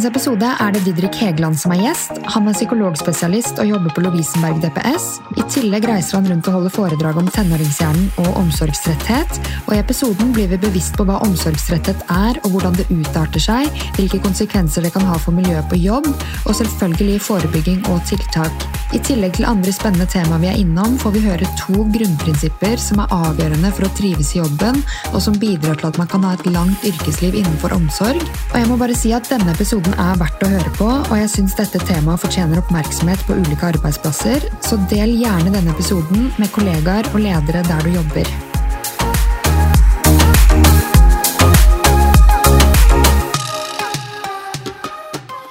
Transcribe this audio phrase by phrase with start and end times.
[0.00, 2.14] dagens episode er det Didrik Hegeland som er gjest.
[2.32, 5.18] Han er psykologspesialist og jobber på Lovisenberg DPS.
[5.36, 9.40] I tillegg reiser han rundt og holder foredrag om tenåringshjernen og omsorgsretthet.
[9.66, 13.68] Og I episoden blir vi bevisst på hva omsorgsretthet er, og hvordan det utarter seg,
[13.98, 16.08] hvilke konsekvenser det kan ha for miljøet på jobb,
[16.46, 18.70] og selvfølgelig forebygging og tiltak.
[18.90, 23.04] I tillegg til andre spennende temaer vi er innom, får vi høre to grunnprinsipper som
[23.04, 24.80] er avgjørende for å trives i jobben,
[25.12, 28.24] og som bidrar til at man kan ha et langt yrkesliv innenfor omsorg.
[28.50, 31.30] Og jeg må bare si at denne episoden er verdt å høre på, og jeg
[31.32, 37.08] syns dette temaet fortjener oppmerksomhet på ulike arbeidsplasser, så del gjerne denne episoden med kollegaer
[37.14, 38.30] og ledere der du jobber.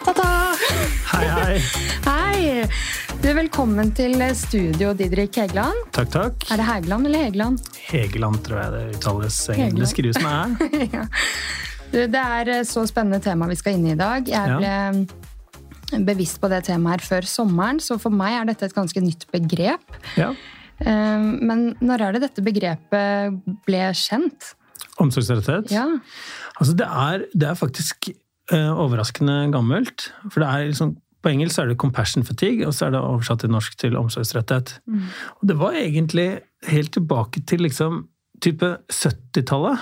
[0.05, 0.31] Ta-ta!
[1.13, 1.61] Hei, hei.
[2.07, 2.67] Hei!
[3.19, 5.89] Du, velkommen til studio, Didrik Hegeland.
[5.95, 6.45] Takk, takk.
[6.53, 7.71] Er det Hegeland eller Hegeland?
[7.89, 9.41] Hegeland, tror jeg det uttales.
[9.51, 9.81] Hegeland.
[9.83, 10.85] Det skrives med æ.
[10.99, 11.09] ja.
[11.91, 14.27] Det er eh, så spennende tema vi skal inn i i dag.
[14.29, 16.03] Jeg ble ja.
[16.05, 19.27] bevisst på det temaet her før sommeren, så for meg er dette et ganske nytt
[19.33, 19.99] begrep.
[20.19, 20.31] Ja.
[20.79, 24.53] Eh, Men når er det dette begrepet ble kjent?
[24.99, 25.71] Omsorgsrettighet.
[25.73, 25.87] Ja.
[26.59, 30.09] Altså, det er, det er faktisk eh, overraskende gammelt.
[30.27, 30.93] For det er liksom,
[31.23, 34.79] på engelsk er det 'compassion fatigue', og så er det oversatt til norsk til omsorgsretthet.
[35.41, 38.07] Og det var egentlig helt tilbake til liksom
[38.43, 39.79] type 70-tallet.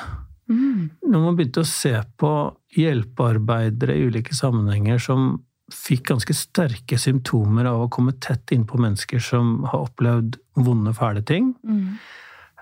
[0.50, 0.90] Mm.
[1.04, 2.32] Når man begynte å se på
[2.78, 9.20] hjelpearbeidere i ulike sammenhenger som fikk ganske sterke symptomer av å komme tett innpå mennesker
[9.20, 11.98] som har opplevd vonde, fæle ting, Mm.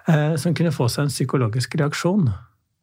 [0.08, 2.34] eh, som kunne få seg en psykologisk reaksjon.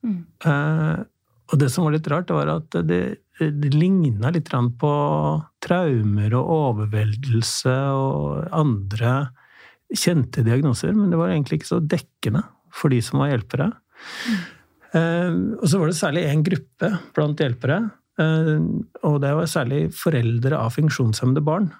[0.05, 0.25] Mm.
[0.45, 1.05] Eh,
[1.53, 4.93] og det som var litt rart, var at det, det ligna litt på
[5.61, 9.31] traumer og overveldelse og andre
[9.93, 13.73] kjente diagnoser, men det var egentlig ikke så dekkende for de som var hjelpere.
[14.31, 14.39] Eh,
[14.95, 17.79] og så var det særlig én gruppe blant hjelpere,
[18.21, 18.59] eh,
[19.09, 21.71] og det var særlig foreldre av funksjonshemmede barn,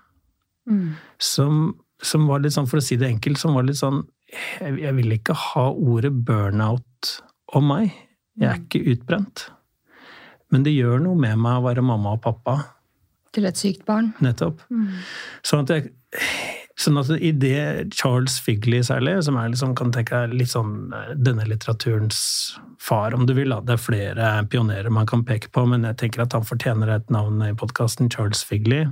[0.63, 0.93] Mm.
[1.19, 4.05] som, som var litt sånn, for å si det enkelt, som var litt sånn
[4.61, 7.09] Jeg, jeg vil ikke ha ordet burnout
[7.53, 7.91] om meg.
[8.39, 9.43] Jeg er ikke utbrent.
[10.55, 12.55] Men det gjør noe med meg å være mamma og pappa,
[13.35, 14.15] Til et sykt barn.
[14.23, 14.63] nettopp.
[14.71, 14.87] Mm.
[15.43, 15.93] Sånn at, jeg,
[16.81, 20.93] sånn at i det Charles Figley særlig, som er liksom, kan tenke deg litt sånn
[20.97, 22.23] eh, denne litteraturens
[22.83, 23.55] far, om du vil.
[23.67, 27.13] Det er flere pionerer man kan peke på, men jeg tenker at han fortjener et
[27.13, 28.89] navn i podkasten, Charles Figley,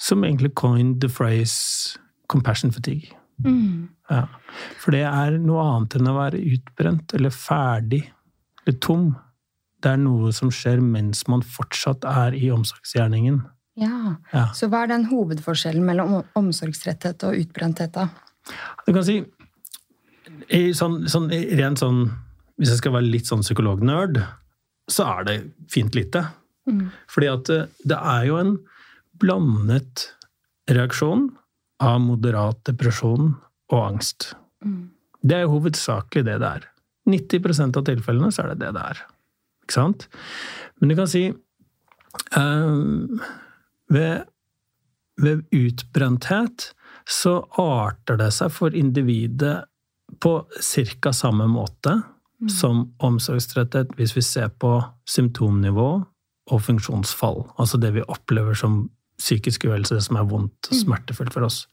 [0.00, 1.98] som egentlig coined the phrase
[2.32, 3.12] compassion fatigue.
[3.44, 3.88] Mm.
[4.10, 4.26] Ja.
[4.80, 8.02] For det er noe annet enn å være utbrent eller ferdig
[8.64, 9.10] eller tom.
[9.80, 13.40] Det er noe som skjer mens man fortsatt er i omsorgsgjerningen.
[13.78, 14.16] Ja.
[14.32, 14.48] Ja.
[14.56, 18.08] Så hva er den hovedforskjellen mellom omsorgsretthet og utbrenthet, da?
[18.86, 19.20] Du kan si
[20.50, 22.04] i sånn, sånn, i rent sånn
[22.60, 24.18] Hvis jeg skal være litt sånn psykolognerd,
[24.90, 25.34] så er det
[25.72, 26.26] fint lite.
[26.68, 26.90] Mm.
[27.08, 28.50] Fordi at det, det er jo en
[29.20, 30.10] blandet
[30.68, 31.30] reaksjon
[31.80, 33.32] av moderat depresjon
[33.72, 34.34] og angst.
[34.60, 34.90] Mm.
[35.24, 36.66] Det er jo hovedsakelig det det er.
[37.08, 39.02] 90 av tilfellene så er det det det er.
[39.64, 40.06] Ikke sant?
[40.80, 43.24] Men du kan si eh,
[43.90, 44.24] ved,
[45.20, 46.70] ved utbrenthet
[47.10, 49.64] så arter det seg for individet
[50.22, 51.12] på ca.
[51.14, 52.00] samme måte
[52.50, 54.78] som omsorgstretthet hvis vi ser på
[55.08, 55.90] symptomnivå
[56.50, 57.44] og funksjonsfall.
[57.60, 58.86] Altså det vi opplever som
[59.20, 61.66] psykisk uhelse, det som er vondt og smertefullt for oss.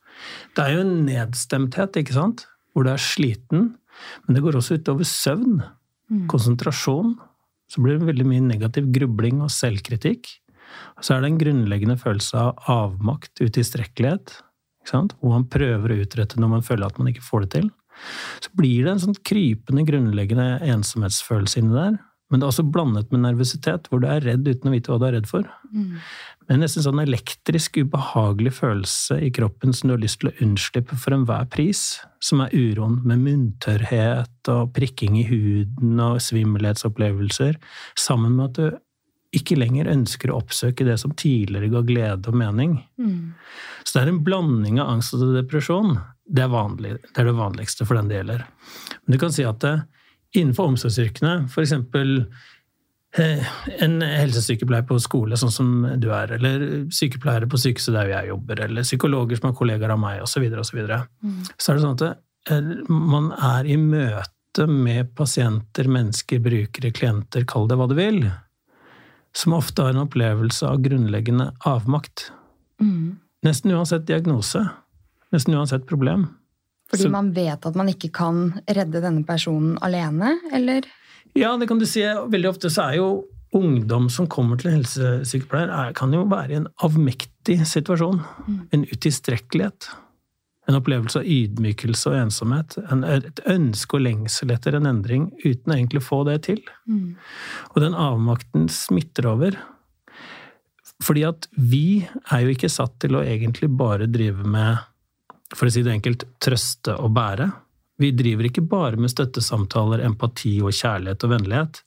[0.58, 2.44] Det er jo en nedstemthet, ikke sant?
[2.74, 3.72] Hvor du er sliten,
[4.26, 5.62] men det går også utover søvn,
[6.32, 7.16] konsentrasjon.
[7.72, 10.30] Så blir det veldig mye negativ grubling og selvkritikk.
[11.02, 14.38] Så er det en grunnleggende følelse av avmakt, utilstrekkelighet,
[14.88, 17.70] hvor man prøver å utrette når man føler at man ikke får det til.
[18.44, 21.98] Så blir det en sånn krypende, grunnleggende ensomhetsfølelse inni der.
[22.28, 24.98] Men det er også blandet med nervøsitet, hvor du er redd uten å vite hva
[25.00, 25.48] du er redd for.
[25.72, 25.94] Mm.
[26.48, 30.98] Men nesten sånn elektrisk, ubehagelig følelse i kroppen som du har lyst til å unnslippe
[31.00, 32.01] for enhver pris.
[32.24, 37.56] Som er uroen med munntørrhet og prikking i huden og svimmelhetsopplevelser.
[38.00, 38.78] Sammen med at du
[39.35, 42.77] ikke lenger ønsker å oppsøke det som tidligere ga glede og mening.
[43.00, 43.33] Mm.
[43.83, 45.97] Så det er en blanding av angst og depresjon.
[46.27, 48.45] Det er, vanlig, det er det vanligste for den det gjelder.
[49.03, 49.75] Men du kan si at det,
[50.35, 52.13] innenfor omsorgsyrkene, eksempel
[53.19, 53.51] eh,
[53.83, 58.63] en helsesykepleier på skole, sånn som du er, eller sykepleiere på sykehuset der jeg jobber,
[58.68, 61.44] eller psykologer som er kollegaer av meg, osv., så, videre, Mm.
[61.57, 62.13] så er det sånn at det,
[62.51, 68.24] eh, man er i møte med pasienter, mennesker, brukere, klienter, kall det hva du vil,
[69.38, 72.31] som ofte har en opplevelse av grunnleggende avmakt.
[72.81, 73.18] Mm.
[73.45, 74.63] Nesten uansett diagnose.
[75.34, 76.28] Nesten uansett problem.
[76.89, 80.84] Fordi Så- man vet at man ikke kan redde denne personen alene, eller?
[81.36, 82.01] Ja, det kan du si.
[82.01, 86.56] Veldig ofte så er jo ungdom som kommer til helsesykepleier, er, kan jo være i
[86.56, 88.24] en avmektig situasjon.
[88.72, 89.89] En utilstrekkelighet.
[90.68, 92.75] En opplevelse av ydmykelse og ensomhet.
[92.92, 96.60] En, et ønske og lengsel etter en endring uten å egentlig få det til.
[97.72, 99.56] Og den avmakten smitter over.
[101.04, 104.84] Fordi at vi er jo ikke satt til å egentlig bare drive med,
[105.54, 107.48] for å si det enkelt, trøste og bære.
[108.02, 111.81] Vi driver ikke bare med støttesamtaler, empati og kjærlighet og vennlighet.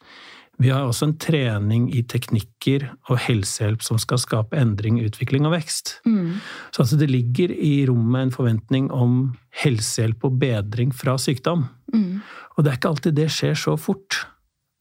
[0.61, 5.55] Vi har også en trening i teknikker og helsehjelp som skal skape endring, utvikling og
[5.55, 5.95] vekst.
[6.05, 6.37] Mm.
[6.69, 9.15] Så altså det ligger i rommet en forventning om
[9.62, 11.65] helsehjelp og bedring fra sykdom.
[11.95, 12.21] Mm.
[12.57, 14.21] Og det er ikke alltid det skjer så fort.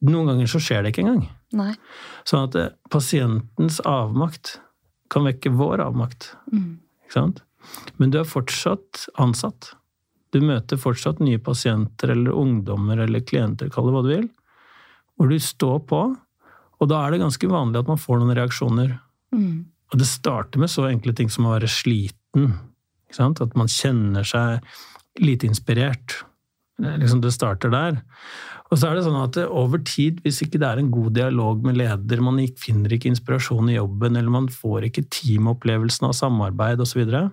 [0.04, 1.24] Noen ganger så skjer det ikke engang.
[1.56, 1.72] Nei.
[2.28, 4.58] Sånn at eh, pasientens avmakt
[5.10, 6.34] kan vekke vår avmakt.
[6.52, 6.76] Mm.
[7.06, 7.40] Ikke sant?
[8.02, 9.74] Men du er fortsatt ansatt.
[10.36, 14.28] Du møter fortsatt nye pasienter eller ungdommer eller klienter, kall det hva du vil,
[15.20, 16.02] hvor du står på,
[16.80, 18.96] og da er det ganske vanlig at man får noen reaksjoner.
[19.36, 19.68] Mm.
[19.92, 22.54] Og det starter med så enkle ting som å være sliten.
[23.10, 23.42] Ikke sant?
[23.44, 24.64] At man kjenner seg
[25.20, 26.22] lite inspirert.
[26.80, 28.00] Det er Liksom det starter der.
[28.70, 31.66] Og så er det sånn at over tid, hvis ikke det er en god dialog
[31.66, 36.14] med leder, man ikke- finner ikke inspirasjon i jobben, eller man får ikke teamopplevelsen av
[36.14, 37.32] samarbeid osv., så, videre,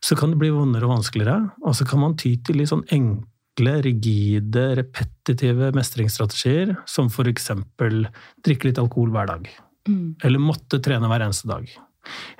[0.00, 1.52] så kan det bli vondere og vanskeligere.
[1.62, 3.26] Og så kan man ty til litt sånn enkle,
[3.60, 8.06] rigide, repetitive mestringsstrategier, som for eksempel
[8.46, 9.48] drikke litt alkohol hver dag.
[9.88, 10.16] Mm.
[10.24, 11.68] Eller måtte trene hver eneste dag.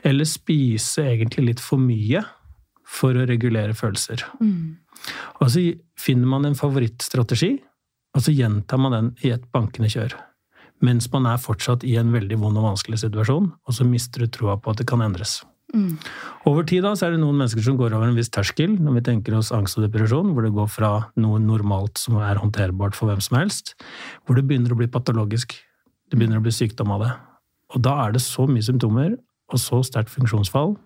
[0.06, 2.22] Eller spise egentlig litt for mye
[2.88, 4.24] for å regulere følelser.
[4.40, 4.78] Mm.
[5.42, 5.64] Og så
[6.00, 7.58] finner man en favorittstrategi,
[8.16, 10.16] og så gjentar man den i et bankende kjør.
[10.84, 14.32] Mens man er fortsatt i en veldig vond og vanskelig situasjon, og så mister du
[14.32, 15.40] troa på at det kan endres.
[15.74, 15.98] Mm.
[16.48, 18.98] Over tid da, så er det noen mennesker som går over en viss terskel, når
[18.98, 22.96] vi tenker oss angst og depresjon, hvor det går fra noe normalt som er håndterbart
[22.96, 23.74] for hvem som helst,
[24.24, 25.58] hvor det begynner å bli patologisk.
[26.08, 27.12] Det begynner å bli sykdom av det.
[27.76, 29.16] Og da er det så mye symptomer,
[29.52, 30.76] og så sterkt funksjonsfall,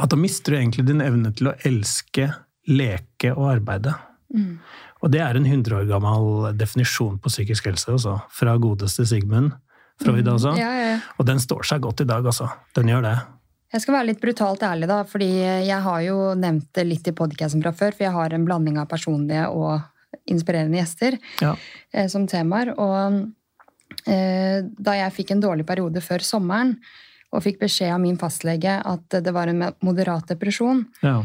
[0.00, 2.30] at da mister du egentlig din evne til å elske,
[2.68, 3.96] leke og arbeide.
[4.32, 4.56] Mm.
[5.02, 8.16] Og det er en 100 år gammel definisjon på psykisk helse, altså.
[8.32, 9.52] Fra godeste Sigmund
[10.00, 10.54] Freud, altså.
[10.58, 10.98] Ja, ja, ja.
[11.18, 12.48] Og den står seg godt i dag, altså.
[12.76, 13.16] Den gjør det.
[13.72, 15.30] Jeg skal være litt brutalt ærlig, da, fordi
[15.66, 18.76] jeg har jo nevnt det litt i podcasten fra før, for jeg har en blanding
[18.82, 19.80] av personlige og
[20.28, 21.54] inspirerende gjester Ja.
[21.92, 22.74] eh, som temaer.
[22.76, 23.32] Og
[24.06, 26.76] eh, da jeg fikk en dårlig periode før sommeren,
[27.32, 31.22] og fikk beskjed av min fastlege at det var en moderat depresjon, ja.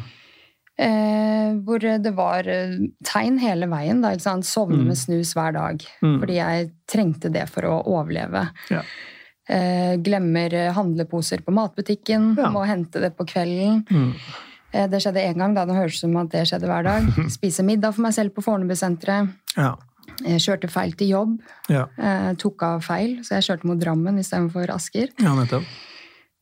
[0.80, 4.88] eh, hvor det var eh, tegn hele veien, da, sovne Mm.
[4.88, 6.20] med snus hver dag, Mm.
[6.22, 8.48] fordi jeg trengte det for å overleve.
[8.72, 8.82] Ja.
[9.50, 12.50] Eh, glemmer eh, handleposer på matbutikken, Ja.
[12.52, 13.86] må hente det på kvelden.
[13.90, 14.14] Mm.
[14.74, 15.66] Eh, Det skjedde én gang, da.
[15.66, 17.04] Det høres ut som at det skjedde hver dag.
[17.32, 19.30] Spise middag for meg selv på Fornebusenteret.
[19.56, 19.76] Ja.
[20.24, 21.40] Kjørte feil til jobb.
[21.70, 21.86] Ja.
[21.98, 25.08] Eh, tok av feil, så jeg kjørte mot Drammen istedenfor Asker.
[25.20, 25.64] ja, nettopp.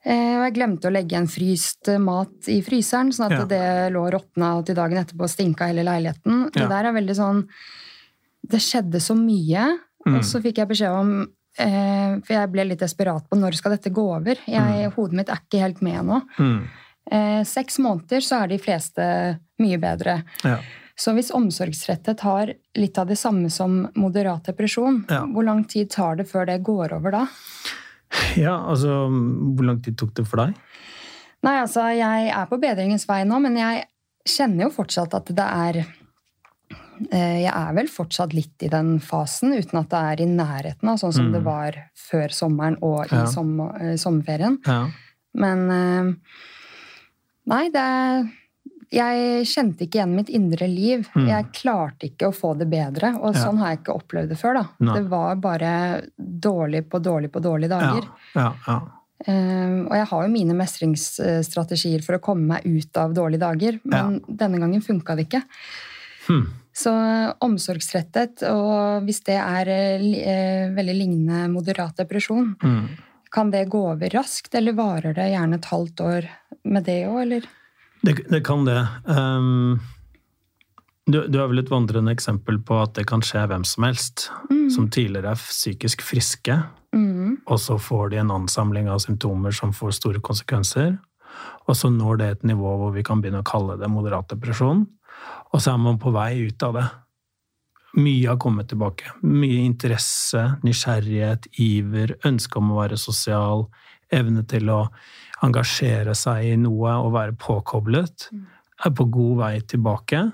[0.06, 3.46] Eh, og jeg glemte å legge igjen fryst mat i fryseren, sånn at Ja.
[3.46, 6.52] det lå råtna til dagen etterpå og stinka hele leiligheten.
[6.54, 7.48] Det der er veldig sånn
[8.48, 10.16] Det skjedde så mye, Mm.
[10.18, 13.92] og så fikk jeg beskjed om For jeg ble litt desperat på når skal dette
[13.96, 14.36] gå over.
[14.50, 16.22] Jeg, Hodet mitt er ikke helt med nå.
[16.40, 16.58] Mm.
[17.12, 19.06] Eh, seks måneder så er de fleste
[19.62, 20.18] mye bedre.
[20.44, 20.58] Ja.
[20.98, 25.26] Så hvis omsorgsrettet har litt av det samme som moderat depresjon, Ja.
[25.26, 27.28] hvor lang tid tar det før det går over da?
[28.36, 30.56] ja, altså Hvor lang tid tok det for deg?
[31.44, 33.86] Nei, altså, jeg er på bedringens vei nå, men jeg
[34.26, 35.92] kjenner jo fortsatt at det er eh,
[37.12, 40.98] Jeg er vel fortsatt litt i den fasen, uten at det er i nærheten av
[41.02, 41.34] sånn som Mm.
[41.34, 43.26] det var før sommeren og i Ja.
[43.26, 44.58] sommer, eh, sommerferien.
[44.66, 44.88] Ja.
[45.34, 46.14] Men eh,
[47.48, 48.30] Nei, det er
[48.92, 51.10] Jeg kjente ikke igjen mitt indre liv.
[51.16, 51.28] Mm.
[51.28, 53.42] Jeg klarte ikke å få det bedre, og Ja.
[53.44, 54.54] sånn har jeg ikke opplevd det før.
[54.80, 54.94] da.
[54.94, 58.08] Det var bare dårlig på dårlig på dårlige dager.
[58.36, 58.54] Ja.
[58.68, 58.82] Ja.
[59.28, 63.80] Eh, og jeg har jo mine mestringsstrategier for å komme meg ut av dårlige dager,
[63.84, 65.44] men denne gangen funka det ikke.
[66.28, 66.48] Hm.
[66.76, 66.92] Så
[67.46, 72.90] omsorgstretthet, og hvis det er eh, eh, veldig lignende moderat depresjon, Mm.
[73.32, 76.28] kan det gå over raskt, eller varer det gjerne et halvt år
[76.66, 77.48] med det òg, eller?
[78.04, 78.82] Det, det kan det.
[79.08, 79.80] Um,
[81.08, 84.28] du, du er vel et vandrende eksempel på at det kan skje hvem som helst,
[84.74, 86.64] som tidligere er psykisk friske,
[86.96, 87.42] Mm.
[87.52, 90.94] og så får de en ansamling av symptomer som får store konsekvenser.
[91.68, 94.86] Og så når det et nivå hvor vi kan begynne å kalle det moderat depresjon.
[95.54, 96.86] Og så er man på vei ut av det.
[97.96, 99.14] Mye har kommet tilbake.
[99.24, 103.70] Mye interesse, nysgjerrighet, iver, ønske om å være sosial,
[104.14, 104.82] evne til å
[105.46, 108.30] engasjere seg i noe og være påkoblet,
[108.86, 110.26] er på god vei tilbake.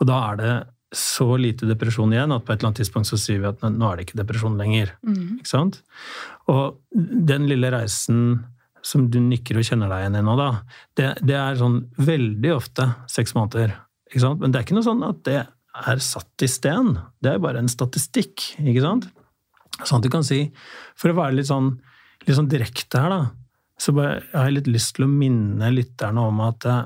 [0.00, 0.54] Og da er det
[0.96, 3.90] så lite depresjon igjen at på et eller annet tidspunkt så sier vi at nå
[3.90, 4.94] er det ikke depresjon lenger.
[5.06, 5.36] Mm.
[5.38, 5.82] Ikke sant?
[6.50, 8.40] Og den lille reisen
[8.86, 10.48] som du nikker og kjenner deg igjen i nå, da,
[10.98, 13.76] det, det er sånn veldig ofte seks måneder.
[14.14, 16.96] Men det er ikke noe sånn at det er satt i sten.
[17.22, 19.06] Det er bare en statistikk, ikke sant?
[19.84, 20.42] Sånn at du kan si,
[20.98, 21.76] for å være litt sånn,
[22.26, 23.20] litt sånn direkte her, da,
[23.80, 26.78] så bare, jeg har jeg litt lyst til å minne lytterne om at det,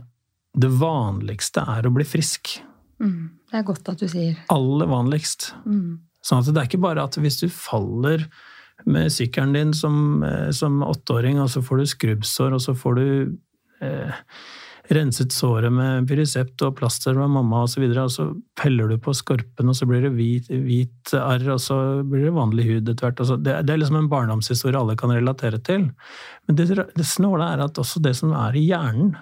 [0.63, 2.53] det vanligste er å bli frisk.
[3.03, 3.33] Mm.
[3.51, 4.37] Det er godt at du sier.
[4.55, 5.53] Aller vanligst.
[5.67, 6.05] Mm.
[6.25, 8.29] Sånn at det er ikke bare at hvis du faller
[8.91, 13.01] med sykkelen din som, eh, som åtteåring, og så får du skrubbsår, og så får
[13.01, 13.09] du
[13.83, 14.23] eh,
[14.93, 18.27] renset såret med Pyrisept og plaster med mamma osv., og, og så
[18.61, 22.35] peller du på skorpen, og så blir det hvit, hvit arr, og så blir det
[22.37, 23.23] vanlig hud etter hvert.
[23.25, 25.89] Altså, det, det, er liksom en barndomshistorie alle kan relatere til.
[26.47, 29.15] Men det, det snåle er at også det som er i hjernen,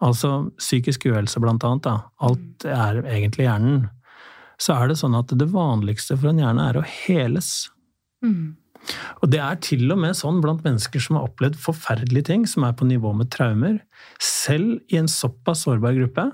[0.00, 1.90] altså psykisk uhelse blant annet,
[2.24, 3.90] alt er egentlig hjernen,
[4.60, 7.70] så er det sånn at det vanligste for en hjerne er å heles.
[8.24, 8.56] Mm.
[9.20, 12.64] Og det er til og med sånn blant mennesker som har opplevd forferdelige ting, som
[12.66, 13.80] er på nivå med traumer.
[14.22, 16.30] Selv i en såpass sårbar gruppe,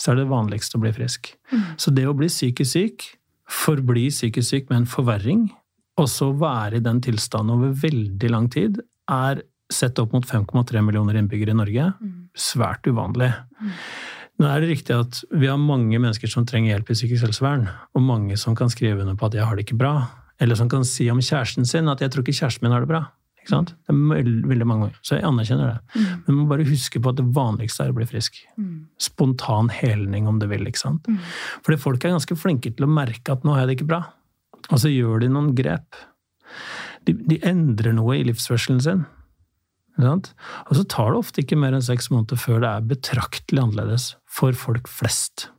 [0.00, 1.34] så er det vanligst å bli frisk.
[1.52, 1.64] Mm.
[1.78, 3.08] Så det å bli psykisk syk,
[3.52, 5.50] forbli psykisk syk med en forverring,
[6.00, 8.80] og så være i den tilstanden over veldig lang tid,
[9.12, 12.28] er sett opp mot 5,3 millioner innbyggere i Norge Mm.
[12.36, 13.32] svært uvanlig.
[14.40, 17.68] Nå er det riktig at vi har mange mennesker som trenger hjelp i psykisk helsevern,
[17.94, 20.08] og mange som kan skrive under på at 'jeg har det ikke bra',
[20.40, 22.88] eller som kan si om kjæresten sin at 'jeg tror ikke kjæresten min har det
[22.88, 23.10] bra'.
[23.42, 23.74] Ikke sant?
[23.74, 24.98] Det er veldig, mange ganger.
[25.02, 25.80] Så jeg anerkjenner det.
[25.96, 26.22] Mm.
[26.26, 28.38] Men man må bare huske på at det vanligste er å bli frisk.
[28.56, 28.86] Mm.
[29.02, 30.62] Spontan helning, om du vil.
[30.66, 31.08] ikke sant?
[31.10, 31.18] Mm.
[31.66, 34.04] Fordi folk er ganske flinke til å merke at 'nå har jeg det ikke bra'.
[34.70, 35.98] Og så gjør de noen grep.
[37.04, 39.04] De, de endrer noe i livsførselen sin.
[39.96, 40.30] Ikke sant?
[40.70, 44.14] Og så tar det ofte ikke mer enn seks måneder før det er betraktelig annerledes
[44.30, 45.50] for folk flest.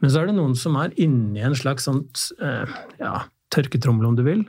[0.00, 4.16] Men så er det noen som er inni en slags sånt eh, ja, tørketrommel, om
[4.18, 4.42] du vil.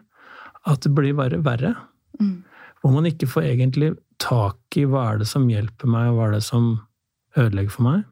[0.70, 1.76] At det blir bare verre.
[2.22, 2.42] Mm.
[2.82, 3.94] Hvor man ikke får egentlig
[4.24, 6.74] tak i hva er det som hjelper meg, og hva er det som
[7.40, 8.04] ødelegger for meg.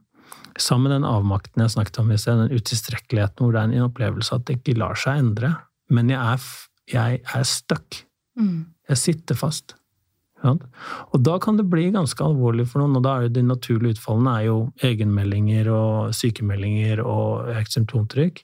[0.60, 3.88] Sammen med den avmakten jeg snakket om i sted, den utilstrekkeligheten hvor det er en
[3.88, 5.54] opplevelse at det ikke lar seg endre.
[5.92, 6.48] Men jeg er,
[6.92, 8.02] jeg er stuck.
[8.40, 8.72] Mm.
[8.92, 9.76] Jeg sitter fast.
[10.42, 10.56] Ja.
[11.14, 13.98] Og da kan det bli ganske alvorlig for noen, og da er jo de naturlige
[13.98, 14.56] utfallene er jo
[14.88, 18.42] egenmeldinger og sykemeldinger og høyt symptomtrykk.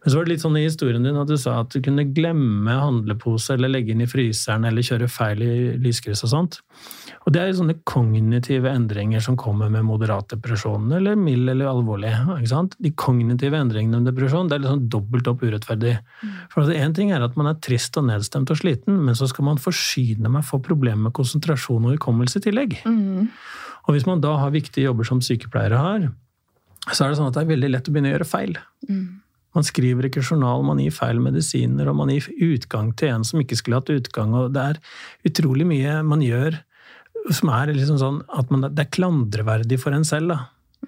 [0.00, 2.08] Men så var det litt sånn i historien din at du sa at du kunne
[2.16, 6.60] glemme handlepose eller legge inn i fryseren eller kjøre feil i lyskryss og sånt.
[7.20, 11.68] Og det er jo sånne kognitive endringer som kommer med moderat depresjon, eller mild eller
[11.68, 12.14] alvorlig.
[12.80, 15.98] De kognitive endringene med depresjon det er liksom dobbelt opp urettferdig.
[16.52, 19.28] For altså, En ting er at man er trist og nedstemt og sliten, men så
[19.28, 22.78] skal man forsyne meg for problemer med konsentrasjon og hukommelse i tillegg.
[22.88, 23.28] Mm.
[23.84, 26.08] Og hvis man da har viktige jobber som sykepleiere har,
[26.88, 28.56] så er det sånn at det er veldig lett å begynne å gjøre feil.
[28.88, 29.04] Mm.
[29.58, 33.42] Man skriver ikke journal, man gir feil medisiner, og man gir utgang til en som
[33.42, 34.32] ikke skulle hatt utgang.
[34.38, 34.82] og Det er
[35.28, 36.62] utrolig mye man gjør
[37.30, 40.28] som er liksom sånn at man, det er klandreverdig for en selv.
[40.32, 40.38] da.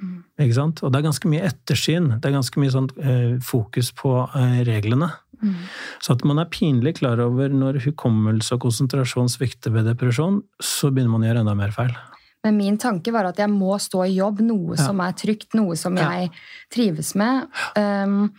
[0.00, 0.14] Mm.
[0.40, 0.80] Ikke sant?
[0.82, 2.06] Og det er ganske mye ettersyn.
[2.20, 5.10] Det er ganske mye sånn eh, fokus på eh, reglene.
[5.42, 5.56] Mm.
[6.00, 10.90] Så at man er pinlig klar over når hukommelse og konsentrasjon svikter ved depresjon, så
[10.90, 11.92] begynner man å gjøre enda mer feil.
[12.42, 14.86] Men min tanke var at jeg må stå i jobb, noe Ja.
[14.86, 16.08] som er trygt, noe som Ja.
[16.10, 16.30] jeg
[16.74, 17.46] trives med.
[17.76, 18.32] Um,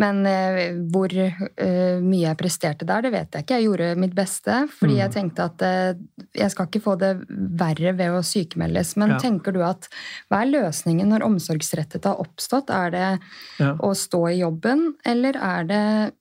[0.00, 3.58] men eh, hvor eh, mye jeg presterte der, det vet jeg ikke.
[3.58, 5.00] Jeg gjorde mitt beste, fordi Mm.
[5.02, 5.94] jeg tenkte at eh,
[6.40, 7.12] jeg skal ikke få det
[7.60, 8.94] verre ved å sykemeldes.
[8.96, 9.18] Men Ja.
[9.20, 9.88] tenker du at
[10.30, 12.70] hva er løsningen når omsorgsrettet har oppstått?
[12.72, 13.20] Er det
[13.60, 13.74] Ja.
[13.76, 16.12] å stå i jobben, eller er det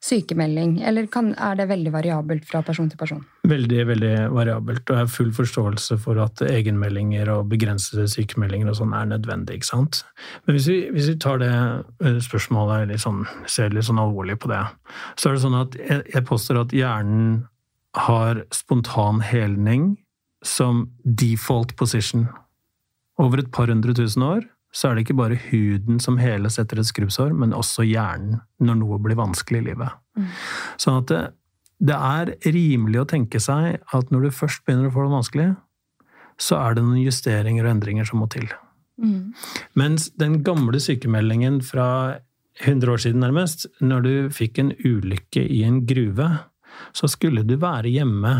[0.00, 0.78] sykemelding?
[0.86, 3.20] Eller kan, er det veldig variabelt fra person til person?
[3.48, 8.78] Veldig veldig variabelt, og jeg har full forståelse for at egenmeldinger og begrensede sykemeldinger og
[8.80, 9.60] sånn er nødvendig.
[9.60, 10.02] ikke sant?
[10.46, 14.38] Men hvis vi, hvis vi tar det eh, spørsmålet litt sånn, ser litt sånn alvorlig
[14.40, 14.62] på det,
[15.16, 17.42] så er det sånn at jeg, jeg påstår at hjernen
[17.98, 19.98] har spontan helning
[20.46, 22.28] som default position.
[23.20, 26.78] Over et par hundre tusen år så er det ikke bare huden som heles etter
[26.80, 29.98] et skrubbsår, men også hjernen når noe blir vanskelig i livet.
[30.18, 30.28] Mm.
[30.80, 31.20] Sånn at det,
[31.90, 35.48] det er rimelig å tenke seg at når du først begynner å få det vanskelig,
[36.40, 38.46] så er det noen justeringer og endringer som må til.
[39.00, 39.32] Mm.
[39.80, 42.20] Mens den gamle sykemeldingen fra
[42.60, 46.28] 100 år siden nærmest, når du fikk en ulykke i en gruve,
[46.96, 48.34] så skulle du være hjemme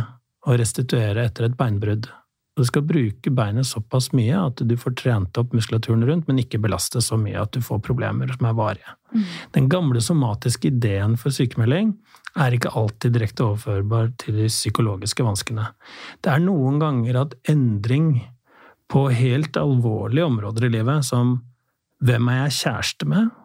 [0.47, 2.09] og restituere etter et beinbrudd.
[2.61, 6.61] Du skal bruke beinet såpass mye at du får trent opp muskulaturen rundt, men ikke
[6.61, 8.97] belaste så mye at du får problemer som er varige.
[9.14, 9.23] Mm.
[9.57, 11.95] Den gamle somatiske ideen for sykemelding
[12.37, 15.71] er ikke alltid direkte overførbar til de psykologiske vanskene.
[16.21, 18.12] Det er noen ganger at endring
[18.93, 21.38] på helt alvorlige områder i livet, som
[22.05, 23.37] hvem er jeg kjæreste med,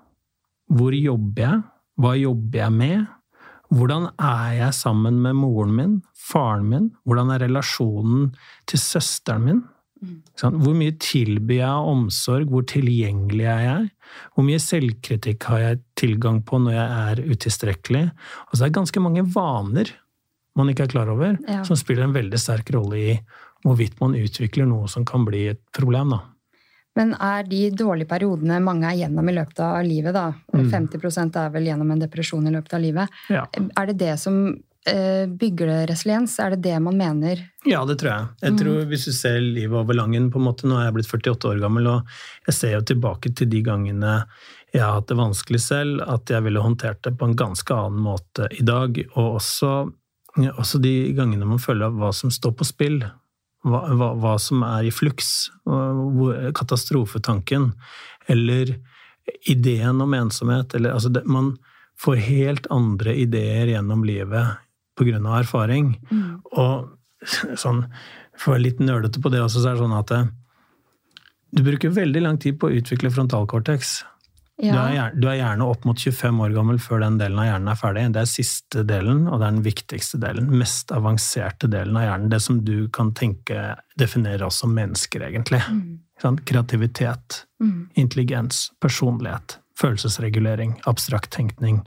[0.65, 1.61] Hvor jobber jeg?
[2.01, 3.05] Hva jobber jeg med?
[3.73, 6.91] Hvordan er jeg sammen med moren min, faren min?
[7.05, 8.29] Hvordan er relasjonen
[8.69, 9.63] til søsteren min?
[10.37, 12.49] Hvor mye tilbyr jeg av omsorg?
[12.51, 13.89] Hvor tilgjengelig er jeg?
[14.35, 18.03] Hvor mye selvkritikk har jeg tilgang på når jeg er utilstrekkelig?
[18.45, 19.93] Altså det er ganske mange vaner
[20.55, 21.63] man ikke er klar over, ja.
[21.67, 23.15] som spiller en veldig sterk rolle i
[23.65, 26.13] hvorvidt man utvikler noe som kan bli et problem.
[26.15, 26.21] da.
[26.95, 31.41] Men er de dårlige periodene mange er gjennom i løpet av livet, da, og 50%
[31.41, 33.43] er vel gjennom en depresjon i løpet av livet, ja.
[33.51, 34.37] er det det som
[34.87, 36.37] eh, bygger det resiliens?
[36.39, 37.41] Er det det man mener?
[37.67, 38.27] Ja, det tror jeg.
[38.47, 38.91] Jeg tror mm.
[38.91, 41.63] Hvis du ser livet over langen på en måte, Nå er jeg blitt 48 år
[41.65, 42.15] gammel, og
[42.47, 44.21] jeg ser jo tilbake til de gangene
[44.75, 48.01] jeg har hatt det vanskelig selv, at jeg ville håndtert det på en ganske annen
[48.03, 48.97] måte i dag.
[49.13, 49.69] Og også,
[50.51, 52.97] også de gangene man føler hva som står på spill
[53.65, 55.49] hva, hva, hva som er i fluks.
[56.57, 57.71] Katastrofetanken.
[58.31, 58.75] Eller
[59.49, 60.75] ideen om ensomhet.
[60.77, 61.55] Eller, altså det, man
[62.01, 64.61] får helt andre ideer gjennom livet
[64.99, 65.19] pga.
[65.39, 65.95] erfaring.
[66.11, 66.41] Mm.
[66.51, 67.85] Og sånn,
[68.37, 70.23] for å være litt nølete på det også, så er det sånn at det,
[71.55, 74.01] du bruker veldig lang tid på å utvikle frontalkortex.
[74.57, 74.71] Ja.
[74.71, 77.49] Du, er gjerne, du, er gjerne, opp mot 25 år gammel før den delen av
[77.49, 78.05] hjernen er ferdig.
[78.15, 80.47] Det er siste delen, og det er den viktigste delen.
[80.61, 82.29] Mest avanserte delen av hjernen.
[82.31, 85.59] Det som du kan tenke definerer oss som mennesker, egentlig.
[85.67, 86.39] Mm.
[86.47, 87.89] Kreativitet, mm.
[87.99, 91.81] intelligens, personlighet, følelsesregulering, abstrakt tenkning,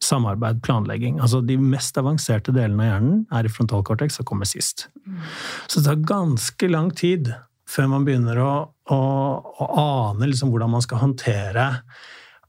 [0.00, 1.20] samarbeid, planlegging.
[1.20, 4.86] Altså De mest avanserte delene av hjernen er i frontalkortex og kommer sist.
[5.04, 5.20] Mm.
[5.66, 7.34] Så det tar ganske lang tid
[7.68, 8.52] før man begynner å,
[8.90, 8.98] å,
[9.44, 11.68] å ane liksom hvordan man skal håndtere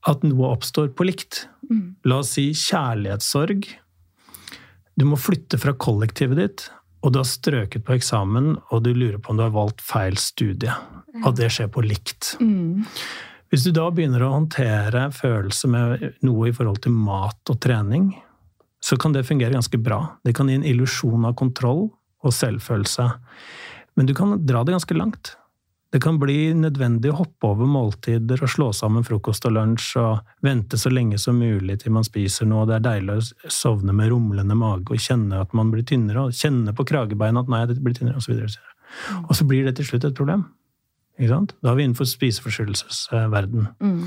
[0.07, 1.45] at noe oppstår på likt.
[1.69, 1.99] Mm.
[2.07, 3.67] La oss si kjærlighetssorg.
[4.99, 6.67] Du må flytte fra kollektivet ditt,
[7.03, 10.17] og du har strøket på eksamen, og du lurer på om du har valgt feil
[10.19, 10.71] studie.
[11.25, 12.35] At det skjer på likt.
[12.39, 12.85] Mm.
[13.49, 18.11] Hvis du da begynner å håndtere følelser med noe i forhold til mat og trening,
[18.79, 20.03] så kan det fungere ganske bra.
[20.23, 21.87] Det kan gi en illusjon av kontroll
[22.23, 23.07] og selvfølelse.
[23.99, 25.33] Men du kan dra det ganske langt.
[25.91, 30.29] Det kan bli nødvendig å hoppe over måltider og slå sammen frokost og lunsj og
[30.45, 32.63] vente så lenge som mulig til man spiser noe.
[32.69, 36.37] Det er deilig å sovne med rumlende mage og kjenne at man blir tynnere, og
[36.37, 38.37] kjenne på kragebeina at nei, det blir tynnere, osv.
[38.37, 40.47] Og, så og så blir det til slutt et problem.
[41.17, 41.57] Ikke sant?
[41.59, 43.67] Da er vi innenfor spiseforstyrrelsesverden.
[43.83, 43.99] Mm.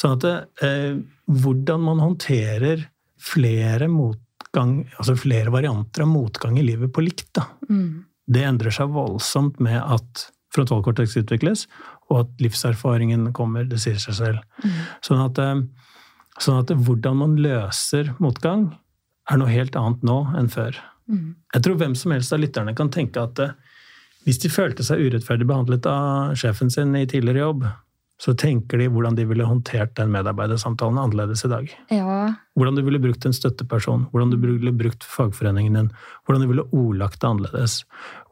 [0.00, 0.28] Sånn at
[0.64, 0.96] eh,
[1.28, 2.88] hvordan man håndterer
[3.20, 7.50] flere motgang, altså flere varianter av motgang i livet på likt, da.
[7.68, 11.66] Mm det endrer seg voldsomt med at frontalkortex utvikles,
[12.10, 13.66] og at livserfaringen kommer.
[13.68, 14.40] Det sier seg selv.
[14.62, 14.80] Mm.
[15.04, 15.62] Sånn, at, eh,
[16.38, 18.70] sånn, at, hvordan man løser motgang,
[19.30, 20.76] er noe helt annet nå enn før.
[21.10, 21.34] Mm.
[21.54, 23.56] Jeg tror hvem som helst av lytterne kan tenke at eh,
[24.24, 27.66] hvis de følte seg urettferdig behandlet av sjefen sin i tidligere jobb,
[28.24, 31.72] så tenker de hvordan de ville håndtert den medarbeidersamtalen annerledes i dag.
[31.92, 32.30] Ja.
[32.56, 35.90] Hvordan du ville brukt en støtteperson, hvordan du ville brukt fagforeningen din,
[36.24, 37.82] hvordan du ville ordlagt det annerledes.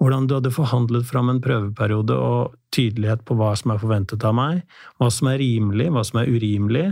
[0.00, 4.38] Hvordan du hadde forhandlet fram en prøveperiode og tydelighet på hva som er forventet av
[4.38, 4.62] meg,
[4.96, 6.87] hva som er rimelig, hva som er urimelig,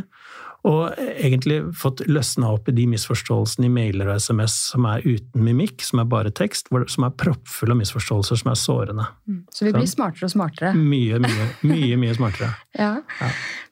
[0.68, 5.44] og egentlig fått løsna opp i de misforståelsene i mailer og SMS som er uten
[5.46, 9.06] mimikk, som er bare tekst, som er proppfulle av misforståelser som er sårende.
[9.24, 9.40] Mm.
[9.48, 10.72] Så vi blir så, smartere og smartere?
[10.76, 12.50] Mye, mye, mye, mye smartere.
[12.82, 12.92] ja.
[13.22, 13.30] ja.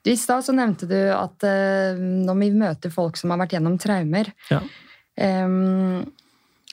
[0.09, 3.77] I stad så nevnte du at uh, når vi møter folk som har vært gjennom
[3.83, 4.63] traumer ja.
[5.45, 6.07] um,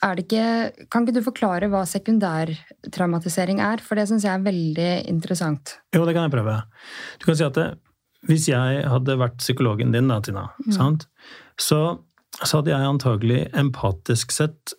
[0.04, 3.80] er det ikke, kan ikke du forklare hva sekundærtraumatisering er?
[3.84, 5.78] For det syns jeg er veldig interessant.
[5.96, 6.56] Jo, det kan jeg prøve.
[7.20, 7.70] Du kan si at det,
[8.26, 10.98] hvis jeg hadde vært psykologen din, da, Tina, mm.
[11.58, 11.80] så,
[12.40, 14.74] så, hadde jeg antagelig empatisk sett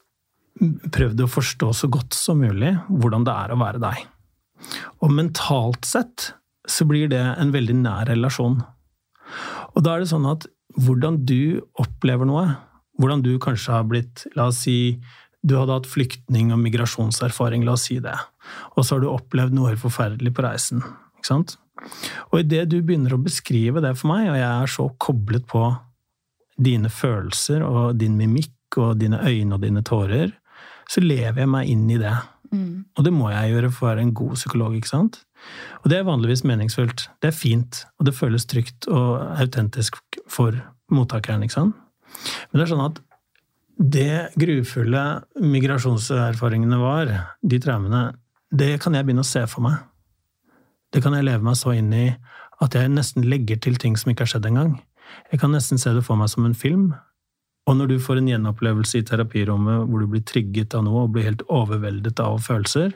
[0.93, 4.05] prøvd å forstå så godt som mulig hvordan det er å være deg.
[5.05, 6.31] Og mentalt sett
[6.67, 8.60] så blir det en veldig nær relasjon.
[9.75, 12.49] Og da er det sånn at hvordan du opplever noe,
[12.97, 14.97] hvordan du kanskje har blitt La oss si
[15.47, 18.15] du hadde hatt flyktning- og migrasjonserfaring, la oss si det,
[18.75, 20.81] og så har du opplevd noe forferdelig på reisen.
[21.19, 21.55] ikke sant?
[22.31, 25.63] Og idet du begynner å beskrive det for meg, og jeg er så koblet på
[26.57, 30.33] dine følelser og din mimikk og dine øyne og dine tårer,
[30.89, 32.15] så lever jeg meg inn i det.
[32.51, 32.85] Mm.
[32.95, 35.19] Og det må jeg gjøre for å være en god psykolog, ikke sant?
[35.83, 37.07] Og det er vanligvis meningsfullt.
[37.21, 39.99] Det er fint, og det føles trygt og autentisk
[40.31, 40.55] for
[40.93, 41.75] mottakeren, ikke sant?
[42.49, 43.01] Men det er sånn at
[43.77, 45.03] det grufulle
[45.43, 47.11] migrasjonserfaringene var,
[47.45, 48.07] de traumene,
[48.49, 49.83] det kan jeg begynne å se for meg.
[50.97, 52.07] Det kan jeg leve meg så inn i
[52.65, 54.79] at jeg nesten legger til ting som ikke har skjedd engang.
[55.29, 56.88] Jeg kan nesten se det for meg som en film.
[57.69, 61.13] Og når du får en gjenopplevelse i terapirommet hvor du blir trigget av noe og
[61.13, 62.95] blir helt overveldet av følelser,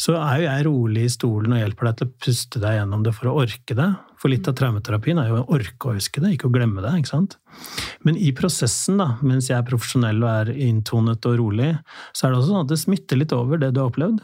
[0.00, 3.04] så er jo jeg rolig i stolen og hjelper deg til å puste deg gjennom
[3.04, 3.88] det for å orke det.
[4.22, 6.94] For litt av traumeterapien er jo å orke å huske det, ikke å glemme det.
[7.02, 7.36] ikke sant?
[8.06, 11.74] Men i prosessen, da, mens jeg er profesjonell og er inntonet og rolig,
[12.16, 14.22] så er det også sånn at det smitter litt over det du har opplevd.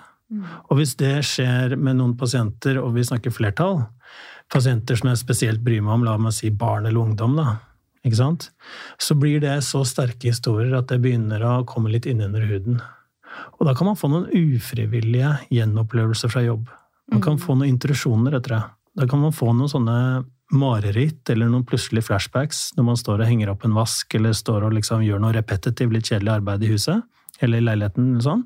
[0.68, 3.82] Og hvis det skjer med noen pasienter, og vi snakker flertall,
[4.52, 7.58] pasienter som jeg spesielt bryr meg om, la meg si barn eller ungdom, da,
[8.04, 8.50] ikke sant?
[9.00, 12.80] så blir det så sterke historier at det begynner å komme litt innunder huden.
[13.58, 16.68] Og da kan man få noen ufrivillige gjenopplevelser fra jobb.
[17.12, 18.64] Man kan få noen intrusjoner etter det.
[18.98, 19.98] Da kan man få noen sånne
[20.48, 24.64] mareritt eller noen plutselige flashbacks når man står og henger opp en vask eller står
[24.64, 28.14] og liksom gjør noe repetitivt, litt kjedelig arbeid i huset eller i leiligheten.
[28.14, 28.44] eller sånn.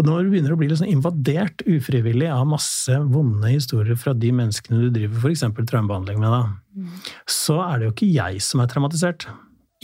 [0.00, 4.30] Og når du begynner å bli liksom invadert ufrivillig av masse vonde historier fra de
[4.32, 5.44] menneskene du driver f.eks.
[5.68, 6.94] traumebehandling med, da, mm.
[7.28, 9.26] så er det jo ikke jeg som er traumatisert.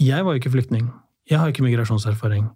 [0.00, 0.88] Jeg var jo ikke flyktning.
[1.28, 2.46] Jeg har ikke migrasjonserfaring.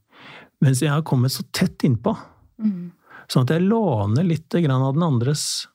[0.64, 2.14] Mens jeg har kommet så tett innpå.
[2.62, 2.94] Mm.
[3.28, 5.66] Sånn at jeg låner litt av den andres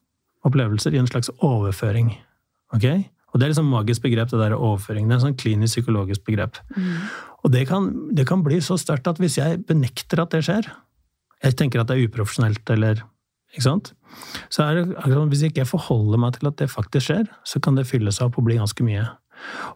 [0.47, 2.15] opplevelser i en slags overføring.
[2.73, 3.05] Okay?
[3.33, 5.05] Og det er liksom magisk begrep, det der overføring.
[5.05, 6.57] Det er et sånn klinisk psykologisk begrep.
[6.73, 7.05] Mm.
[7.45, 10.69] Og det kan, det kan bli så sterkt at hvis jeg benekter at det skjer,
[11.43, 13.03] jeg tenker at det er uprofesjonelt, eller
[13.53, 13.93] ikke sant?
[14.53, 17.77] Så er det, hvis ikke jeg forholder meg til at det faktisk skjer, så kan
[17.77, 19.05] det fylle seg opp og bli ganske mye.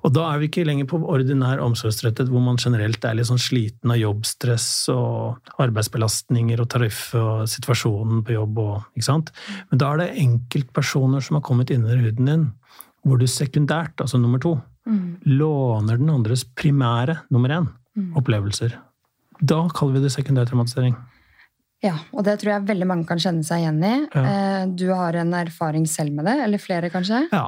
[0.01, 3.41] Og da er vi ikke lenger på ordinær omsorgsrettet, hvor man generelt er litt sånn
[3.41, 9.31] sliten av jobbstress og arbeidsbelastninger og tariff og situasjonen på jobb og Ikke sant?
[9.69, 12.47] Men da er det enkeltpersoner som har kommet innunder huden din,
[13.05, 14.55] hvor du sekundært, altså nummer to,
[14.89, 15.05] mm.
[15.37, 18.11] låner den andres primære, nummer én, mm.
[18.19, 18.77] opplevelser.
[19.41, 20.97] Da kaller vi det sekundær traumatisering.
[21.81, 23.93] Ja, og det tror jeg veldig mange kan kjenne seg igjen i.
[24.13, 24.23] Ja.
[24.31, 27.23] Eh, du har en erfaring selv med det, eller flere kanskje?
[27.33, 27.47] Ja.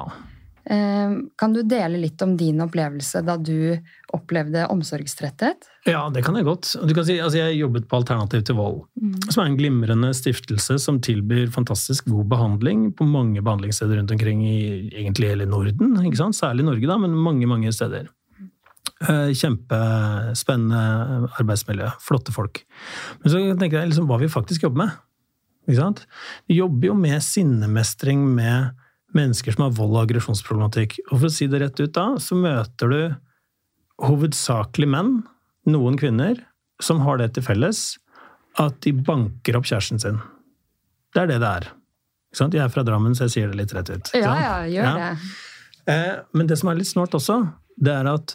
[0.64, 3.76] Eh, kan du dele litt om din opplevelse da du
[4.16, 5.68] opplevde omsorgstretthet?
[5.86, 6.70] Ja, det kan jeg godt.
[6.82, 9.28] Du kan si, altså jeg jobbet på Alternativ til vold, mm.
[9.28, 14.42] som er en glimrende stiftelse som tilbyr fantastisk god behandling på mange behandlingssteder rundt omkring
[14.48, 15.94] i egentlig hele Norden.
[16.34, 18.08] Særlig Norge, da, men mange, mange steder.
[19.04, 21.90] Eh, kjempespennende arbeidsmiljø.
[22.00, 22.62] Flotte folk.
[23.22, 24.94] Men så tenker jeg liksom hva vi faktisk jobber med.
[25.68, 26.04] Ikke sant?
[26.48, 28.72] Vi jobber jo med sinnemestring med
[29.14, 30.98] mennesker som har vold- og aggresjonsproblematikk.
[31.10, 33.00] Og for å si det rett ut da, så møter du
[34.04, 35.12] hovedsakelig menn,
[35.70, 36.40] noen kvinner,
[36.82, 37.96] som har det til felles
[38.60, 40.20] at de banker opp kjæresten sin.
[41.14, 41.68] Det er det det er.
[42.34, 44.10] Jeg er fra Drammen, så jeg sier det litt rett ut.
[44.16, 44.94] Ja, ja, gjør ja.
[44.98, 45.92] det.
[45.92, 47.38] Eh, men det som er litt snålt også,
[47.78, 48.34] det er at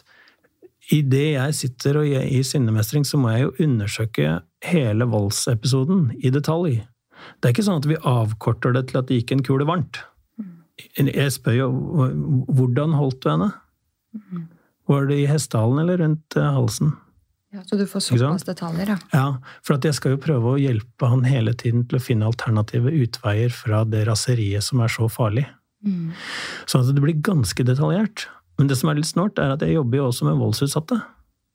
[0.90, 4.30] Idet jeg sitter og i sinnemestring, så må jeg jo undersøke
[4.66, 6.80] hele voldsepisoden i detalj.
[7.38, 10.00] Det er ikke sånn at vi avkorter det til at det gikk en kule varmt.
[10.96, 11.68] Jeg spør jo
[12.48, 13.50] hvordan holdt du henne?
[14.90, 16.94] Var det i hestehalen eller rundt eh, halsen?
[17.50, 18.96] Ja, Så du får såpass detaljer, ja.
[19.12, 22.92] Ja, for jeg skal jo prøve å hjelpe han hele tiden til å finne alternative
[22.94, 25.48] utveier fra det raseriet som er så farlig.
[25.82, 26.12] Mm.
[26.70, 28.28] Sånn at det blir ganske detaljert.
[28.60, 31.00] Men det som er litt snålt, er at jeg jobber jo også med voldsutsatte.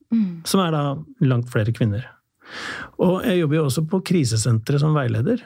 [0.09, 0.41] Mm.
[0.49, 0.83] Som er da
[1.21, 2.07] langt flere kvinner.
[3.01, 5.43] Og jeg jobber jo også på krisesentre som veileder,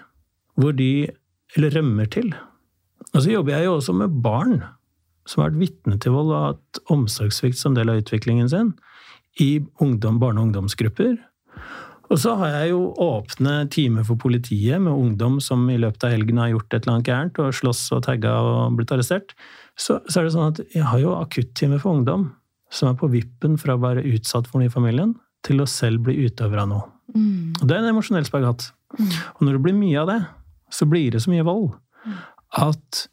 [0.59, 1.09] hvor de
[1.57, 2.31] eller rømmer til.
[3.13, 4.59] Og så jobber jeg jo også med barn
[5.29, 8.71] som har vært vitne til vold og hatt omsorgssvikt som del av utviklingen sin,
[9.39, 11.17] i ungdom, barne- og ungdomsgrupper.
[12.09, 16.13] Og så har jeg jo åpne timer for politiet med ungdom som i løpet av
[16.15, 19.35] helgen har gjort et eller annet gærent og slåss og tagga og blitt arrestert
[19.79, 22.29] så, så, er det sånn at jeg har jo akuttime for ungdom
[22.73, 26.03] som er på vippen fra å være utsatt for noe i familien, til å selv
[26.05, 26.89] bli utøver av noe.
[27.15, 27.55] Mm.
[27.55, 28.67] Og det er en emosjonell spagatt.
[28.99, 29.07] Mm.
[29.07, 30.19] Og når det blir mye av det,
[30.75, 31.71] så blir det så mye vold
[32.59, 33.05] at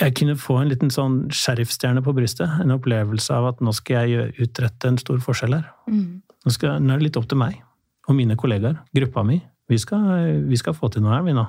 [0.00, 2.50] jeg kunne få en liten sånn sheriffstjerne på brystet.
[2.64, 5.68] En opplevelse av at nå skal jeg utrette en stor forskjell her.
[5.86, 6.24] Mm.
[6.24, 7.60] Nå, skal, nå, er det litt opp til meg
[8.08, 9.38] og mine kollegaer, gruppa mi.
[9.68, 11.44] Vi skal, vi skal få til noe her, vi nå.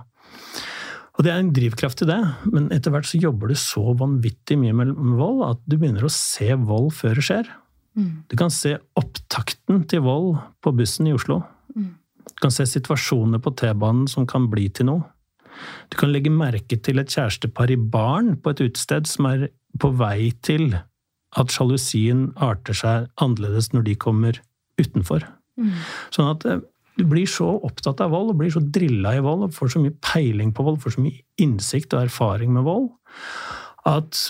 [1.20, 4.56] Og det er en drivkraft til det, men etter hvert så jobber du så vanvittig
[4.60, 7.50] mye med vold at du begynner å se vold før det skjer.
[8.00, 8.12] Mm.
[8.32, 11.42] Du kan se opptakten til vold på bussen i Oslo.
[11.76, 11.90] Mm.
[12.30, 15.08] Du kan se situasjoner på T-banen som kan bli til noe.
[15.92, 19.92] Du kan legge merke til et kjærestepar i baren på et utested som er på
[20.00, 20.72] vei til
[21.38, 24.40] at sjalusien arter seg annerledes når de kommer
[24.80, 25.28] utenfor.
[25.60, 25.74] Mm.
[26.16, 26.62] Sånn at eh,
[27.00, 29.84] du blir så opptatt av vold og blir så drilla i vold og får så
[29.84, 32.90] mye peiling på vold, får så mye innsikt og erfaring med vold,
[33.88, 34.30] at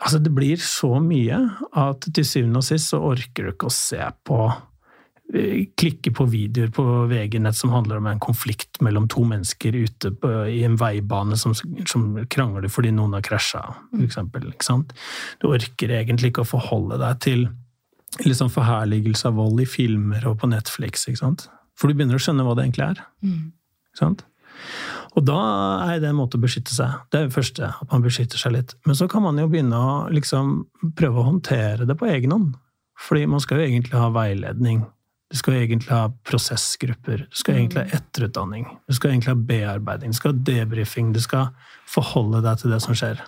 [0.00, 1.38] altså det blir så mye
[1.76, 4.40] at til syvende og sist så orker du ikke å se på
[5.34, 10.12] eh, Klikke på videoer på VG-nett som handler om en konflikt mellom to mennesker ute
[10.18, 13.62] på, i en veibane som, som, krangler fordi noen har krasja,
[13.94, 14.72] f.eks.
[15.42, 17.46] Du orker egentlig ikke å forholde deg til
[18.38, 21.06] sånn forherligelse av vold i filmer og på Netflix.
[21.08, 21.48] ikke sant?
[21.76, 23.04] For du begynner å skjønne hva det egentlig er.
[23.24, 23.52] Mm.
[23.90, 24.24] Ikke sant?
[25.16, 25.38] Og da
[25.88, 26.92] er det en måte å beskytte seg.
[27.12, 28.74] Det er det første, at man beskytter seg litt.
[28.88, 30.58] Men så kan man jo begynne å liksom
[30.96, 32.52] prøve å håndtere det på egen hånd.
[33.06, 34.84] Fordi man skal jo egentlig ha veiledning.
[35.32, 37.24] Du skal jo egentlig ha prosessgrupper.
[37.28, 38.68] Du skal egentlig ha etterutdanning.
[38.86, 40.12] Du skal egentlig ha bearbeiding.
[40.12, 41.10] Du skal ha debrifing.
[41.16, 41.48] Du skal
[41.90, 43.24] forholde deg til det som skjer.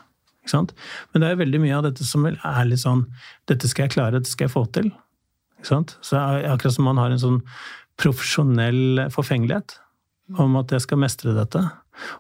[0.52, 3.06] Men det er veldig mye av dette som er litt sånn
[3.50, 4.90] Dette skal jeg klare, dette skal jeg få til.
[5.64, 5.82] Så
[6.16, 7.38] akkurat som man har en sånn
[7.98, 9.78] profesjonell forfengelighet
[10.38, 11.62] om at jeg skal mestre dette.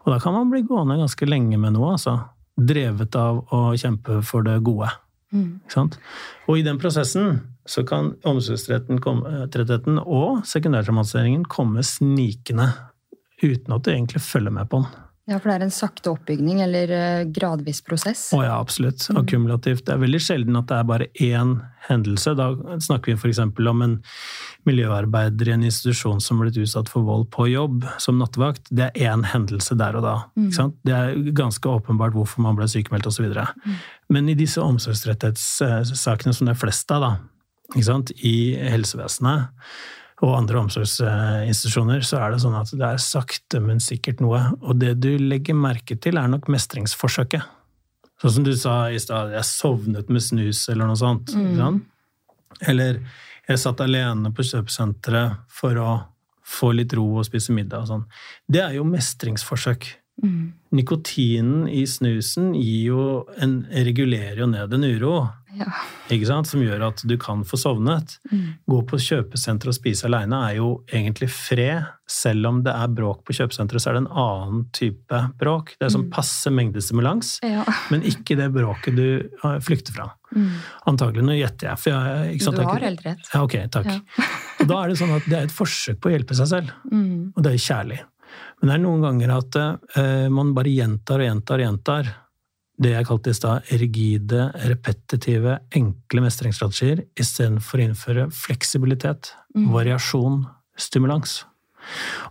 [0.02, 2.16] Og da kan man bli gående ganske lenge med noe, altså.
[2.58, 4.88] Drevet av å kjempe for det gode.
[5.30, 5.60] Mm.
[6.48, 12.70] Og i den prosessen så kan omsorgstrettheten og sekundærtraumatiseringen komme snikende
[13.42, 15.04] uten at du egentlig følger med på den.
[15.28, 18.30] Ja, for det er en sakte oppbygning, eller eh, gradvis prosess.
[18.32, 19.04] Å ja, absolutt.
[19.12, 19.84] Akkumulativt.
[19.84, 21.50] Det er veldig sjelden at det er bare én
[21.84, 22.32] hendelse.
[22.38, 22.46] Da
[22.80, 23.42] snakker vi f.eks.
[23.44, 23.98] om en
[24.68, 28.72] miljøarbeider i en institusjon som ble utsatt for vold på jobb som nattevakt.
[28.72, 30.16] Det er én hendelse der og da.
[30.40, 30.80] Ikke sant?
[30.88, 33.28] Det er ganske åpenbart hvorfor man ble sykemeldt osv.
[33.28, 33.78] Mm.
[34.16, 37.12] Men i disse omsorgsrettighetssakene som det er flest av, da,
[38.24, 38.36] i
[38.72, 39.52] helsevesenet,
[40.18, 44.40] og andre omsorgsinstitusjoner, så er det sånn at det er sakte, men sikkert noe.
[44.64, 47.46] Og det du legger merke til, er nok mestringsforsøket.
[48.18, 51.30] Sånn som du sa i stad, jeg sovnet med snus, eller noe sånt.
[51.38, 51.78] Mm.
[52.66, 52.98] Eller
[53.46, 55.92] jeg satt alene på kjøpesenteret for å
[56.48, 58.04] få litt ro og spise middag og sånn.
[58.50, 59.86] Det er jo mestringsforsøk.
[60.24, 60.50] Mm.
[60.74, 65.14] Nikotinen i snusen jo en, regulerer jo ned en uro.
[65.56, 65.68] Ja.
[66.12, 66.48] Ikke sant?
[66.50, 68.18] Som gjør at du kan få sovnet.
[68.32, 68.58] Mm.
[68.68, 71.86] Gå på kjøpesenter og spise aleine er jo egentlig fred.
[72.08, 75.74] Selv om det er bråk på kjøpesenteret, så er det en annen type bråk.
[75.78, 77.64] Det er sånn passe mengdestimulans, Ja.
[77.92, 79.08] men ikke det bråket du
[79.44, 80.10] eh, flykter fra.
[80.34, 80.52] Mm.
[80.92, 81.24] Antagelig.
[81.24, 81.80] Nå gjetter jeg.
[81.82, 83.32] For jeg ikke sant, Du har helt rett.
[83.32, 83.90] Ja, ok, takk.
[83.92, 84.28] Ja.
[84.60, 86.72] og da er det sånn at det er et forsøk på å hjelpe seg selv.
[86.92, 87.32] Mm.
[87.36, 88.00] Og det er kjærlig.
[88.60, 92.10] Men det er noen ganger at uh, man bare gjentar og gjentar og gjentar
[92.78, 99.72] det jeg kalte i stad rigide, repetitive, enkle mestringsstrategier istedenfor å innføre fleksibilitet, Mm.
[99.72, 101.44] variasjon, stimulans.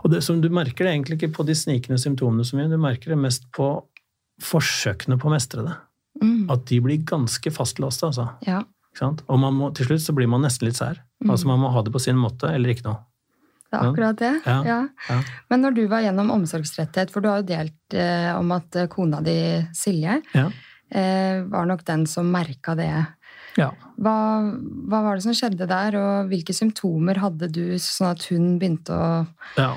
[0.04, 2.78] Og det som Du merker det egentlig ikke på de snikende symptomene så mye, du
[2.78, 3.84] merker det mest på
[4.42, 5.76] forsøkene på å mestre det.
[6.22, 6.50] Mm.
[6.54, 8.30] At de blir ganske fastlåste, altså.
[8.46, 8.64] Ja.
[9.02, 10.98] Og man må, til slutt så blir man nesten litt sær.
[11.24, 11.30] Mm.
[11.30, 12.98] Altså Man må ha det på sin måte, eller ikke noe.
[13.68, 14.32] Det er akkurat det.
[14.46, 14.58] Ja.
[14.66, 14.78] Ja.
[15.10, 15.18] Ja.
[15.50, 18.88] Men når du var gjennom omsorgstretthet, for du har jo delt eh, om at eh,
[18.88, 19.38] kona di,
[19.76, 20.46] Silje, Ja.
[20.92, 22.92] eh, var nok den som merka det.
[23.58, 23.72] ja.
[23.98, 24.14] Hva,
[24.88, 28.94] hva var det som skjedde der, og hvilke symptomer hadde du, sånn at hun begynte
[28.94, 29.28] å
[29.58, 29.74] Ja.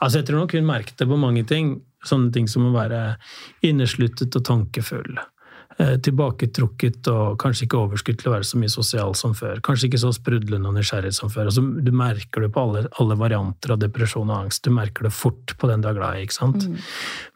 [0.00, 1.80] Altså, jeg tror nok hun merket det på mange ting.
[2.04, 3.16] Sånne ting som å være
[3.64, 5.16] innesluttet og tankefull.
[5.74, 9.58] Eh, tilbaketrukket og kanskje ikke overskudd til å være så mye sosial som før.
[9.64, 11.48] Kanskje ikke så sprudlende og nysgjerrig som før.
[11.50, 14.62] Altså, du merker det på alle, alle varianter av depresjon og angst.
[14.62, 16.28] Du merker det fort på den du er glad i.
[16.28, 16.68] ikke sant?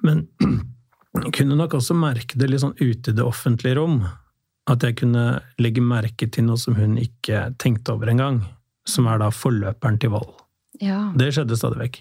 [0.07, 0.23] Men
[1.19, 4.05] jeg kunne nok også merke det litt sånn ute i det offentlige rom.
[4.71, 8.45] At jeg kunne legge merke til noe som hun ikke tenkte over engang.
[8.87, 10.31] Som er da forløperen til vold.
[10.79, 11.09] Ja.
[11.19, 11.99] Det skjedde stadig vekk.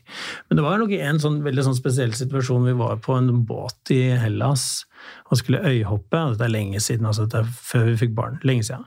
[0.52, 2.68] Men det var nok en sånn veldig sånn spesiell situasjon.
[2.70, 4.86] Vi var på en båt i Hellas
[5.30, 6.20] og skulle øyhoppe.
[6.20, 8.40] og Dette er lenge siden, altså dette er før vi fikk barn.
[8.48, 8.86] Lenge siden.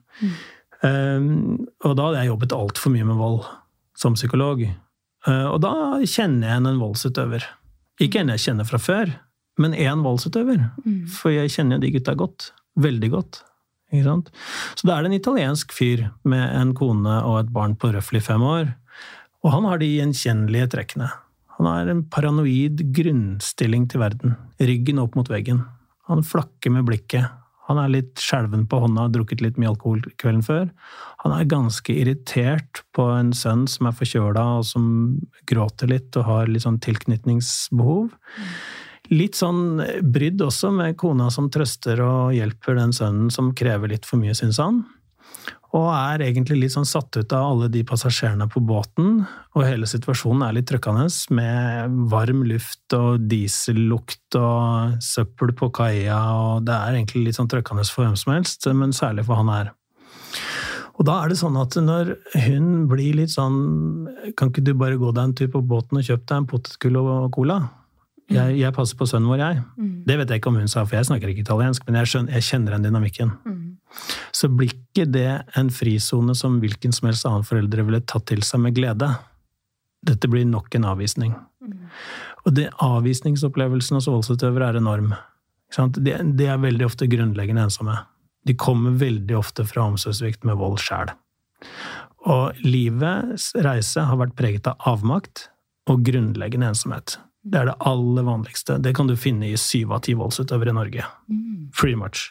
[0.80, 3.42] Um, og da hadde jeg jobbet altfor mye med vold
[4.00, 4.62] som psykolog.
[5.26, 7.44] Uh, og da kjenner jeg igjen en voldsutøver.
[8.00, 9.12] Ikke en jeg kjenner fra før,
[9.60, 10.62] men én voldsutøver.
[10.86, 11.04] Mm.
[11.12, 12.50] For jeg kjenner jo de gutta godt.
[12.80, 13.42] Veldig godt.
[13.90, 14.30] Ikke sant?
[14.78, 18.22] Så da er det en italiensk fyr med en kone og et barn på røftlig
[18.24, 18.70] fem år.
[19.44, 21.10] Og han har de gjenkjennelige trekkene.
[21.58, 24.36] Han har en paranoid grunnstilling til verden.
[24.62, 25.64] Ryggen opp mot veggen.
[26.10, 27.30] Han flakker med blikket.
[27.70, 30.68] Han er litt skjelven på hånda, har drukket litt mye alkohol kvelden før.
[31.22, 34.86] Han er ganske irritert på en sønn som er forkjøla og som
[35.50, 38.10] gråter litt og har litt sånn tilknytningsbehov.
[39.14, 44.08] Litt sånn brydd også med kona som trøster og hjelper den sønnen som krever litt
[44.08, 44.82] for mye, syns han.
[45.76, 49.20] Og er egentlig litt sånn satt ut av alle de passasjerene på båten.
[49.54, 51.06] Og hele situasjonen er litt trøkkende,
[51.36, 56.18] med varm luft og diesellukt og søppel på kaia.
[56.34, 59.54] Og det er egentlig litt sånn trøkkende for hvem som helst, men særlig for han
[59.54, 59.70] her.
[61.00, 63.56] Og da er det sånn at når hun blir litt sånn
[64.36, 66.98] Kan ikke du bare gå deg en tur på båten og kjøpe deg en potetgull
[67.00, 67.56] og cola?
[68.30, 69.62] Jeg, jeg passer på sønnen vår, jeg.
[69.74, 69.94] Mm.
[70.06, 72.36] Det vet jeg ikke om hun sa, for jeg snakker ikke italiensk, men jeg, skjønner,
[72.38, 73.32] jeg kjenner den dynamikken.
[73.42, 73.64] Mm.
[74.36, 78.44] Så blir ikke det en frisone som hvilken som helst annen foreldre ville tatt til
[78.46, 79.08] seg med glede.
[80.06, 81.34] Dette blir nok en avvisning.
[81.64, 81.88] Mm.
[82.46, 85.10] Og det avvisningsopplevelsen hos voldsutøvere er enorm.
[85.98, 87.98] De, de er veldig ofte grunnleggende ensomme.
[88.48, 91.12] de kommer veldig ofte fra omsorgssvikt med vold sjæl.
[92.30, 95.48] Og livets reise har vært preget av avmakt
[95.90, 97.18] og grunnleggende ensomhet.
[97.42, 98.78] Det er det aller vanligste.
[98.82, 101.06] Det kan du finne i syv av ti voldsutøvere i Norge.
[101.78, 102.28] Pretty much.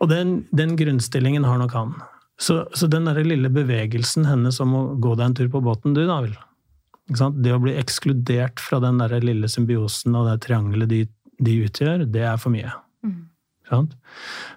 [0.00, 1.94] Og den, den grunnstillingen har nok han.
[2.40, 5.94] Så, så den der lille bevegelsen hennes om å gå deg en tur på båten,
[5.96, 6.34] du, da vel.
[7.06, 11.00] Det å bli ekskludert fra den der lille symbiosen og det triangelet de,
[11.38, 12.72] de utgjør, det er for mye.
[13.06, 13.22] Mm.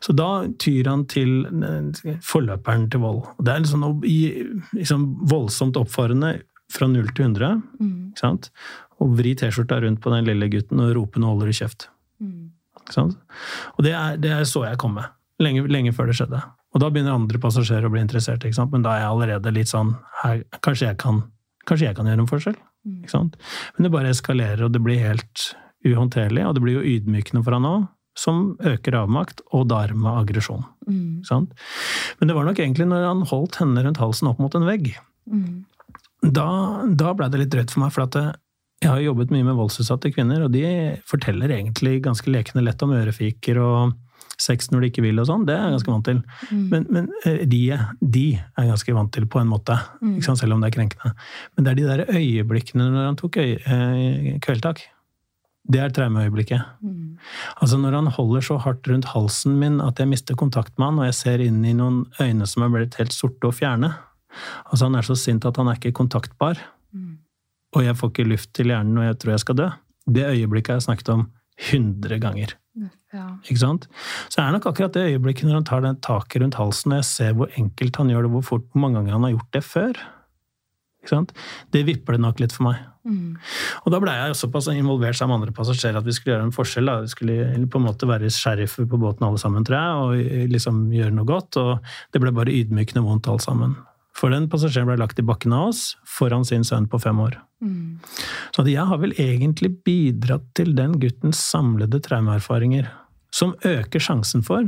[0.05, 0.29] Så da
[0.61, 3.23] tyr han til eh, forløperen til vold.
[3.41, 3.85] Det er liksom,
[4.77, 6.35] liksom voldsomt oppfarende
[6.73, 7.61] fra 0 til 100.
[7.79, 7.95] Mm.
[8.99, 11.87] Og vri T-skjorta rundt på den lille gutten og rope 'nå holder du kjeft'.
[12.19, 12.51] Mm.
[13.77, 15.05] Og det er, det så jeg kom med.
[15.39, 16.41] Lenge, lenge, før det skjedde.
[16.73, 19.95] Og da begynner andre passasjerer å bli interessert, men da er jeg allerede litt sånn
[20.23, 21.23] her, kanskje, jeg kan,
[21.65, 22.57] kanskje, jeg kan, gjøre en forskjell?
[22.85, 23.31] Mm.
[23.77, 26.45] Men det bare eskalerer, og det blir helt uhåndterlig.
[26.45, 30.65] Og det blir jo ydmykende for han òg, som øker avmakt, og dermed aggresjon.
[30.89, 31.23] Mm.
[32.19, 34.91] Men det var nok egentlig når han holdt henne rundt halsen opp mot en vegg.
[35.29, 35.63] Mm
[36.21, 36.47] da,
[36.85, 38.31] da blei det litt drøyt for meg, for at eh,
[38.79, 40.63] jeg har jobbet mye med voldsutsatte kvinner, og de
[41.07, 43.97] forteller egentlig ganske lekende lett om ørefiker og
[44.39, 45.43] sex når de ikke vil og sånn.
[45.47, 46.21] Det er jeg ganske vant til.
[46.47, 46.61] Mm.
[46.71, 47.59] Men, men eh, de,
[47.99, 50.21] de, er ganske vant til på en måte, mm.
[50.23, 51.11] selv om det er krenkende.
[51.55, 54.85] Men det er de der øyeblikkene når han tok øye, eh, kveldtak.
[55.69, 56.63] Det er traumeøyeblikket.
[56.81, 57.19] Mm.
[57.59, 61.01] Altså Når han holder så hardt rundt halsen min at jeg mister kontakt med han,
[61.03, 63.91] og jeg ser inn i noen øyne som er blitt helt sorte og fjerne,
[64.69, 66.59] Altså, han er så sint at han er ikke kontaktbar.
[67.77, 69.67] Og jeg får ikke luft til hjernen og jeg tror jeg skal dø.
[70.09, 71.27] Det øyeblikket har jeg snakket om
[71.59, 72.55] 100 ganger.
[73.13, 73.25] Ja.
[73.43, 73.87] Ikke sant?
[74.29, 77.01] Så det er nok akkurat det øyeblikket når han tar den taket rundt halsen, og
[77.01, 79.51] jeg ser hvor enkelt han gjør det, hvor fort, hvor mange ganger han har gjort
[79.57, 79.99] det før.
[80.99, 81.33] Ikke sant?
[81.73, 82.79] Det vipper det nok litt for meg.
[83.07, 83.37] Mm.
[83.81, 86.55] Og da blei jeg såpass involvert sammen med andre passasjerer at vi skulle gjøre en
[86.55, 86.89] forskjell.
[86.91, 86.97] Da.
[87.05, 90.81] Vi skulle på en måte være sheriffer på båten alle sammen, tror jeg, og liksom
[90.93, 91.59] gjøre noe godt.
[91.61, 93.77] Og det ble bare ydmykende vondt alt sammen.
[94.19, 97.37] For den passasjeren ble lagt i bakken av oss foran sin sønn på fem år.
[97.63, 97.99] Mm.
[98.55, 102.89] Så jeg har vel egentlig bidratt til den guttens samlede traumeerfaringer,
[103.31, 104.67] som øker sjansen for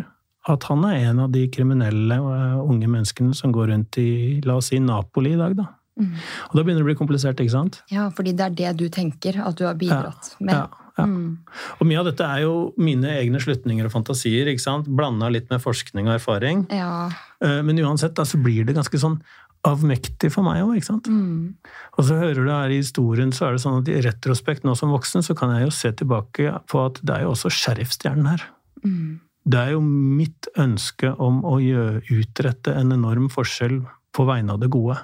[0.49, 4.57] at han er en av de kriminelle uh, unge menneskene som går rundt i la
[4.57, 5.67] oss si, Napoli i dag, da.
[6.01, 6.13] Mm.
[6.49, 7.81] Og da begynner det å bli komplisert, ikke sant?
[7.91, 10.55] Ja, fordi det er det du tenker at du har bidratt ja, med.
[10.55, 10.80] Ja.
[11.01, 11.07] Ja.
[11.09, 11.37] Mm.
[11.79, 14.89] Og mye av dette er jo mine egne slutninger og fantasier, ikke sant?
[14.89, 16.65] blanda litt med forskning og erfaring.
[16.73, 17.09] Ja.
[17.43, 19.19] Eh, men uansett da, så blir det ganske sånn
[19.67, 21.09] avmektig for meg òg, ikke sant.
[21.11, 21.57] Mm.
[21.97, 24.73] Og så hører du her i historien, så er det sånn at i retrospekt nå
[24.77, 28.31] som voksen, så kan jeg jo se tilbake på at det er jo også sheriffstjernen
[28.31, 28.47] her.
[28.81, 29.19] Mm.
[29.51, 33.79] Det er jo mitt ønske om å gjøre, utrette en enorm forskjell
[34.13, 34.97] på vegne av det gode.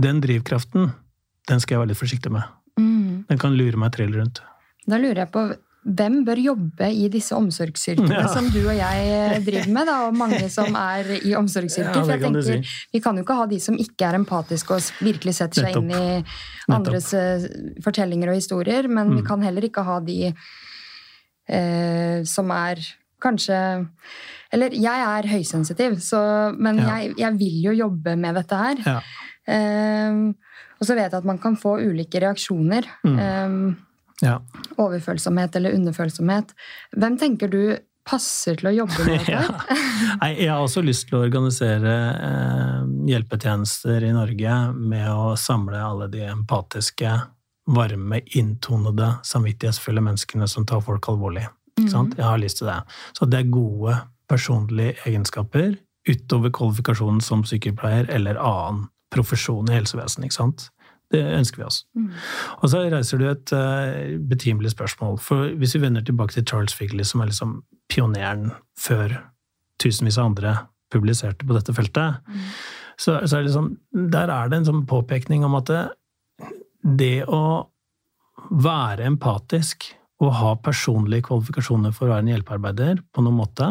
[0.00, 0.92] Den drivkraften,
[1.50, 2.46] den skal jeg være litt forsiktig med.
[2.80, 3.24] Mm.
[3.28, 4.42] Den kan lure meg trill rundt.
[4.88, 5.46] Da lurer jeg på
[5.82, 8.28] hvem bør jobbe i disse omsorgsyrkene ja.
[8.30, 11.96] som du og jeg driver med, da, og mange som er i omsorgsyrker?
[11.98, 12.86] Ja, for jeg tenker, si.
[12.94, 15.90] Vi kan jo ikke ha de som ikke er empatiske og virkelig setter seg inn
[15.90, 16.04] i
[16.70, 17.50] andres Nettopp.
[17.50, 19.18] Eh, fortellinger og historier, men mm.
[19.18, 22.86] vi kan heller ikke ha de eh, som er
[23.22, 23.58] kanskje
[24.52, 26.20] Eller jeg er høysensitiv, så,
[26.54, 26.98] men ja.
[27.00, 29.04] jeg, jeg, vil jo jobbe med dette her.
[29.50, 30.18] Eh,
[30.78, 32.86] og så vet jeg at man kan få ulike reaksjoner.
[33.02, 33.18] Mm.
[33.18, 33.88] Eh,
[34.22, 34.38] ja.
[34.80, 36.54] Overfølsomhet eller underfølsomhet.
[36.96, 37.62] Hvem tenker du
[38.08, 39.34] passer til å jobbe med dette?
[39.34, 40.16] ja.
[40.22, 42.78] Nei, jeg har også lyst til å organisere eh,
[43.10, 47.12] hjelpetjenester i Norge med å samle alle de empatiske,
[47.72, 51.46] varme, inntonede, samvittighetsfulle menneskene som tar folk alvorlig.
[51.78, 52.16] Mm -hmm.
[52.16, 52.82] Jeg har lyst til det.
[53.18, 55.76] Så det er gode personlige egenskaper
[56.08, 60.24] utover kvalifikasjonen som sykepleier eller annen profesjon i helsevesenet.
[60.24, 60.70] ikke sant?
[61.12, 61.82] Det ønsker vi oss.
[61.98, 62.10] Mm.
[62.58, 65.18] Og så reiser du et uh, betimelig spørsmål.
[65.20, 67.58] For hvis vi vender tilbake til Charles Figley, som er liksom
[67.92, 69.18] pioneren før
[69.82, 70.54] tusenvis av andre
[70.92, 72.46] publiserte på dette feltet, mm.
[72.96, 73.74] så, så, er det liksom,
[74.14, 75.82] der er det en sånn påpekning om at det,
[76.82, 77.44] det å
[78.52, 79.90] være empatisk
[80.22, 83.68] og ha personlige kvalifikasjoner for å være en hjelpearbeider på noen måte,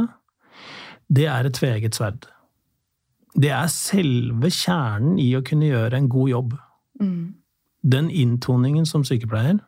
[1.11, 2.27] det er et tveegget sverd.
[3.31, 6.57] Det er selve kjernen i å kunne gjøre en god jobb.
[7.01, 7.35] Mm.
[7.81, 9.59] Den inntoningen som sykepleier,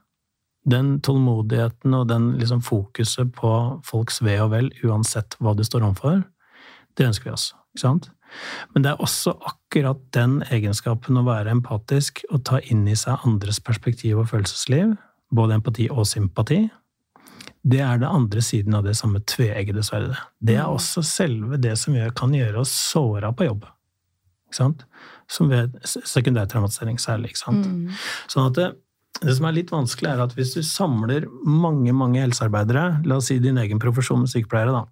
[0.70, 3.54] den tålmodigheten og den liksom fokuset på
[3.84, 6.22] folks ve og vel, uansett hva du står overfor,
[6.98, 7.50] det ønsker vi oss.
[7.74, 8.12] Ikke sant?
[8.74, 13.26] Men det er også akkurat den egenskapen å være empatisk og ta inn i seg
[13.28, 14.96] andres perspektiv og følelsesliv,
[15.34, 16.64] både empati og sympati,
[17.64, 20.18] det er det andre siden av det samme tveeggede sverdet.
[20.44, 20.76] Det er mm.
[20.76, 23.68] også selve det som gjør, kan gjøre oss såra på jobb.
[24.50, 24.84] Ikke sant?
[25.34, 27.34] Som ved sekundærtraumatisering særlig.
[27.34, 27.66] ikke sant?
[27.66, 27.94] Mm.
[28.30, 28.68] Sånn at det,
[29.24, 33.32] det, som er litt vanskelig, er at hvis du samler mange mange helsearbeidere, la oss
[33.32, 34.84] si din egen profesjon med sykepleiere, da,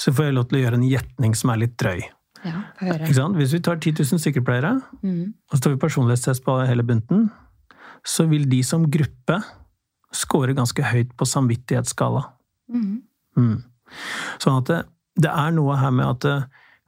[0.00, 2.02] så får jeg lov til å gjøre en gjetning som er litt drøy.
[2.42, 2.58] Ja?
[3.38, 5.32] Hvis vi tar 10 000 sykepleiere, Mm.
[5.50, 7.30] og så tar vi personlighetstest på hele bunten,
[8.04, 9.36] så vil de som gruppe
[10.12, 12.24] score ganske høyt på samvittighetsskala.
[12.72, 13.02] Mm.
[13.38, 13.62] Mm.
[14.42, 14.80] Sånn at det,
[15.22, 16.42] det er noe her med at eh,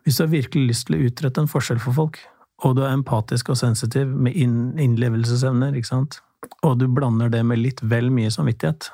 [0.05, 2.19] hvis du har virkelig lyst til å utrette en forskjell for folk,
[2.65, 6.21] og du er empatisk og sensitiv med inn, innlevelsesevner, ikke sant?
[6.65, 8.91] og du blander det med litt vel mye samvittighet,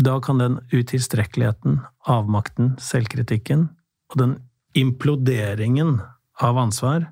[0.00, 3.68] da kan den utilstrekkeligheten, avmakten, selvkritikken
[4.12, 4.36] og den
[4.78, 5.98] imploderingen
[6.40, 7.10] av ansvar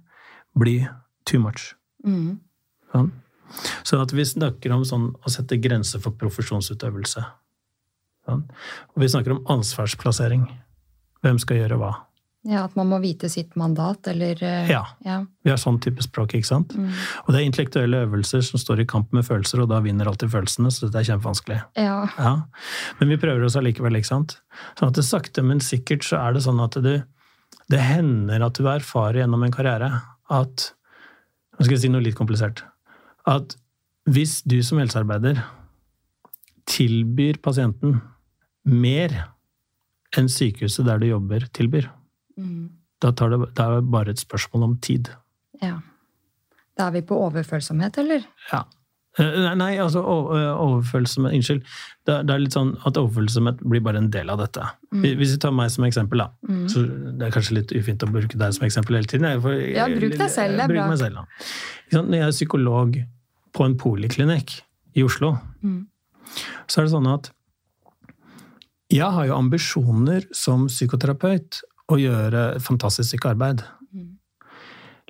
[0.59, 0.81] bli
[1.29, 1.75] too much.
[2.07, 2.39] Mm.
[2.93, 3.11] Sånn.
[3.83, 7.25] Så at vi snakker om sånn å sette grenser for profesjonsutøvelse.
[8.29, 8.45] Sånn.
[8.95, 10.47] Og vi snakker om ansvarsplassering.
[11.25, 11.93] Hvem skal gjøre hva?
[12.49, 14.81] Ja, at man må vite sitt mandat, eller eh, Ja.
[15.05, 15.19] ja.
[15.45, 16.73] Vi har sånn type språk, ikke sant?
[16.73, 16.87] Mm.
[17.27, 20.33] Og det er intellektuelle øvelser som står i kamp med følelser, og da vinner alltid
[20.33, 21.59] følelsene, så dette er kjempevanskelig.
[21.77, 21.99] ja.
[22.17, 22.33] Ja.
[23.01, 24.39] Men vi prøver oss allikevel, ikke sant?
[24.79, 27.03] Sånn at det sakte, men sikkert så er det sånn at du
[27.69, 29.91] Det hender at du erfarer gjennom en karriere
[30.33, 30.73] at
[31.59, 32.63] Nå skal jeg si noe litt komplisert.
[33.27, 33.57] At
[34.09, 35.43] hvis du som helsearbeider
[36.71, 37.99] tilbyr pasienten
[38.65, 39.15] mer
[40.17, 41.89] enn sykehuset der du jobber, tilbyr,
[42.39, 42.71] Mm.
[43.03, 45.11] da, tar det, det er bare et spørsmål om tid.
[45.63, 45.81] ja.
[46.79, 48.23] Da er vi på overfølsomhet, eller?
[48.53, 48.61] Ja.
[49.19, 51.65] Eh, Nei, altså eh, overfølsomhet Unnskyld.
[52.07, 54.63] Det er, litt sånn at overfølsomhet blir bare en del av dette.
[54.95, 56.29] Hvis vi tar meg som eksempel, da.
[56.47, 56.69] Mm.
[56.71, 56.85] Så
[57.19, 59.27] det er kanskje litt ufint å bruke deg som eksempel hele tiden.
[59.27, 60.87] jeg, for- Ja, bruk deg selv, det er bra.
[60.89, 61.25] meg selv, da.
[61.99, 63.01] Når jeg er psykolog
[63.59, 64.61] på en poliklinikk
[64.95, 65.33] i Oslo,
[65.65, 65.89] Mm.
[66.69, 67.33] så er det sånn at
[68.89, 73.65] jeg har jo ambisjoner som psykoterapeut å gjøre fantastisk stykke arbeid.
[73.95, 74.19] Mm.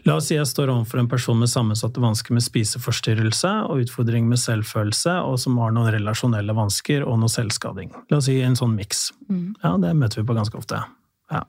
[0.06, 4.28] La oss si jeg står overfor en person med sammensatte vansker med spiseforstyrrelse og utfordring
[4.30, 7.90] med selvfølelse, og som har noen relasjonelle vansker og noe selvskading.
[8.12, 9.08] La oss si en sånn miks.
[9.28, 9.56] Mm.
[9.64, 10.84] Ja, det møter vi på ganske ofte.
[11.34, 11.42] Ja.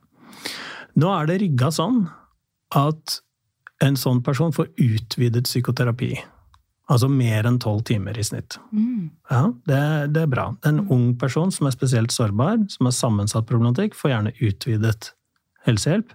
[1.00, 2.08] Nå er det rigga sånn
[2.76, 3.22] at
[3.86, 6.16] en sånn person får utvidet psykoterapi.
[6.90, 8.58] Altså mer enn tolv timer i snitt.
[8.74, 9.12] Mm.
[9.30, 9.82] Ja, det,
[10.16, 10.48] det er bra.
[10.66, 15.12] En ung person som er spesielt sårbar, som har sammensatt problematikk, får gjerne utvidet
[15.70, 16.14] helsehjelp.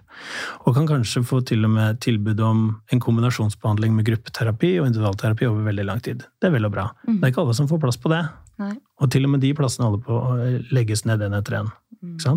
[0.65, 5.47] Og kan kanskje få til og med tilbud om en kombinasjonsbehandling med gruppeterapi og individualterapi
[5.49, 6.25] over veldig lang tid.
[6.39, 6.89] Det er vel og bra.
[7.07, 7.19] Mm.
[7.19, 8.21] Det er ikke alle som får plass på det.
[8.61, 8.75] Nei.
[9.03, 10.35] Og til og med de plassene holder på å
[10.75, 11.71] legges ned en etter en.
[12.01, 12.19] Mm.
[12.21, 12.35] Så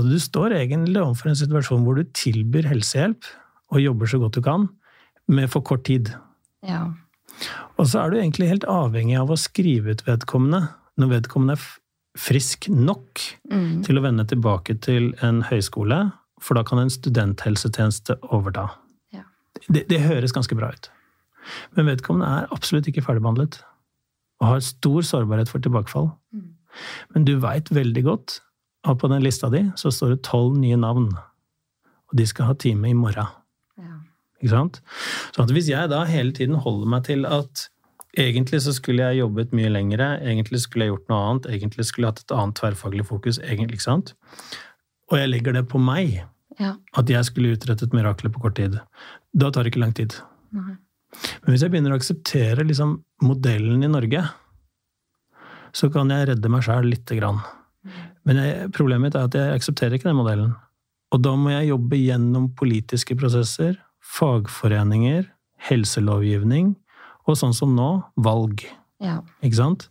[0.00, 3.24] at du står egentlig overfor en situasjon hvor du tilbyr helsehjelp,
[3.70, 4.66] og jobber så godt du kan,
[5.30, 6.10] med for kort tid.
[6.66, 6.88] Ja.
[7.78, 10.64] Og så er du egentlig helt avhengig av å skrive ut vedkommende
[11.00, 11.68] når vedkommende er
[12.18, 13.20] frisk nok
[13.50, 13.82] Mm.
[13.86, 18.68] til å vende tilbake til en høyskole, for da kan en studenthelsetjeneste overta.
[19.14, 19.26] Ja.
[19.68, 20.90] Det, det høres ganske bra ut.
[21.76, 23.60] Men vedkommende er absolutt ikke ferdigbehandlet,
[24.40, 26.10] og har stor sårbarhet for tilbakefall.
[26.32, 26.52] Mm.
[27.14, 28.38] Men du veit veldig godt
[28.88, 31.10] at på den lista di så står det tolv nye navn,
[32.10, 33.28] og de skal ha time i morgen.
[33.80, 33.98] Ja.
[34.40, 34.80] Ikke sant?
[35.34, 37.68] Så at hvis jeg da hele tiden holder meg til at
[38.18, 42.08] egentlig så skulle jeg jobbet mye lengre, egentlig skulle jeg gjort noe annet, egentlig skulle
[42.08, 44.14] jeg hatt et annet tverrfaglig fokus, egentlig, ikke sant?
[45.10, 46.24] Og jeg legger det på meg,
[46.60, 46.74] Ja.
[46.94, 48.78] at jeg skulle utrettet miraklet på kort tid,
[49.34, 50.14] da tar det ikke lang tid.
[50.52, 50.76] Nei.
[51.42, 54.22] Men hvis jeg begynner å akseptere liksom modellen i Norge,
[55.72, 57.40] så kan jeg redde meg sjæl lite grann.
[58.26, 60.54] Men jeg, problemet mitt er at jeg aksepterer ikke den modellen.
[61.10, 65.26] Og da må jeg jobbe gjennom politiske prosesser, fagforeninger,
[65.70, 66.74] helselovgivning,
[67.26, 68.64] og sånn som nå, valg.
[69.00, 69.20] Ja.
[69.42, 69.88] Ikke sant?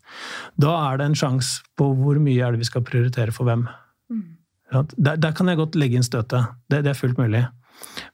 [0.62, 3.66] Da er det en sjanse på hvor mye er det vi skal prioritere for hvem.
[4.72, 6.46] Der, der kan jeg godt legge inn støtet.
[6.70, 7.48] Det, det er fullt mulig.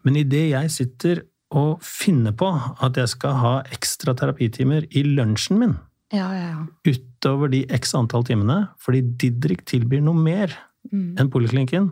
[0.06, 2.48] Men idet jeg sitter og finner på
[2.84, 5.76] at jeg skal ha ekstra terapitimer i lunsjen min,
[6.14, 6.66] Ja, ja, ja.
[6.92, 10.54] utover de x antall timene, fordi Didrik tilbyr noe mer
[10.92, 11.16] Mm.
[11.18, 11.88] enn poliklinikken,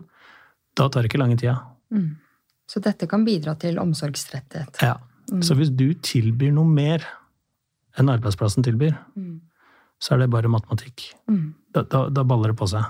[0.78, 1.56] da tar det ikke lange tida.
[1.90, 2.12] Mm.
[2.70, 4.78] Så dette kan bidra til omsorgsrettighet.
[4.82, 4.94] Ja.
[5.32, 5.42] Mm.
[5.42, 7.02] Så hvis du tilbyr noe mer
[7.98, 9.40] enn arbeidsplassen tilbyr, Mm.
[10.00, 11.08] så er det bare matematikk.
[11.28, 11.54] Mm.
[11.74, 12.84] Da, da, da baller det på seg.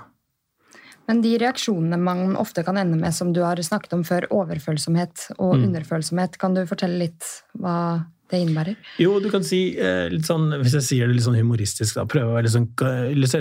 [1.07, 5.27] Men de reaksjonene man ofte kan ende med, som du har snakket om før, overfølsomhet
[5.37, 5.67] og Mm.
[5.69, 7.23] underfølsomhet, kan du fortelle litt
[7.59, 8.75] hva det innebærer?
[8.97, 12.05] Jo, du kan si eh, litt sånn, hvis jeg sier det litt sånn humoristisk, da,
[12.05, 12.69] prøve å sånn,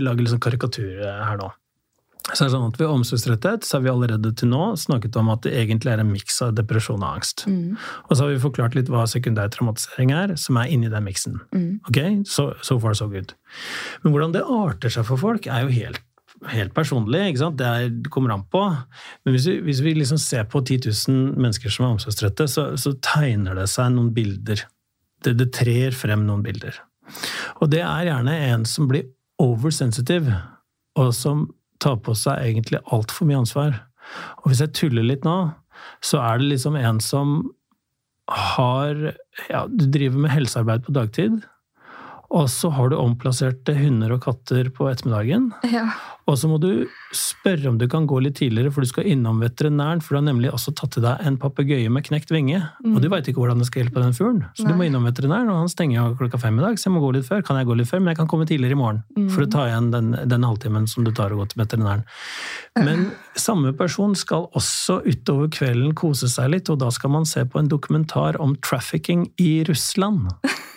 [0.05, 1.51] lage litt sånn karikatur eh, her nå.
[2.33, 5.29] Så er det sånn at Ved omsorgsretthet så har vi allerede til nå snakket om
[5.29, 7.45] at det egentlig er en miks av depresjon og angst.
[7.45, 7.77] Mm.
[8.09, 11.37] Og så har vi forklart litt hva sekundær traumatisering er, som er inni den miksen.
[11.53, 11.81] Mm.
[11.91, 13.35] Ok, so, so far so good.
[14.03, 16.01] Men hvordan det arter seg for folk, er jo helt,
[16.53, 17.21] helt personlig.
[17.31, 17.59] ikke sant?
[17.61, 18.63] Det, er, kommer an på.
[19.25, 22.67] Men hvis vi, hvis vi liksom ser på 10 000 mennesker som er omsorgstrette, så,
[22.81, 24.67] så tegner det seg noen bilder.
[25.25, 26.79] Det, det trer frem noen bilder.
[27.61, 29.09] Og det er gjerne en som blir
[29.43, 30.29] oversensitiv,
[31.01, 31.49] og som
[31.83, 33.77] tar på seg egentlig altfor mye ansvar.
[34.43, 35.39] Og hvis jeg tuller litt nå,
[36.05, 37.37] så er det liksom en som
[38.31, 38.95] har
[39.51, 41.43] Ja, du driver med helsearbeid på dagtid,
[42.35, 45.51] og så har du omplasserte hunder og katter på ettermiddagen.
[45.69, 45.91] Ja.
[46.25, 49.43] Og så må du spørre om du kan gå litt tidligere, for du skal innom
[49.45, 50.01] veterinæren.
[50.01, 52.63] For du har nemlig også tatt til deg en papegøye med knekt vinge.
[52.89, 54.41] Og du veit ikke hvordan det skal hjelpe den fuglen.
[54.57, 57.03] Så du må innom veterinæren, og han stenger klokka fem i dag, så jeg må
[57.05, 57.45] gå litt før.
[57.45, 58.01] Kan jeg gå litt før?
[58.01, 59.03] Men jeg kan komme tidligere i morgen.
[59.35, 62.07] For å ta igjen den, den halvtimen som du tar å gå til veterinæren.
[62.81, 67.45] Men samme person skal også utover kvelden kose seg litt, og da skal man se
[67.45, 70.33] på en dokumentar om trafficking i Russland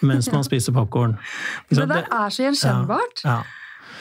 [0.05, 1.15] mens man spiser popkorn.
[1.71, 3.23] Det der er så gjenkjennbart.
[3.23, 3.39] Ja.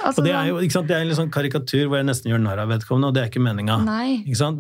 [0.05, 2.31] Altså, Og det er jo ikke sant, det er en sånn karikatur hvor jeg nesten
[2.33, 3.79] gjør narr av vedkommende, og det er ikke meninga.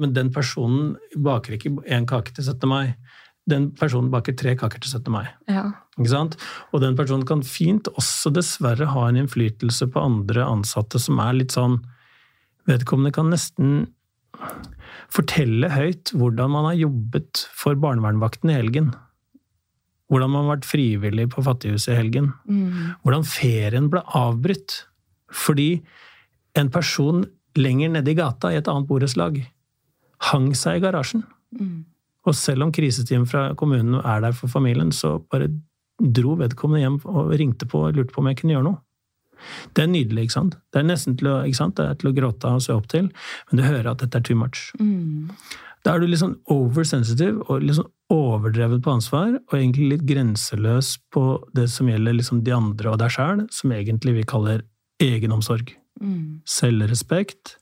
[0.00, 2.68] Men den personen baker ikke én kake til 17.
[2.70, 2.94] mai.
[3.46, 5.12] Den personen baker tre kaker til 17.
[5.14, 5.26] mai.
[5.50, 5.68] Ja.
[5.96, 6.38] Ikke sant?
[6.74, 11.38] Og den personen kan fint også dessverre ha en innflytelse på andre ansatte som er
[11.42, 11.82] litt sånn
[12.66, 13.84] Vedkommende kan nesten
[15.12, 18.88] fortelle høyt hvordan man har jobbet for barnevernvakten i helgen.
[20.10, 22.32] Hvordan man har vært frivillig på Fattighuset i helgen.
[22.50, 22.96] Mm.
[23.04, 24.80] Hvordan ferien ble avbrutt
[25.32, 25.70] fordi
[26.56, 27.24] en person
[27.56, 29.38] lenger nede i gata i et annet borettslag
[30.30, 31.24] hang seg i garasjen.
[31.56, 31.84] Mm.
[32.26, 35.50] Og selv om kriseteam fra kommunen er der for familien, så bare
[36.00, 38.80] dro vedkommende hjem og ringte på og lurte på om jeg kunne gjøre noe.
[39.76, 40.56] Det er nydelig, ikke sant?
[40.72, 41.36] Det er nesten til å?
[41.44, 43.10] Det er til å gråte og se opp til,
[43.48, 44.70] men du hører at dette er too much.
[44.80, 45.28] Mm.
[45.84, 50.06] Da er du litt sånn oversensitive og litt sånn overdrevet på ansvar, og egentlig litt
[50.08, 54.64] grenseløs på det som gjelder liksom de andre og deg sjæl, som egentlig vi kaller
[55.02, 55.74] egenomsorg.
[56.00, 56.40] Mm.
[56.48, 57.56] Selvrespekt,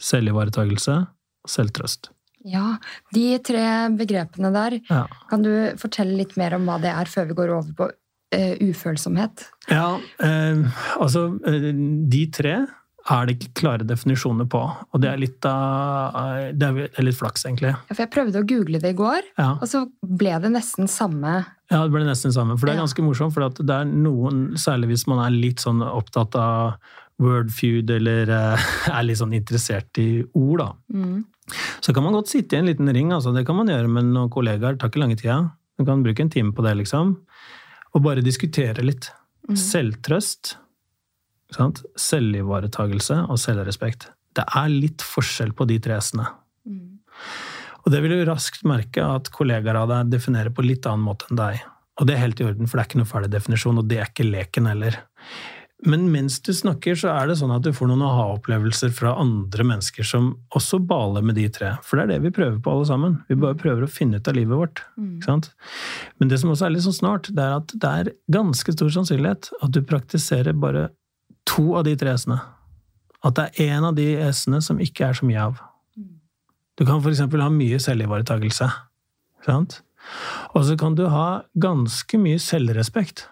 [0.00, 0.96] selvivaretakelse
[1.44, 2.10] og selvtrøst.
[2.48, 2.78] Ja,
[3.12, 3.64] de tre
[3.96, 5.06] begrepene der, Ja.
[5.28, 8.54] kan du fortelle litt mer om hva det er, før vi går over på uh,
[8.64, 9.44] ufølsomhet?
[9.68, 10.62] Ja, eh,
[10.96, 11.72] altså eh,
[12.08, 12.66] De tre
[13.10, 14.60] er det ikke klare definisjoner på.
[14.92, 17.72] Og det er litt av Det er litt flaks, egentlig.
[17.74, 20.90] Ja, For jeg prøvde å google det i går, Ja, og så ble det nesten
[20.90, 21.40] samme
[21.70, 22.56] ja det ble nesten samme.
[22.58, 25.84] For det er ganske morsomt, for det er noen, særlig hvis man er litt sånn
[25.86, 26.80] opptatt av
[27.22, 28.64] wordfeud eller eh,
[28.96, 30.70] er litt sånn interessert i ord, da.
[30.90, 31.20] mm.
[31.82, 33.32] Så kan man godt sitte i en liten ring, altså.
[33.34, 34.76] Det kan man gjøre med noen kollegaer.
[34.76, 35.38] Det tar ikke lange tida.
[35.80, 37.16] Man kan bruke en time på det, liksom.
[37.90, 39.08] Og bare diskutere litt.
[39.58, 40.69] Selvtrøst, ikke
[41.56, 41.82] sant?
[41.98, 44.10] selvivaretagelse og selvrespekt.
[44.36, 46.28] Det er litt forskjell på de tre s-ene.
[46.68, 46.98] Mm.
[47.84, 51.30] Og det vil du raskt merke at kollegaer av deg definerer på litt annen måte
[51.30, 51.62] enn deg.
[52.00, 53.98] Og det er helt i orden, for det er ikke noe ferdig definisjon, og det
[54.00, 55.00] er ikke leken heller.
[55.86, 59.64] Men mens du snakker, så er det sånn at du får noen aha-opplevelser fra andre
[59.64, 61.72] mennesker som også baler med de tre.
[61.86, 63.16] For det er det vi prøver på, alle sammen.
[63.30, 64.82] Vi bare prøver å finne ut av livet vårt.
[65.00, 65.50] Ikke sant?
[66.20, 68.92] Men det som også er litt sånn snart, det er at det er ganske stor
[68.98, 70.90] sannsynlighet at du praktiserer bare
[71.50, 72.38] to av de tre s-ene.
[73.26, 75.60] At det er én av de s-ene som ikke er så mye av.
[76.80, 77.20] Du kan f.eks.
[77.26, 78.70] ha mye selvivaretakelse.
[79.44, 79.80] Sant?
[80.56, 83.26] Og så kan du ha ganske mye selvrespekt.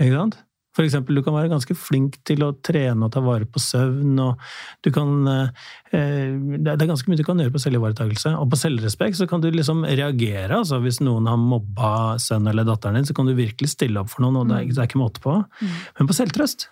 [0.00, 0.40] Ikke sant?
[0.72, 4.18] For eksempel, du kan være ganske flink til å trene og ta vare på søvn.
[4.24, 4.40] og
[4.82, 5.48] du kan, eh,
[5.92, 8.38] Det er ganske mye du kan gjøre på selvivaretakelse.
[8.40, 10.50] Og på selvrespekt så kan du liksom reagere.
[10.50, 14.08] altså Hvis noen har mobba sønnen eller datteren din, så kan du virkelig stille opp
[14.08, 14.36] for noen.
[14.36, 15.44] og Det er, det er ikke måte på.
[15.98, 16.68] Men på selvtrøst,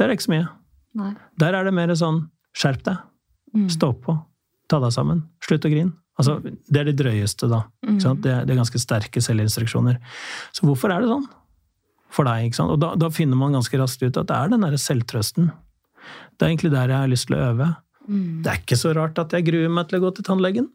[0.00, 0.48] der er det ikke så mye.
[0.96, 1.10] Nei.
[1.38, 2.24] Der er det mer sånn
[2.56, 2.98] skjerp deg,
[3.54, 3.66] Mm.
[3.70, 4.14] stå på,
[4.70, 5.92] ta deg sammen, slutt å grine.
[6.20, 7.62] Altså, det er det drøyeste, da.
[7.98, 8.20] Sant?
[8.22, 9.96] Det, er, det er ganske sterke selvinstruksjoner.
[10.54, 11.24] Så hvorfor er det sånn?
[12.10, 12.70] For deg, ikke sant?
[12.74, 15.48] Og da, da finner man ganske raskt ut at det er den derre selvtrøsten.
[16.38, 17.68] Det er egentlig der jeg har lyst til å øve.
[18.08, 18.42] Mm.
[18.44, 20.68] Det er ikke så rart at jeg gruer meg til å gå til tannlegen.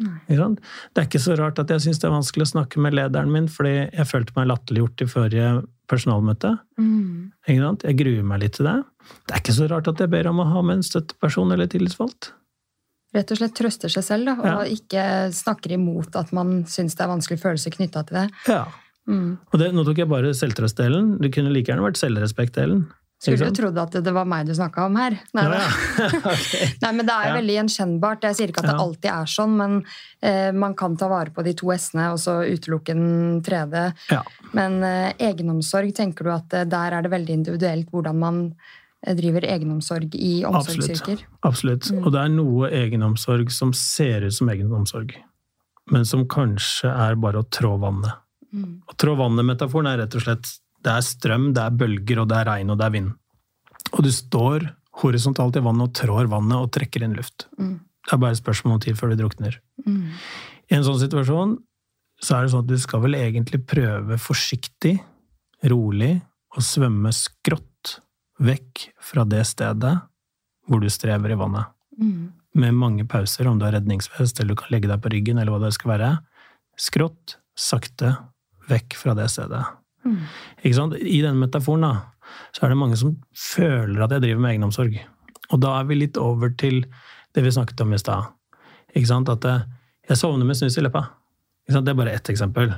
[0.00, 3.32] Det er ikke så rart at jeg syns det er vanskelig å snakke med lederen
[3.32, 5.48] min fordi jeg følte meg latterliggjort i forrige
[5.92, 6.54] personalmøte.
[6.80, 7.32] Mm.
[7.48, 8.78] Jeg gruer meg litt til det.
[9.26, 11.68] Det er ikke så rart at jeg ber om å ha med en støtteperson eller
[11.70, 12.32] tillitsvalgt.
[13.12, 14.72] Rett og slett trøster seg selv, da, og Ja.
[14.72, 15.02] ikke
[15.36, 18.30] snakker imot at man syns det er vanskelige følelser knytta til det.
[18.48, 18.64] Ja.
[19.06, 19.36] Mm.
[19.52, 21.18] Og det, nå tok jeg bare selvtrøstdelen.
[21.20, 22.86] Det kunne like gjerne vært selvrespektdelen.
[23.22, 25.14] Skulle du trodd at det, var meg du snakka om her.
[25.36, 26.06] Nei, Ja, ja.
[26.32, 26.66] okay.
[26.82, 27.36] Nei, men Det er jo Ja.
[27.38, 28.24] veldig gjenkjennbart.
[28.26, 29.76] Jeg sier ikke at det alltid er sånn, men
[30.26, 33.84] eh, man kan ta vare på de to s-ene og så utelukke den tredje.
[34.10, 34.22] Ja.
[34.52, 38.40] Men eh, egenomsorg, tenker du at eh, der er det veldig individuelt hvordan man
[39.06, 41.22] eh, driver egenomsorg i omsorgsyrker?
[41.46, 41.92] Absolutt.
[41.94, 42.02] Mm.
[42.02, 45.14] Og det er noe egenomsorg som ser ut som egenomsorg,
[45.94, 48.18] men som kanskje er bare å trå vannet.
[48.52, 48.80] Mm.
[48.90, 50.50] Å trå vannet-metaforen er rett og slett
[50.82, 53.10] det er strøm, det er bølger, og det er regn, og det er vind.
[53.92, 54.66] Og du står
[55.02, 57.46] horisontalt i vannet og trår vannet og trekker inn luft.
[57.58, 57.78] Mm.
[58.02, 59.58] Det er bare et spørsmål om tid før du drukner.
[59.86, 60.10] Mm.
[60.68, 61.56] I en sånn situasjon
[62.22, 64.96] så er det sånn at du skal vel egentlig prøve forsiktig,
[65.70, 66.16] rolig,
[66.52, 67.96] å svømme skrått
[68.42, 69.94] vekk fra det stedet
[70.68, 71.70] hvor du strever i vannet.
[71.98, 72.32] Mm.
[72.62, 75.54] Med mange pauser, om du har redningsvest, eller du kan legge deg på ryggen, eller
[75.54, 76.10] hva det skal være.
[76.80, 78.16] Skrått, sakte,
[78.68, 79.62] vekk fra det stedet.
[80.04, 80.18] Mm.
[80.64, 81.92] I denne metaforen da,
[82.52, 84.96] så er det mange som føler at jeg driver med egenomsorg.
[85.52, 86.84] Og da er vi litt over til
[87.34, 88.30] det vi snakket om i stad.
[88.96, 89.62] At eh,
[90.08, 91.06] jeg sovner med snus i leppa.
[91.68, 92.72] Det er bare ett eksempel.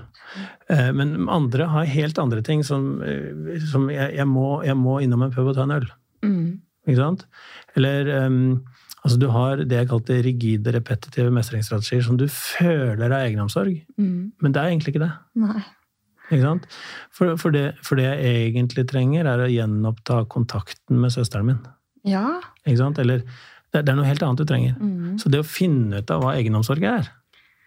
[0.70, 5.00] Eh, Men andre har helt andre ting som, eh, som jeg, jeg, må, jeg må
[5.02, 5.86] innom en pub og ta en øl.
[6.24, 6.60] Mm.
[6.86, 7.24] Ikke sant?
[7.76, 8.64] Eller um,
[9.04, 14.32] altså du har det jeg kalte rigide, repetitive mestringsstrategier som du føler er egenomsorg, Mm.
[14.42, 15.12] men det er egentlig ikke det.
[15.40, 15.62] Nei.
[16.30, 21.58] For, for, det, for det jeg egentlig trenger, er å gjenoppta kontakten med søsteren min.
[22.04, 22.40] Ja.
[22.66, 23.22] Eller
[23.72, 24.74] det, det er noe helt annet du trenger.
[24.80, 25.18] Mm.
[25.20, 27.10] Så det å finne ut av hva egenomsorg er,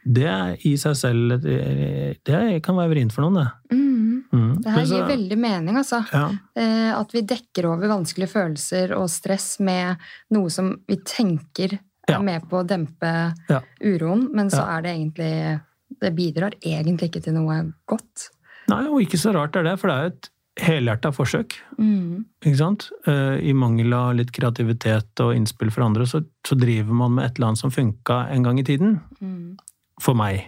[0.08, 3.76] det er i seg selv et- Det kan være vrient for noen, det.
[3.76, 4.24] Mm.
[4.32, 4.62] Mm.
[4.64, 6.02] Det her gir veldig mening, altså.
[6.12, 9.98] ja, Eh, at vi dekker over vanskelige følelser og stress med
[10.32, 11.74] noe som vi tenker
[12.08, 12.20] er Ja.
[12.20, 13.62] med på å dempe Ja.
[13.82, 15.62] uroen, men så er det egentlig
[16.00, 18.30] Det bidrar egentlig ikke til noe godt.
[18.68, 20.30] Nei, og ikke så rart er det, for det er jo et
[20.68, 21.54] helhjerta forsøk.
[21.78, 22.26] Mm.
[22.44, 22.88] Ikke sant?
[23.08, 27.26] Eh, I mangel av litt kreativitet og innspill fra andre, så, så driver man med
[27.28, 28.98] et eller annet som funka en gang i tiden.
[29.22, 29.58] Mm.
[30.02, 30.48] For meg.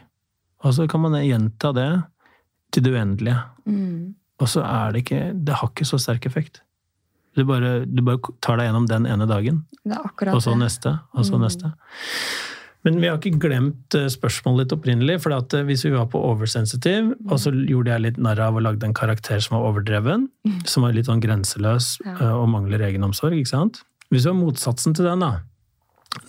[0.65, 1.89] Og så kan man gjenta det
[2.75, 3.37] til det uendelige.
[3.69, 4.15] Mm.
[4.39, 6.61] Og så er det ikke Det har ikke så sterk effekt.
[7.37, 10.99] Du bare, du bare tar deg gjennom den ene dagen, Det er og så neste,
[11.13, 11.43] og så Mm.
[11.45, 11.71] neste.
[12.87, 15.17] Men vi har ikke glemt eh, spørsmålet litt opprinnelig.
[15.25, 18.55] For at eh, hvis vi var på oversensitiv, og så gjorde jeg litt narr av
[18.55, 20.61] og lagde en karakter som var overdreven, Mm.
[20.65, 23.81] som var litt sånn grenseløs eh, og mangler egenomsorg, ikke sant?
[24.09, 25.41] Hvis vi har motsatsen til den, da,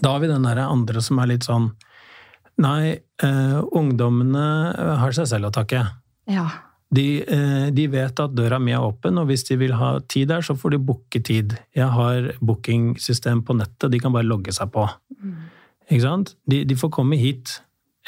[0.03, 1.71] da har vi den derre andre som er litt sånn
[2.61, 4.43] Nei, eh, ungdommene
[5.01, 5.79] har seg selv å takke.
[6.29, 6.43] Ja.
[6.93, 7.23] De,
[7.73, 10.53] de vet at døra mi er åpen, og hvis de vil ha tid der, så
[10.59, 11.55] får de booke tid.
[11.73, 14.85] Jeg har bookingsystem på nettet, de kan bare logge seg på.
[15.23, 15.39] Mm.
[15.91, 16.37] Ikke sant?
[16.49, 17.59] De, de får komme hit.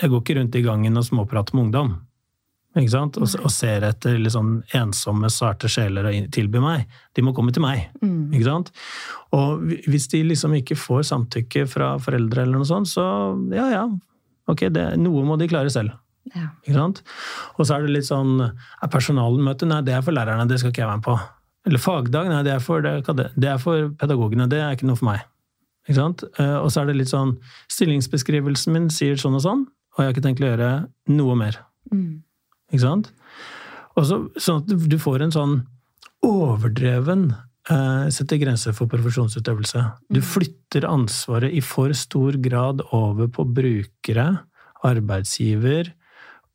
[0.00, 1.92] Jeg går ikke rundt i gangen og småprater med ungdom.
[2.72, 3.18] Ikke sant?
[3.20, 6.86] Og, og ser etter sånn ensomme, sarte sjeler å tilby meg.
[7.12, 7.90] De må komme til meg.
[8.00, 8.30] Mm.
[8.32, 8.70] Ikke sant?
[9.36, 13.04] Og hvis de liksom ikke får samtykke fra foreldre eller noe sånt, så
[13.52, 13.84] ja ja,
[14.48, 15.98] ok, det, noe må de klare selv.
[16.32, 16.48] Ja.
[16.62, 17.02] Ikke sant?
[17.58, 19.68] Og så er det litt sånn er Personalmøte?
[19.68, 21.18] Nei, det er for lærerne, det skal ikke jeg være med på.
[21.68, 22.30] Eller fagdag?
[22.30, 25.26] Nei, det er for, det, det er for pedagogene, det er ikke noe for meg.
[25.88, 26.24] Ikke sant?
[26.38, 27.36] Eh, Og så er det litt sånn
[27.72, 30.68] Stillingsbeskrivelsen min sier sånn og sånn, og jeg har ikke tenkt å gjøre
[31.08, 31.58] noe mer.
[31.92, 32.22] Mm.
[32.72, 33.10] Ikke sant?
[33.96, 35.66] Og så, sånn at du- får en sånn
[36.24, 37.34] overdreven
[37.70, 39.82] eh, setter grenser for profesjonsutøvelse.
[40.10, 44.40] Du flytter ansvaret i for stor grad over på brukere,
[44.84, 45.92] arbeidsgiver,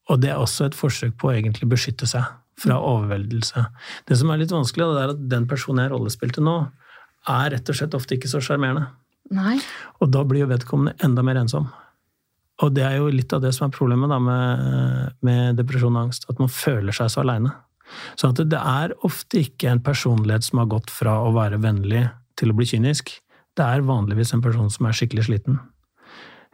[0.09, 2.23] og det er også et forsøk på å egentlig beskytte seg
[2.57, 3.65] fra overveldelse.
[4.07, 6.57] Det som er litt vanskelig, det er at den personen jeg rollespilte nå,
[7.28, 8.88] er rett og slett ofte ikke så sjarmerende.
[9.34, 9.57] Nei.
[10.01, 11.67] Og da blir jo vedkommende enda mer ensom.
[12.63, 16.07] Og det er jo litt av det som er problemet da med, med depresjon og
[16.07, 17.53] angst, at man føler seg så aleine.
[18.19, 22.07] Så det er ofte ikke en personlighet som har gått fra å være vennlig
[22.39, 23.13] til å bli kynisk.
[23.57, 25.61] Det er vanligvis en person som er skikkelig sliten.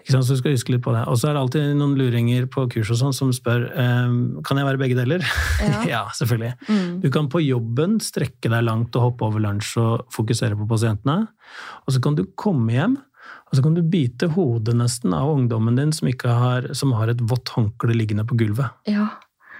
[0.03, 0.27] Ikke sant?
[0.27, 1.05] Så du skal huske litt på det.
[1.07, 4.59] Og så er det alltid noen luringer på kurs og sånn som spør um, kan
[4.59, 5.23] jeg være begge deler.
[5.63, 5.79] Ja.
[5.93, 6.51] ja, selvfølgelig.
[6.67, 6.89] Mm.
[7.05, 11.21] Du kan på jobben strekke deg langt og hoppe over lunsj og fokusere på pasientene.
[11.87, 12.97] Og så kan du komme hjem,
[13.47, 17.13] og så kan du bite hodet nesten av ungdommen din som, ikke har, som har
[17.13, 18.75] et vått håndkle liggende på gulvet.
[18.89, 19.07] Ja.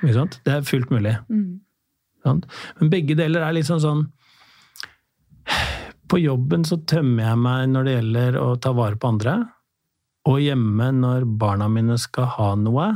[0.02, 0.42] Ikke sant?
[0.44, 1.16] Det er fullt mulig.
[1.32, 1.62] Mm.
[2.28, 4.06] Men begge deler er litt sånn sånn
[6.08, 9.38] På jobben så tømmer jeg meg når det gjelder å ta vare på andre.
[10.30, 12.92] Og hjemme når barna mine skal ha noe,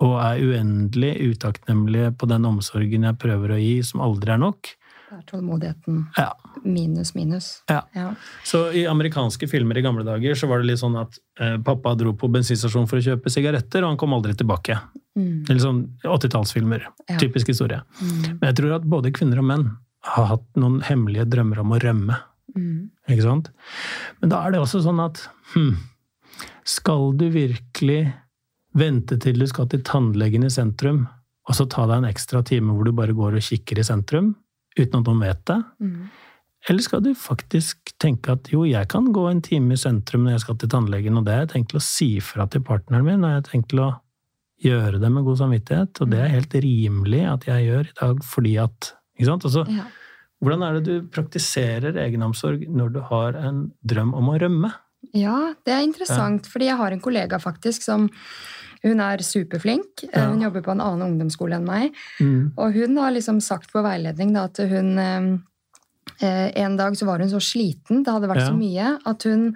[0.00, 4.70] og er uendelig utakknemlige på den omsorgen jeg prøver å gi, som aldri er nok.
[5.10, 6.28] Det er tålmodigheten Ja.
[6.64, 7.62] minus minus.
[7.68, 7.80] Ja.
[7.96, 8.14] Ja.
[8.46, 11.96] Så i amerikanske filmer i gamle dager så var det litt sånn at eh, pappa
[11.98, 14.78] dro på bensinstasjonen for å kjøpe sigaretter, og han kom aldri tilbake.
[15.18, 15.44] Mm.
[15.50, 16.86] Eller sånn 80-tallsfilmer.
[17.10, 17.18] Ja.
[17.20, 17.82] Typisk historie.
[18.00, 18.38] Mm.
[18.38, 19.66] Men jeg tror at både kvinner og menn
[20.14, 22.16] har hatt noen hemmelige drømmer om å rømme.
[22.56, 22.88] Mm.
[23.10, 23.50] Ikke sant?
[24.22, 25.20] Men da er det også sånn at
[25.56, 25.74] hm,
[26.70, 28.02] skal du virkelig
[28.78, 31.04] vente til du skal til tannlegen i sentrum,
[31.48, 34.34] og så ta deg en ekstra time hvor du bare går og kikker i sentrum,
[34.78, 35.58] uten at noen vet det?
[35.82, 36.02] Mm.
[36.68, 40.36] Eller skal du faktisk tenke at jo, jeg kan gå en time i sentrum når
[40.36, 43.24] jeg skal til tannlegen, og det har jeg tenkt å si fra til partneren min,
[43.24, 43.88] og jeg har tenkt å
[44.60, 48.20] gjøre det med god samvittighet, og det er helt rimelig at jeg gjør i dag,
[48.28, 49.44] fordi at Ikke sant?
[49.44, 49.82] Altså, Ja.
[50.40, 54.70] hvordan er det du praktiserer egenomsorg når du har en drøm om å rømme?
[55.14, 58.08] Ja, det er interessant, fordi jeg har en kollega faktisk som
[58.82, 60.04] hun er superflink.
[60.04, 60.28] Eh, Ja.
[60.30, 61.92] Hun jobber på en annen ungdomsskole enn meg.
[62.20, 62.52] Mm.
[62.56, 65.38] Og hun har liksom sagt på veiledning da, at hun eh,
[66.26, 68.48] eh, En dag så var hun så sliten, det hadde vært Ja.
[68.50, 69.54] så mye, at hun,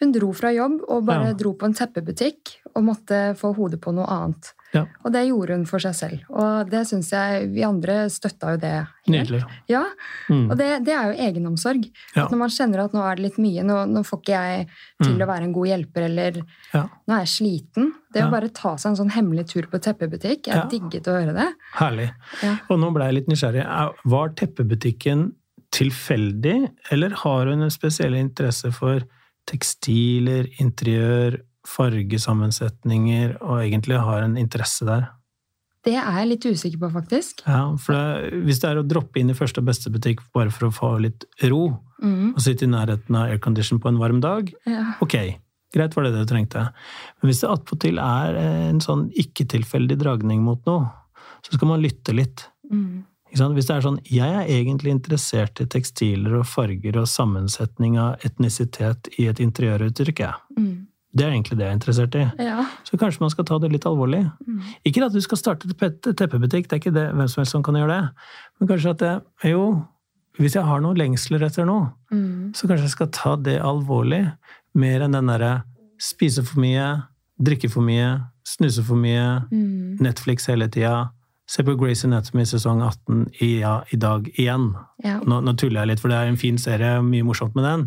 [0.00, 1.32] hun dro fra jobb og bare Ja.
[1.34, 4.52] dro på en teppebutikk og måtte få hodet på noe annet.
[4.72, 4.86] Ja.
[5.04, 6.20] Og det gjorde hun for seg selv.
[6.30, 8.86] Og det syns jeg Vi andre støtta jo det.
[9.06, 9.28] helt.
[9.28, 9.42] Nydelig.
[9.68, 9.84] Ja,
[10.30, 10.50] Mm.
[10.50, 11.90] og det, det er jo egenomsorg.
[12.16, 12.24] Ja.
[12.24, 14.68] At når man kjenner at nå er det litt mye, nå, nå får ikke jeg
[15.02, 15.22] til Mm.
[15.22, 16.32] å være en god hjelper, eller
[16.72, 16.88] Ja.
[17.08, 17.92] nå er jeg sliten.
[18.12, 21.34] Det å bare ta seg en sånn hemmelig tur på teppebutikk, jeg digget å høre
[21.34, 21.52] det.
[21.74, 22.10] Herlig.
[22.42, 22.56] Ja.
[22.70, 23.64] Og nå ble jeg litt nysgjerrig.
[23.66, 25.32] Er- Var teppebutikken
[25.72, 29.00] tilfeldig, eller har hun en spesiell interesse for
[29.46, 31.40] tekstiler, interiør,
[31.72, 35.08] fargesammensetninger, og egentlig har en interesse der?
[35.82, 37.40] Det er jeg litt usikker på, faktisk.
[37.46, 40.50] Ja, for det, Hvis det er å droppe inn i første og beste butikk bare
[40.54, 42.34] for å få litt ro, Mm.
[42.34, 44.94] og sitte i nærheten av aircondition på en varm dag, Ja.
[45.00, 45.38] ok,
[45.72, 46.72] greit var det det du trengte.
[47.22, 48.36] Men hvis det attpåtil er
[48.70, 50.90] en sånn ikke-tilfeldig dragning mot noe,
[51.44, 52.48] så skal man lytte litt.
[52.72, 53.04] Mm.
[53.32, 58.18] Hvis det er sånn jeg er egentlig interessert i tekstiler og farger og sammensetning av
[58.20, 60.34] etnisitet i et interiøruttrykk, jeg.
[60.58, 60.86] Mm.
[61.14, 62.22] Det er egentlig det jeg er interessert i.
[62.40, 62.62] Ja.
[62.88, 64.22] Så kanskje man skal ta det litt alvorlig.
[64.48, 64.60] Mm.
[64.88, 67.76] Ikke at du skal starte teppebutikk, det er ikke det hvem som helst som kan
[67.76, 68.08] gjøre det.
[68.60, 69.10] Men kanskje at det,
[69.50, 69.66] jo,
[70.40, 72.52] hvis jeg har noen lengsler etter noe, Mm.
[72.56, 74.32] så kanskje jeg skal ta det alvorlig.
[74.74, 75.64] Mer enn den derre
[76.00, 77.04] spise for mye,
[77.40, 80.00] drikke for mye, snuse for mye, Mm.
[80.00, 81.10] Netflix hele tida.
[81.50, 84.70] Se på Grace Anatomy sesong 18 i, ja, i dag igjen.
[85.04, 85.18] Ja.
[85.26, 87.82] Nå, nå tuller jeg litt, for det er en fin serie, mye morsomt med den.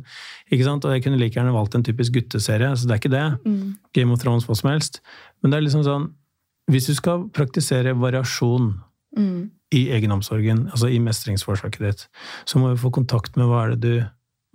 [0.51, 0.85] Ikke sant?
[0.85, 3.25] Og jeg kunne like gjerne valgt en typisk gutteserie, så det er ikke det.
[3.47, 3.77] Mm.
[3.95, 4.99] Game of Thrones, hva som helst.
[5.41, 6.11] Men det er liksom sånn
[6.71, 8.73] Hvis du skal praktisere variasjon
[9.15, 9.49] Mm.
[9.71, 12.01] i egenomsorgen, altså i mestringsforsøket ditt,
[12.45, 14.03] så må vi få kontakt med hva er det du,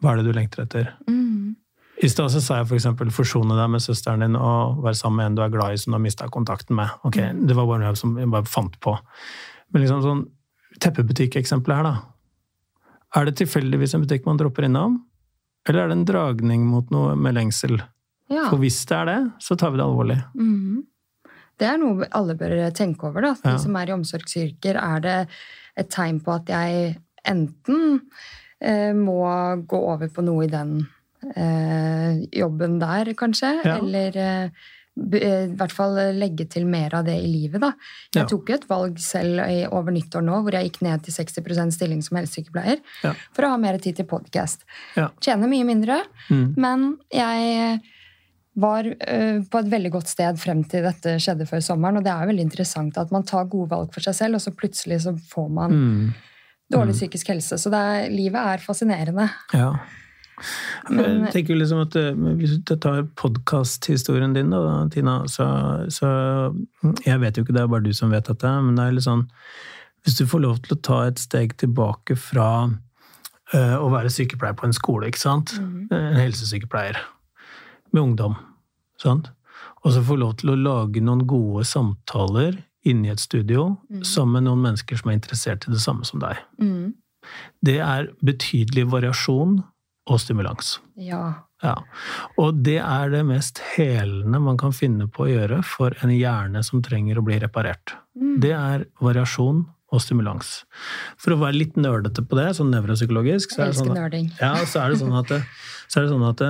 [0.02, 0.90] hva er det du lengter etter.
[1.08, 1.56] Mm.
[2.02, 5.18] I stad så sa jeg for eksempel forsone deg med søsteren din og være sammen
[5.20, 6.88] med en du er glad i som du har mista kontakten med.
[7.04, 8.94] Ok, Det var bare noe som jeg bare fant på.
[9.72, 10.22] Men liksom sånn
[10.80, 11.94] teppebutikkeksempelet her, da.
[13.20, 15.00] Er det tilfeldigvis en butikk man dropper innom?
[15.68, 17.76] Eller er det en dragning mot noe med lengsel?
[18.30, 18.46] Ja.
[18.48, 20.16] For hvis det er det, så tar vi det alvorlig.
[20.34, 20.86] Mhm.
[21.60, 23.20] Det er noe alle bør tenke over.
[23.20, 23.34] Da.
[23.42, 23.56] De Ja.
[23.58, 25.28] som er i omsorgsyrker, er det
[25.76, 26.96] et tegn på at jeg
[27.26, 28.00] enten
[28.62, 29.20] eh, må
[29.66, 30.88] gå over på noe i den
[31.36, 33.76] eh, jobben der, kanskje, Ja.
[33.78, 34.44] eller eh,
[35.14, 37.60] eh, i hvert fall legge til mer av det i livet.
[37.60, 37.72] Da.
[38.14, 38.26] Jeg Ja.
[38.26, 41.72] tok jo et valg selv i over nyttår nå, hvor jeg gikk ned til 60%
[41.72, 43.14] stilling som helsesykepleier Ja.
[43.32, 44.64] for å ha mer tid til podkast.
[44.96, 45.08] Ja.
[45.20, 46.54] Tjener mye mindre, Mm.
[46.56, 47.80] men jeg
[48.56, 51.96] var uh, på et veldig godt sted frem til dette skjedde før sommeren.
[51.98, 54.40] Og det er jo veldig interessant at man tar gode valg for seg selv, og
[54.40, 56.14] så plutselig så får man Mm.
[56.70, 57.54] dårlig psykisk helse.
[57.58, 59.30] Så det er, livet er fascinerende.
[59.54, 59.76] Ja.
[60.88, 65.46] Men- jeg tenker liksom at eh, Hvis du tar podkasthistorien din, da, Tina, så,
[65.92, 66.08] så
[67.06, 69.08] Jeg vet jo ikke, det er bare du som vet dette, men det er litt
[69.08, 69.26] sånn
[70.04, 72.70] Hvis du får lov til å ta et steg tilbake fra
[73.54, 75.52] uh, å være sykepleier på en skole, ikke sant?
[75.92, 76.96] En helsesykepleier
[77.92, 78.38] med ungdom,
[79.02, 79.28] sant?
[79.84, 83.74] Og så få lov til å lage noen gode samtaler inne i et studio
[84.06, 86.40] sammen med noen mennesker som er interessert i det samme som deg.
[86.62, 86.94] Mm.
[87.64, 89.60] Det er betydelig variasjon
[90.10, 90.78] og stimulans.
[90.98, 91.46] Ja.
[91.62, 91.74] Ja.
[92.40, 96.62] Og det er det mest helende man kan finne på å gjøre for en hjerne
[96.66, 97.94] som trenger å bli reparert.
[98.18, 98.38] Mm.
[98.42, 100.62] Det er variasjon og stimulans.
[101.20, 104.84] For å være litt nerdete på det, sånn nevropsykologisk, så er sånn at, ja, så
[104.84, 105.40] er det sånn at, det,
[105.90, 106.44] så er det sånn at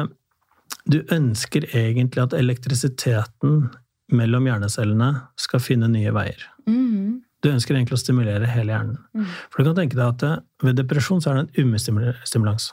[0.90, 3.70] du ønsker egentlig at elektrisiteten
[4.12, 6.44] mellom hjernecellene skal finne nye veier.
[6.68, 7.20] Mm.
[7.40, 8.98] Du ønsker egentlig å stimulere hele hjernen.
[9.16, 9.28] Mm.
[9.48, 12.70] For du kan tenke deg at ved depresjon så er det en umestimulans.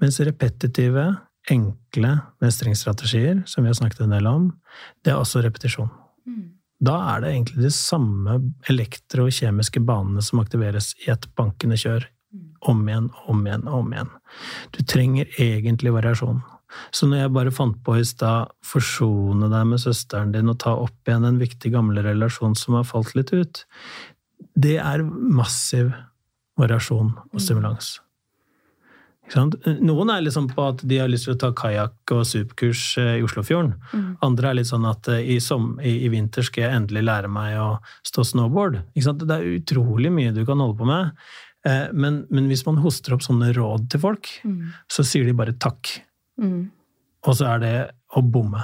[0.00, 1.06] Mens repetitive,
[1.50, 2.12] enkle
[2.42, 4.48] mestringsstrategier, som vi har snakket en del om,
[5.04, 5.90] det er også repetisjon.
[6.28, 6.46] Mm.
[6.80, 8.38] Da er det egentlig de samme
[8.72, 12.06] elektro- og kjemiske banene som aktiveres i et bankende kjør.
[12.68, 14.10] Om igjen, om igjen, om igjen.
[14.76, 16.42] Du trenger egentlig variasjon.
[16.94, 20.76] Så når jeg bare fant på i stad forsone deg med søsteren din og ta
[20.78, 23.64] opp igjen en viktig gammel relasjon som har falt litt ut,
[24.54, 25.90] det er massiv
[26.60, 27.96] variasjon og stimulans.
[29.34, 33.12] Noen er liksom på at de har lyst til å ta kajakk og superkurs eh,
[33.20, 33.74] i Oslofjorden.
[33.94, 34.08] Mm.
[34.26, 37.30] Andre er litt sånn at eh, i, som, i, i vinter skal jeg endelig lære
[37.30, 37.68] meg å
[38.06, 38.80] stå snowboard.
[38.94, 41.12] Det er utrolig mye du kan holde på med.
[41.66, 44.72] Eh, Men, men hvis man hoster opp sånne råd til folk, Mm.
[44.90, 46.00] så sier de bare takk.
[46.40, 46.70] Mm.
[47.28, 47.74] Og så er det
[48.16, 48.62] å bomme.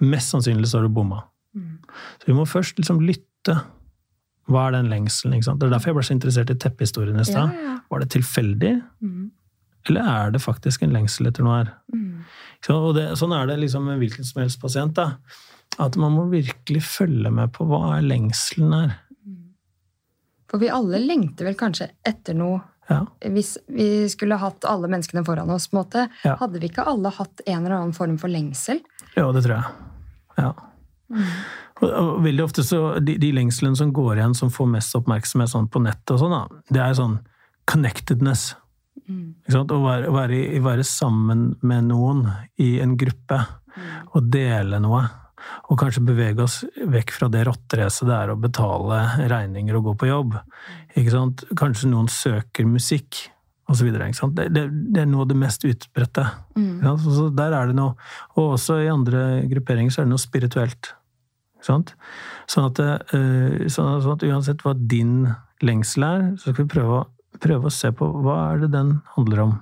[0.00, 1.20] Mest sannsynlig så har du bomma.
[1.54, 1.76] Mm.
[2.18, 3.58] Så vi må først liksom lytte.
[4.50, 5.38] Hva er den lengselen?
[5.38, 7.76] Det er derfor jeg ble så interessert i teppehistorien i Ja, ja.
[7.90, 8.72] Var det tilfeldig,
[9.02, 9.30] Mm.
[9.90, 11.70] Eller er det faktisk en lengsel etter noe her?
[11.94, 12.24] Mm.
[12.64, 12.76] Så.
[12.94, 14.94] Det, sånn er det liksom med hvilken som helst pasient.
[14.94, 15.16] da.
[15.82, 18.92] At man må virkelig følge med på hva er lengselen her.
[20.52, 22.60] For vi alle lengter vel kanskje etter noe
[22.90, 23.06] Ja.
[23.30, 26.34] Hvis vi skulle hatt alle menneskene foran oss, på en måte, Ja.
[26.36, 28.80] hadde vi ikke alle hatt en eller annen form for lengsel?
[29.16, 29.64] Jo, det tror jeg.
[30.36, 30.52] Ja.
[31.80, 35.48] Og, og veldig ofte så, de, de lengslene som går igjen, som får mest oppmerksomhet
[35.54, 36.36] sånn på nettet og sånn,
[36.74, 37.16] det er sånn
[37.70, 38.56] connectedness.
[39.48, 39.72] Sant?
[39.72, 42.24] Å være, være, være sammen med noen
[42.62, 43.40] i en gruppe,
[44.12, 45.02] og dele noe.
[45.72, 49.94] Og kanskje bevege oss vekk fra det rotteracet det er å betale regninger og gå
[50.02, 50.36] på jobb.
[51.10, 51.42] Sant?
[51.58, 53.24] Kanskje noen søker musikk,
[53.72, 53.88] osv.
[53.90, 56.26] Det, det, det er noe av det mest utbredte.
[56.54, 56.82] Mm.
[57.02, 57.96] Så der er det noe,
[58.36, 60.92] og også i andre grupperinger så er det noe spirituelt.
[61.62, 61.84] Sånn
[62.66, 65.28] at, det, eh, sånn sånn at uansett hva din
[65.62, 68.96] lengsel er, så skal vi prøve, å- prøve å se på hva er det den
[69.16, 69.60] handler om.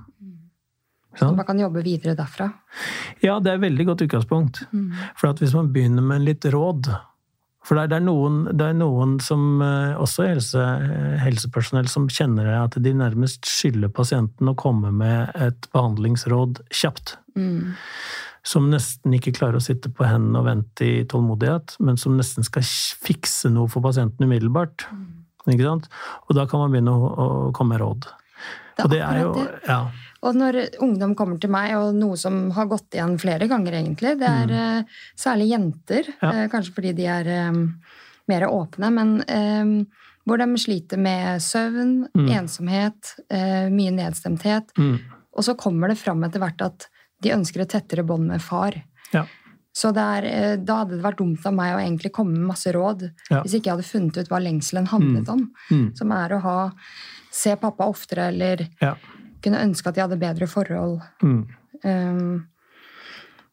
[1.18, 2.48] Så man kan jobbe videre derfra.
[3.20, 4.62] Ja, det er et veldig godt utgangspunkt.
[5.18, 6.92] For at hvis man begynner med litt råd
[7.60, 11.90] For det er, det er, noen, det er noen som, eh, også helse, eh, helsepersonell,
[11.92, 17.18] som kjenner at de nærmest skylder pasienten å komme med et behandlingsråd kjapt.
[17.36, 17.76] Mm.
[18.42, 22.48] Som nesten ikke klarer å sitte på hendene og vente i tålmodighet, men som nesten
[22.48, 24.88] skal fikse noe for pasienten umiddelbart.
[25.48, 25.88] Ikke sant?
[26.28, 28.08] Og da kan man begynne å, å komme med råd.
[28.76, 29.30] Det Og det er jo.
[29.68, 29.80] Ja.
[30.20, 34.18] Og når ungdom kommer til meg, og noe som har gått igjen flere ganger, egentlig,
[34.20, 36.20] det er eh, særlig jenter, Mm.
[36.20, 36.44] Ja.
[36.44, 37.56] uh, kanskje fordi de er eh,
[38.28, 39.72] mer åpne, men eh,
[40.28, 41.94] hvor de sliter med søvn,
[42.28, 44.74] ensomhet, uh, mye nedstemthet.
[44.78, 44.98] Mm.
[45.32, 46.90] Og så kommer det fram etter hvert at
[47.24, 48.76] de ønsker et tettere bånd med far.
[49.16, 49.24] ja.
[49.72, 52.72] Så er, eh, da hadde det vært dumt av meg å egentlig komme med masse
[52.74, 53.42] råd Ja.
[53.42, 55.50] hvis ikke jeg hadde funnet ut hva lengselen handlet om.
[55.70, 55.96] Mm.
[55.96, 56.58] Som er å ha
[57.30, 58.96] se pappa oftere, eller ja.
[59.42, 61.00] kunne ønske at de hadde bedre forhold.
[61.22, 61.46] Mm.
[61.84, 62.46] Um,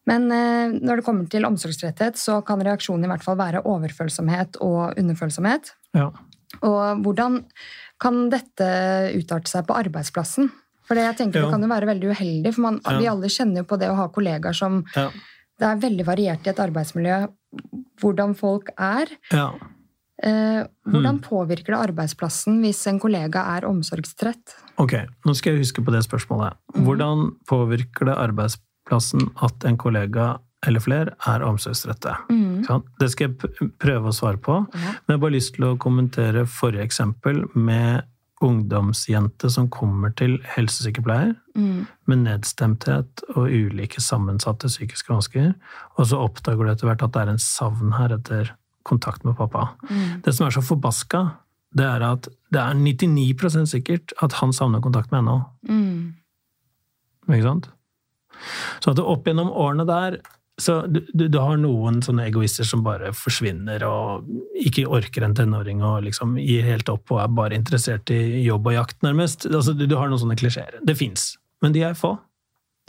[0.08, 4.58] men eh, når det kommer til omsorgsretthet, så kan reaksjonen i hvert fall være overfølsomhet
[4.64, 5.74] og underfølsomhet.
[5.94, 6.10] ja.
[6.64, 7.42] Og hvordan
[8.00, 8.68] kan dette
[9.12, 10.48] utarte seg på arbeidsplassen?
[10.88, 13.60] For det, jeg tenker det kan jo være veldig uheldig, for man, vi alle kjenner
[13.60, 14.78] jo på det å ha kollegaer som.
[15.58, 17.26] Det er veldig variert i et arbeidsmiljø
[18.00, 19.06] hvordan folk er.
[19.32, 19.50] ja.
[20.20, 20.92] Eh, Hmm.
[20.92, 24.54] hvordan påvirker det arbeidsplassen hvis en kollega er omsorgstrett?
[24.76, 24.92] Ok,
[25.24, 26.54] nå skal jeg huske på det spørsmålet.
[26.74, 32.16] Hvordan påvirker det arbeidsplassen at en kollega eller flere er omsorgstrette?
[32.30, 32.82] Mm.
[32.98, 34.78] Det skal jeg prøve å svare på, Ja.
[35.06, 38.02] men jeg har bare lyst til å kommentere forrige eksempel med
[38.44, 41.86] ungdomsjente som kommer til helsesykepleier Mm.
[42.06, 45.54] med nedstemthet og ulike sammensatte psykiske vansker,
[45.98, 48.52] og så oppdager du etter hvert at det er en savn her etter
[48.84, 49.74] kontakt med pappa.
[49.90, 50.22] Mm.
[50.22, 51.24] Det som er så forbaska,
[51.74, 55.44] det er at det er 99% sikkert at han savner kontakt med henne òg.
[55.68, 56.14] Mm.
[57.28, 57.68] Ikke sant?
[58.80, 60.20] Så at opp gjennom årene der
[60.58, 64.26] så du, du, du har noen sånne egoister som bare forsvinner og
[64.58, 68.66] ikke orker en tenåring og liksom gir helt opp og er bare interessert i jobb
[68.66, 69.46] og jakt, nærmest.
[69.46, 70.80] Altså, du, du har noen sånne klisjeer.
[70.82, 72.16] Det fins, men de er få.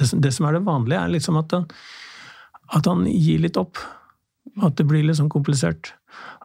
[0.01, 1.67] Det, det som er det vanlige, er liksom at han,
[2.73, 3.77] at han gir litt opp.
[4.65, 5.93] At det blir litt sånn komplisert.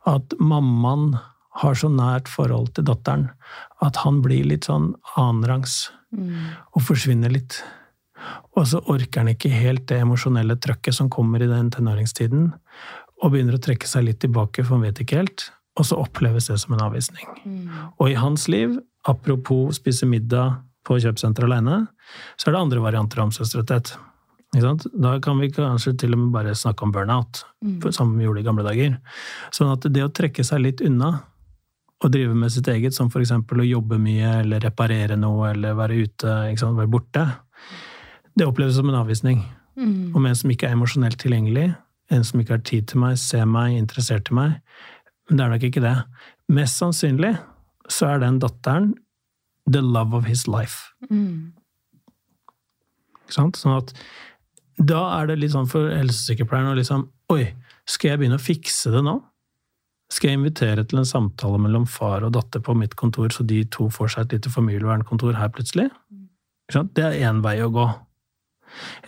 [0.05, 1.15] At mammaen
[1.63, 3.29] har så nært forhold til datteren
[3.85, 6.35] at han blir litt sånn annenrangs Mm.
[6.77, 7.57] og forsvinner litt.
[8.55, 12.53] Og så orker han ikke helt det emosjonelle trøkket som kommer i den tenåringstiden,
[13.23, 15.49] og begynner å trekke seg litt tilbake, for han vet ikke helt.
[15.79, 17.27] Og så oppleves det som en avvisning.
[17.43, 17.69] Mm.
[17.99, 18.77] Og i hans liv,
[19.09, 21.85] apropos spise middag på kjøpesenteret alene,
[22.37, 23.95] så er det andre varianter av omsorgstretthet.
[24.55, 27.91] Da kan vi kanskje til og med bare snakke om burnout, mm.
[27.97, 28.99] som vi gjorde i gamle dager.
[29.55, 31.17] Sånn at det å trekke seg litt unna,
[32.05, 33.33] og drive med sitt eget, som f.eks.
[33.33, 36.79] å jobbe mye, eller reparere noe, eller være ute, ikke sant?
[36.79, 37.25] være borte,
[38.39, 39.43] det oppleves som en avvisning.
[39.79, 40.15] Mm.
[40.17, 41.73] Om en som ikke er emosjonelt tilgjengelig,
[42.13, 44.61] en som ikke har tid til meg, ser meg, interessert i meg.
[45.29, 45.97] Men det er nok ikke det.
[46.53, 47.35] Mest sannsynlig
[47.91, 48.93] så er den datteren
[49.71, 50.93] the love of his life.
[51.11, 51.55] Mm.
[53.25, 53.61] Ikke sant?
[53.61, 53.95] Sånn at
[54.77, 57.55] da er det litt sånn for helsesykepleieren å liksom Oi,
[57.89, 59.15] skal jeg begynne å fikse det nå?
[60.13, 63.63] Skal jeg invitere til en samtale mellom far og datter på mitt kontor, så de
[63.73, 65.87] to får seg et lite familievernkontor her plutselig?
[66.69, 66.93] Ikke sant?
[66.97, 67.87] Det er én vei å gå.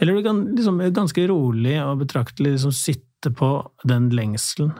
[0.00, 3.50] Eller du kan liksom ganske rolig og betraktelig liksom sitte på
[3.88, 4.74] den lengselen.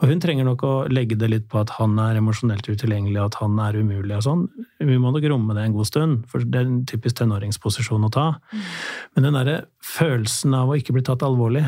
[0.00, 3.38] Og hun trenger nok å legge det litt på at han er emosjonelt utilgjengelig, at
[3.40, 4.42] han er umulig og sånn.
[4.82, 8.12] Vi må nok romme det en god stund, for det er en typisk tenåringsposisjon å
[8.12, 8.26] ta.
[9.14, 11.64] Men den derre følelsen av å ikke bli tatt alvorlig,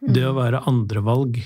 [0.00, 1.40] det å være andrevalg,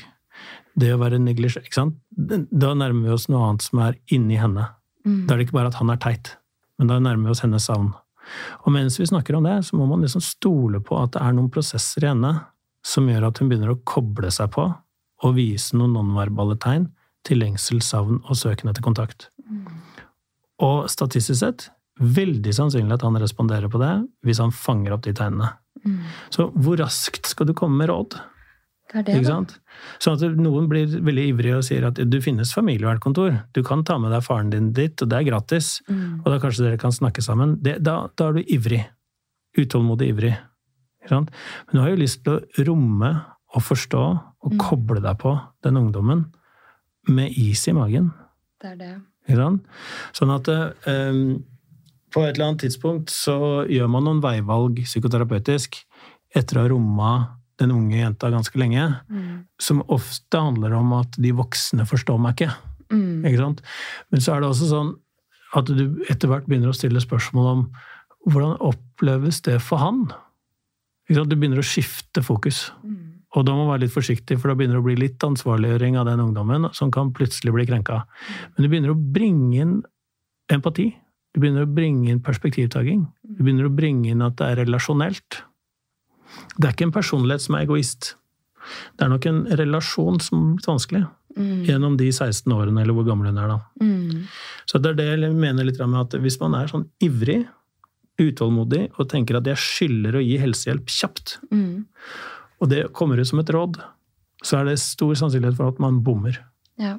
[0.77, 1.97] det å være neglisjert Ikke sant?
[2.17, 4.71] Da nærmer vi oss noe annet som er inni henne.
[5.05, 6.37] Da er det ikke bare at han er teit,
[6.79, 7.91] men da nærmer vi oss hennes savn.
[8.65, 11.37] Og mens vi snakker om det, så må man liksom stole på at det er
[11.37, 12.33] noen prosesser i henne
[12.87, 14.67] som gjør at hun begynner å koble seg på
[15.23, 16.89] og vise noen nonverbale tegn
[17.27, 19.29] til lengsel, savn og søken etter kontakt.
[20.63, 21.69] Og statistisk sett
[22.03, 23.93] veldig sannsynlig at han responderer på det
[24.27, 25.53] hvis han fanger opp de tegnene.
[25.83, 26.01] Mm.
[26.35, 28.19] Så hvor raskt skal du komme med råd?
[28.93, 29.59] Det det.
[30.05, 33.39] Sånn at noen blir veldig ivrige og sier at du finnes familievernkontor.
[33.57, 35.79] Du kan ta med deg faren din dit, og det er gratis.
[35.89, 36.21] Mm.
[36.21, 37.57] Og da kanskje dere kan snakke sammen.
[37.65, 38.83] Det, da, da er du ivrig.
[39.57, 40.35] Utålmodig ivrig.
[41.11, 41.29] Men
[41.73, 43.15] du har jo lyst til å romme
[43.53, 44.03] og forstå
[44.43, 44.59] og Mm.
[44.59, 45.33] koble deg på
[45.63, 46.27] den ungdommen
[47.09, 48.13] med is i magen.
[48.61, 49.61] Det er det.
[50.13, 51.45] Sånn at um,
[52.13, 55.79] på et eller annet tidspunkt så gjør man noen veivalg psykoterapeutisk
[56.35, 57.13] etter å ha romma
[57.63, 59.45] den unge jenta ganske lenge, Mm.
[59.61, 62.53] som ofte handler om at de voksne forstår meg ikke.
[62.93, 63.25] Mm.
[63.25, 63.63] Ikke sant?
[64.11, 64.93] Men så er det også sånn
[65.55, 67.65] at du etter hvert begynner å stille spørsmål om
[68.29, 70.05] hvordan oppleves det for han?
[71.09, 71.33] Ikke sant?
[71.33, 72.71] Du begynner å skifte fokus.
[72.85, 73.09] Mm.
[73.35, 75.97] Og da må man være litt forsiktig, for da begynner det å bli litt ansvarliggjøring
[75.99, 78.03] av den ungdommen som kan plutselig bli krenka.
[78.53, 79.79] Men du begynner å bringe inn
[80.53, 80.91] empati.
[81.33, 83.07] Du begynner å bringe inn perspektivtaking.
[83.25, 85.41] Du begynner å bringe inn at det er relasjonelt.
[86.59, 88.15] Det er ikke en personlighet som er egoist.
[88.97, 91.65] Det er nok en relasjon som har blitt vanskelig Mm.
[91.65, 93.55] gjennom de 16 årene, eller hvor gammel hun er da.
[93.81, 94.27] Mm.
[94.69, 97.47] Så det er det jeg mener litt med at hvis man er sånn ivrig,
[98.21, 101.87] utålmodig, og tenker at jeg skylder å gi helsehjelp kjapt, Mm.
[102.61, 103.81] og det kommer ut som et råd,
[104.45, 106.37] så er det stor sannsynlighet for at man bommer.
[106.79, 106.99] Ja.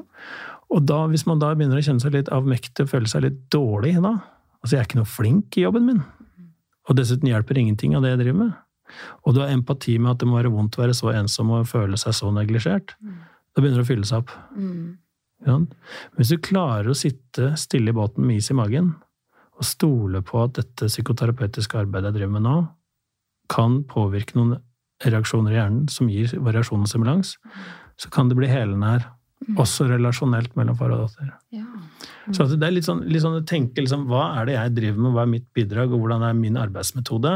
[0.71, 3.49] Og da, hvis man da begynner å kjenne seg litt avmektig og føle seg litt
[3.51, 4.19] dårlig, da
[4.63, 6.03] Altså, jeg er ikke noe flink i jobben min.
[6.87, 8.53] Og dessuten hjelper ingenting av det jeg driver med.
[9.23, 11.69] Og du har empati med at det må være vondt å være så ensom og
[11.69, 12.95] føle seg så neglisjert.
[13.53, 14.33] Da begynner det å fylle seg opp.
[14.57, 14.99] Mm.
[15.47, 15.57] Ja.
[16.17, 18.93] Hvis du klarer å sitte stille i båten med is i magen,
[19.53, 22.55] og stole på at dette psykoterapeutiske arbeidet jeg driver med nå,
[23.51, 24.57] kan påvirke noen
[25.03, 27.35] reaksjoner i hjernen som gir variasjon og stimulans,
[27.99, 29.05] så kan det bli helende her.
[29.59, 31.33] Også relasjonelt mellom far og datter.
[31.51, 31.65] Ja.
[32.31, 34.75] Så at det er litt sånn, litt sånn å tenke liksom, hva er det jeg
[34.77, 37.33] driver med, hva er mitt bidrag, og hvordan er min arbeidsmetode?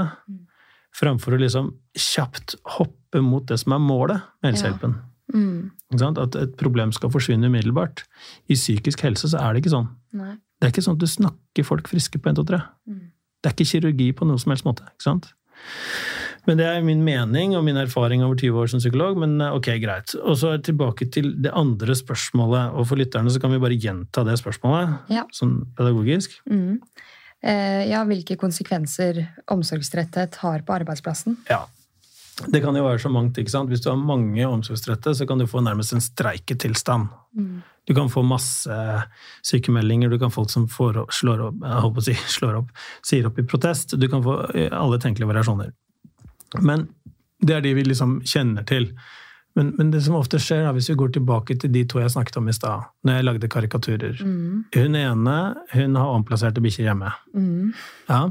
[0.95, 4.95] Framfor å liksom kjapt hoppe mot det som er målet med helsehjelpen.
[5.33, 5.71] Mm.
[5.91, 6.17] Ikke sant?
[6.17, 8.05] At et problem skal forsvinne umiddelbart.
[8.49, 9.89] I psykisk helse så er det ikke sånn.
[10.17, 10.35] Nei.
[10.57, 12.61] Det er ikke sånn at du snakker folk friske på 1, 2, 3.
[12.89, 13.01] Mm.
[13.43, 14.87] Det er ikke kirurgi på noen som helst måte.
[14.95, 15.27] ikke sant?
[16.47, 19.17] Men det er min mening og min erfaring over 20 år som psykolog.
[19.19, 20.15] Men eh, ok, greit.
[20.23, 22.71] Og så tilbake til det andre spørsmålet.
[22.79, 25.25] Og for lytterne så kan vi bare gjenta det spørsmålet, Ja.
[25.35, 26.39] sånn pedagogisk.
[26.49, 26.79] Mm.
[27.43, 29.23] Eh, ja, hvilke konsekvenser
[29.53, 31.37] omsorgstretthet har på arbeidsplassen?
[31.49, 31.65] Ja.
[32.45, 33.37] Det kan jo være så mangt.
[33.37, 33.69] ikke sant?
[33.69, 37.07] Hvis du har mange omsorgstrette, så kan du få nærmest en streiketilstand.
[37.33, 37.61] Mm.
[37.87, 38.77] Du kan få masse
[39.47, 42.73] sykemeldinger, du kan folk som får opp, slår opp, holdt å si, slår opp,
[43.05, 43.95] sier opp i protest.
[43.97, 45.71] Du kan få eh, alle tenkelige variasjoner.
[46.61, 46.87] Men
[47.41, 48.91] det er de vi liksom kjenner til.
[49.57, 52.11] Men, men det som ofte skjer, da, hvis vi går tilbake til de to jeg
[52.13, 54.65] snakket om i stad, når jeg lagde karikaturer Mm.
[54.75, 55.37] Hun ene
[55.73, 57.09] hun har omplasserte bikkjer hjemme.
[57.33, 57.73] Mm.
[58.09, 58.27] Ja,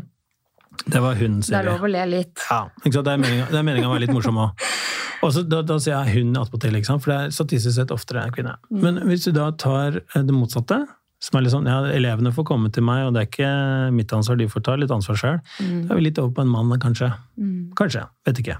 [0.92, 1.56] Det var hun, sier vi.
[1.56, 2.42] Det er lov å le litt.
[2.50, 3.06] Ja, ikke sant?
[3.08, 4.60] Det er meningen- meninga å være litt morsom òg.
[5.24, 8.30] Og så da, da sier jeg hun attpåtil, for det er statistisk sett oftere en
[8.34, 8.54] kvinne.
[8.70, 10.82] Men hvis du da tar eh, det motsatte,
[11.18, 14.12] som er litt sånn ja, elevene får komme til meg, og det er ikke mitt
[14.12, 15.40] ansvar, de får ta litt ansvar sjøl,
[15.88, 17.08] da er vi litt over på en mann, kanskje.
[17.40, 17.72] Mm.
[17.78, 18.58] Kanskje, vet ikke.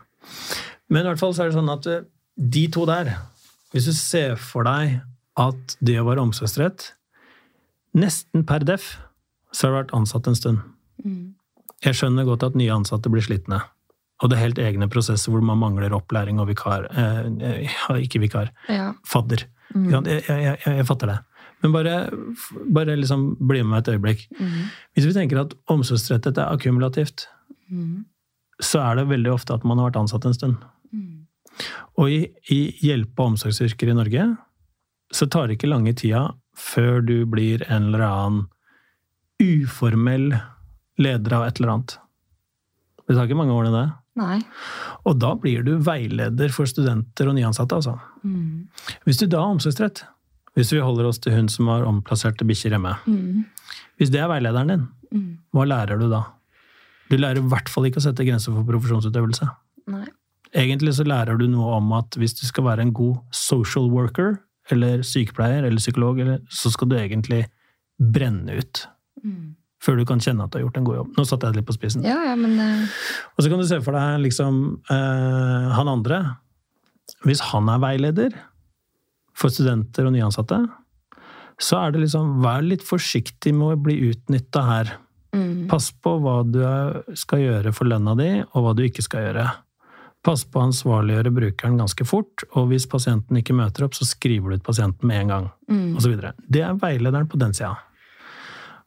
[0.89, 2.01] Men i hvert fall så er det sånn at eh,
[2.37, 3.15] de to der,
[3.73, 5.01] hvis du ser for deg
[5.41, 6.93] at det å være omsorgsrett
[7.97, 8.99] Nesten per def
[9.57, 10.59] så har du vært ansatt en stund.
[11.01, 11.31] Mm.
[11.87, 13.63] Jeg skjønner godt at nye ansatte blir slitne.
[14.21, 16.85] Og det er helt egne prosesser hvor man mangler opplæring og vikar.
[16.93, 17.71] Eh,
[18.05, 18.91] ikke vikar, Ja.
[19.09, 19.47] fadder.
[19.75, 19.87] Mm.
[19.95, 21.17] Jeg, jeg, jeg, jeg fatter det.
[21.65, 21.95] Men bare,
[22.77, 24.27] bare liksom bli med meg et øyeblikk.
[24.37, 24.69] Mm.
[24.93, 27.29] Hvis vi tenker at omsorgsrettet er akkumulativt,
[27.73, 28.05] Mm.
[28.63, 30.61] så er det veldig ofte at man har vært ansatt en stund.
[31.99, 32.19] Og i,
[32.53, 34.27] i hjelpe- og omsorgsyrker i Norge
[35.15, 36.25] så tar det ikke lange tida
[36.57, 38.47] før du blir en eller annen
[39.43, 40.31] uformell
[40.99, 41.97] leder av et eller annet.
[43.07, 43.87] Det tar ikke mange årene, det.
[44.17, 44.39] Nei.
[45.07, 47.99] Og da blir du veileder for studenter og nyansatte, altså.
[48.25, 48.67] Mm.
[49.05, 50.03] Hvis du da har omsorgsrett,
[50.57, 53.45] hvis vi holder oss til hun som har omplasserte bikkjer hjemme, Mm.
[54.01, 55.39] hvis det er veilederen din, Mm.
[55.55, 56.25] hva lærer du da?
[57.11, 59.49] Du lærer i hvert fall ikke å sette grenser for profesjonsutøvelse.
[59.87, 60.07] Nei.
[60.57, 64.39] Egentlig så lærer du noe om at hvis du skal være en god social worker,
[64.73, 67.45] eller sykepleier eller psykolog, eller, så skal du egentlig
[68.01, 68.87] brenne ut
[69.25, 69.55] Mm.
[69.83, 71.13] før du kan kjenne at du har gjort en god jobb.
[71.17, 72.03] Nå satte jeg det litt på spissen.
[72.05, 72.83] Ja, ja, men uh...
[73.37, 74.59] Og så kan du se for deg liksom
[74.91, 76.19] uh, han andre.
[77.25, 78.37] Hvis han er veileder
[79.37, 80.59] for studenter og nyansatte,
[81.57, 84.93] så er det liksom Vær litt forsiktig med å bli utnytta her.
[85.33, 85.67] mm.
[85.73, 86.61] Pass på hva du
[87.17, 89.47] skal gjøre for lønna di, og hva du ikke skal gjøre.
[90.27, 94.51] Pass på å ansvarliggjøre brukeren ganske fort, og hvis pasienten ikke møter opp, så skriver
[94.51, 95.45] du ut pasienten med en gang.
[95.71, 95.85] Mm.
[96.03, 96.33] Videre.
[96.51, 97.77] det er veilederen på den sida.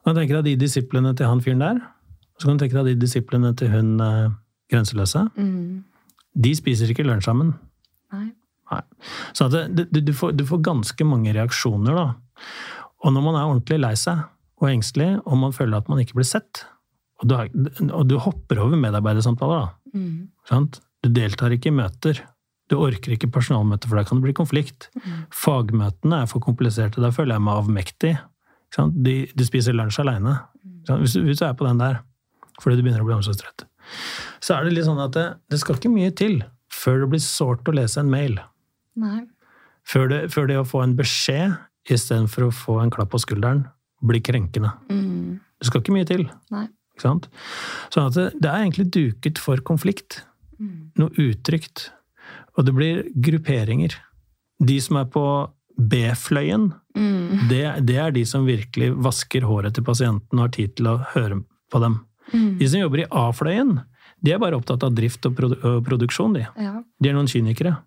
[0.03, 1.79] kan du tenke deg de disiplene til han fyren der.
[2.39, 4.31] Så kan du tenke deg de disiplene til hun eh,
[4.71, 5.25] grenseløse.
[5.35, 5.83] Mm.
[6.35, 7.53] De spiser ikke lunsj sammen.
[8.15, 8.29] Nei.
[8.71, 8.81] Nei.
[9.33, 12.49] Så at det, du, du, får, du får ganske mange reaksjoner, da.
[13.03, 14.25] Og når man er ordentlig lei seg
[14.59, 16.65] og engstelig, og man føler at man ikke blir sett,
[17.19, 17.35] og du,
[17.89, 19.99] og du hopper over medarbeidersamtaler, da.
[19.99, 20.29] Mm.
[21.03, 22.19] Du deltar ikke i møter.
[22.69, 24.89] Du orker ikke personalmøter, for der kan det bli konflikt.
[24.99, 25.23] Mm.
[25.33, 27.01] Fagmøtene er for kompliserte.
[27.01, 28.11] Der føler jeg meg avmektig.
[28.93, 30.35] De, du spiser lunsj aleine.
[30.89, 32.01] Hvis, du- hvis du er på den der
[32.59, 33.63] fordi du begynner å bli omsorgstrett,
[34.43, 37.21] så er det litt sånn at det, det skal ikke mye til før det blir
[37.23, 38.35] sårt å lese en mail.
[38.99, 39.21] Nei.
[39.87, 41.55] Før det, før det å få en beskjed
[41.89, 43.63] istedenfor å få en klapp på skulderen
[44.05, 44.73] blir krenkende.
[44.91, 45.39] Mm.
[45.59, 46.27] Det skal ikke mye til.
[46.51, 46.65] Nei.
[46.93, 47.29] Ikke sant?
[47.95, 50.19] Sånn at det, det er egentlig duket for konflikt.
[50.60, 50.91] Mm.
[50.99, 51.89] Noe utrygt.
[52.57, 53.95] Og det blir grupperinger.
[54.60, 55.24] De som er på
[55.80, 57.47] B-fløyen, Mm.
[57.47, 60.97] det, det er de som virkelig vasker håret til pasienten og har tid til å
[61.14, 61.38] høre
[61.72, 61.93] på dem.
[62.34, 62.57] Mm.
[62.60, 63.78] De som jobber i A-fløyen,
[64.22, 66.41] de er bare opptatt av drift og produ og produksjon, de.
[66.60, 66.74] Ja.
[66.99, 67.78] De er noen kynikere.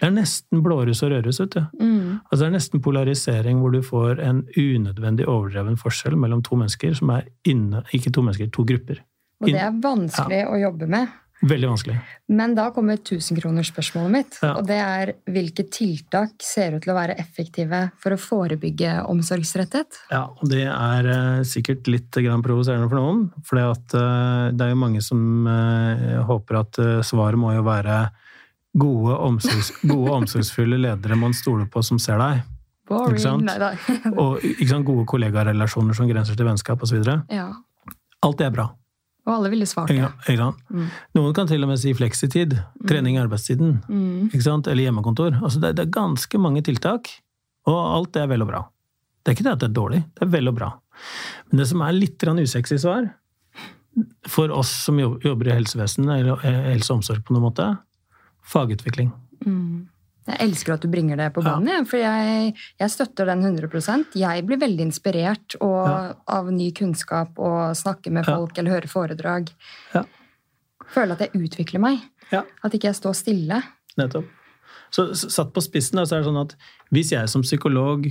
[0.00, 1.60] Det er nesten blårus og rødrus, vet du.
[1.82, 2.20] Mm.
[2.30, 6.96] Altså det er nesten polarisering hvor du får en unødvendig overdreven forskjell mellom to mennesker
[6.96, 9.02] som er inne Ikke to mennesker, to grupper.
[9.42, 11.08] Og det er vanskelig å jobbe med.
[11.44, 11.96] Veldig vanskelig.
[12.32, 14.38] Men da kommer tusenkronersspørsmålet mitt.
[14.40, 14.54] Ja.
[14.56, 20.00] Og det er hvilke tiltak ser ut til å være effektive for å forebygge omsorgsretthet?
[20.14, 23.26] Ja, og det er uh, sikkert litt uh, provoserende for noen.
[23.44, 27.98] For det er jo mange som eh, håper at eh, svaret må jo være
[28.76, 32.42] gode, omsorgs, gode omsorgsfulle ledere man stoler på, som ser deg.
[32.86, 33.18] Boring.
[33.18, 34.12] Ikke sant?
[34.14, 37.02] Og ikke sant, gode kollegarelasjoner som grenser til vennskap osv.
[37.32, 37.48] ja.
[38.24, 38.70] Alt det er bra.
[39.26, 39.98] Og alle ville svart det.
[39.98, 40.28] sant?
[40.30, 40.62] Ikke sant?
[40.70, 40.86] Mm.
[41.18, 42.54] Noen kan til og med si fleksitid.
[42.86, 43.80] Trening i arbeidstiden.
[43.90, 44.28] Mm.
[44.30, 44.70] Ikke sant?
[44.70, 45.40] Eller hjemmekontor.
[45.42, 47.10] Altså det, det er ganske mange tiltak,
[47.66, 48.62] og alt det er vel og bra.
[49.26, 50.70] Det er ikke det at det er dårlig, det er vel og bra.
[51.50, 53.08] Men det som er litt usexy svar,
[54.28, 57.66] for oss som jobber i helsevesenet, eller eh, helse og omsorg på noen måte,
[58.46, 59.10] fagutvikling.
[59.42, 59.88] Mm.
[60.26, 61.84] Jeg elsker at du bringer det på banen, ja.
[61.86, 66.14] for jeg, jeg støtter den 100% Jeg blir veldig inspirert og, Ja.
[66.26, 68.34] av ny kunnskap og snakke med Ja.
[68.36, 69.52] folk eller høre foredrag.
[69.94, 70.02] Ja.
[70.92, 71.98] Føler at jeg utvikler meg.
[72.32, 72.42] Ja.
[72.64, 73.62] At ikke jeg står stille.
[73.96, 74.26] Nettopp.
[74.90, 76.54] Så satt på spissen, så er det sånn at
[76.92, 78.06] hvis jeg som psykolog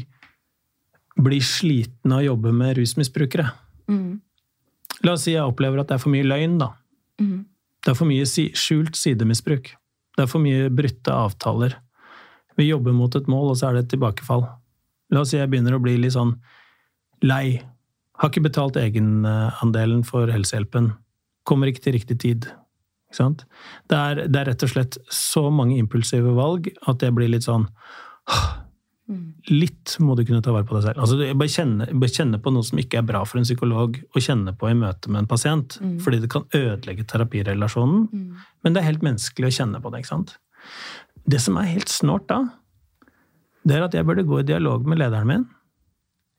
[1.17, 3.51] blir sliten av å jobbe med rusmisbrukere
[3.87, 4.19] Mm.
[5.03, 6.71] La oss si jeg opplever at det er for mye løgn, da.
[7.21, 7.45] Mm.
[7.83, 9.75] Det er for mye skjult sidemisbruk.
[10.17, 11.75] Det er for mye brutte avtaler.
[12.59, 14.45] Vi jobber mot et mål, og så er det et tilbakefall.
[15.13, 16.35] La oss si jeg begynner å bli litt sånn
[17.25, 17.59] lei.
[18.21, 20.93] Har ikke betalt egenandelen for helsehjelpen.
[21.47, 22.47] Kommer ikke til riktig tid.
[23.09, 23.45] Ikke sant?
[23.91, 27.47] Det er, det er rett og slett så mange impulsive valg at jeg blir litt
[27.47, 27.67] sånn.
[29.51, 31.01] Litt må du kunne ta vare på deg selv.
[31.03, 34.23] Altså, bare, kjenne, bare kjenne på noe som ikke er bra for en psykolog å
[34.23, 35.77] kjenne på i møte med en pasient.
[35.77, 35.99] Mm.
[36.01, 38.07] Fordi det kan ødelegge terapirelasjonen.
[38.09, 38.47] Mm.
[38.65, 40.01] Men det er helt menneskelig å kjenne på det.
[40.01, 40.35] ikke sant?
[41.27, 42.43] Det som er helt snålt da,
[43.65, 45.45] det er at jeg burde gå i dialog med lederen min.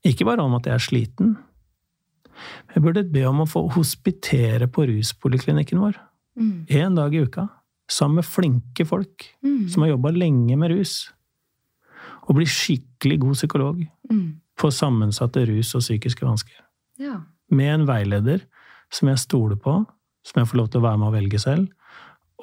[0.06, 1.36] Ikke bare om at jeg er sliten.
[2.74, 5.96] Jeg burde be om å få hospitere på ruspoliklinikken vår
[6.36, 6.94] Mm.
[6.94, 7.48] dag i uka.
[7.88, 9.68] Sammen med flinke folk Mm.
[9.70, 11.10] som har jobba lenge med rus.
[12.28, 14.40] Og bli skikkelig god psykolog Mm.
[14.56, 16.60] på sammensatte rus og psykiske vansker.
[16.98, 17.20] Ja.
[17.50, 18.40] med en veileder
[18.90, 19.86] som jeg stoler på,
[20.24, 21.68] som jeg får lov til å være med og velge selv,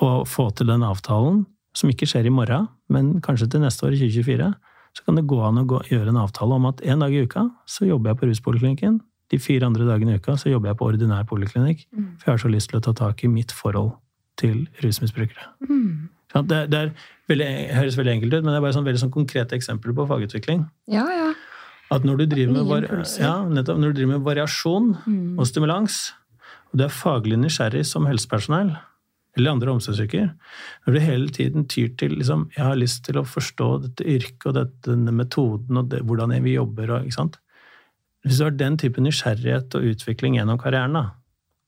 [0.02, 3.94] og få til den avtalen, som ikke skjer i morgen, men kanskje til neste år,
[3.98, 4.54] i 2024,
[4.94, 7.24] så kan det gå an å gå, gjøre en avtale om at en dag i
[7.26, 9.00] uka så jobber jeg på ruspoliklinikken,
[9.32, 12.18] de fire andre dagene i uka så jobber jeg på ordinær poliklinikk, Mm.
[12.20, 13.94] for jeg har så lyst til å ta tak i mitt forhold
[14.38, 15.48] til rusmisbrukere.
[15.70, 16.10] Mm.
[16.34, 16.92] Det, det er
[17.30, 17.48] veldig,
[17.78, 20.70] høres veldig enkelt ut, men det er bare sånn, veldig sånn konkrete eksempler på fagutvikling.
[20.88, 21.34] ja, ja.
[21.92, 22.82] At når du driver med, var,
[23.20, 25.38] ja, nettopp, når du driver med variasjon, Mm.
[25.40, 26.14] og stimulans,
[26.72, 28.72] og du er faglig nysgjerrig som helsepersonell,
[29.38, 30.28] eller andre omsorgsyrker,
[30.86, 34.46] når du hele tiden tyr til liksom, jeg har lyst til å forstå dette yrket
[34.52, 37.10] og dette, denne metoden og det, hvordan vi jobber og?
[38.24, 41.06] Hvis du har den type nysgjerrighet og utvikling gjennom karrieren, da,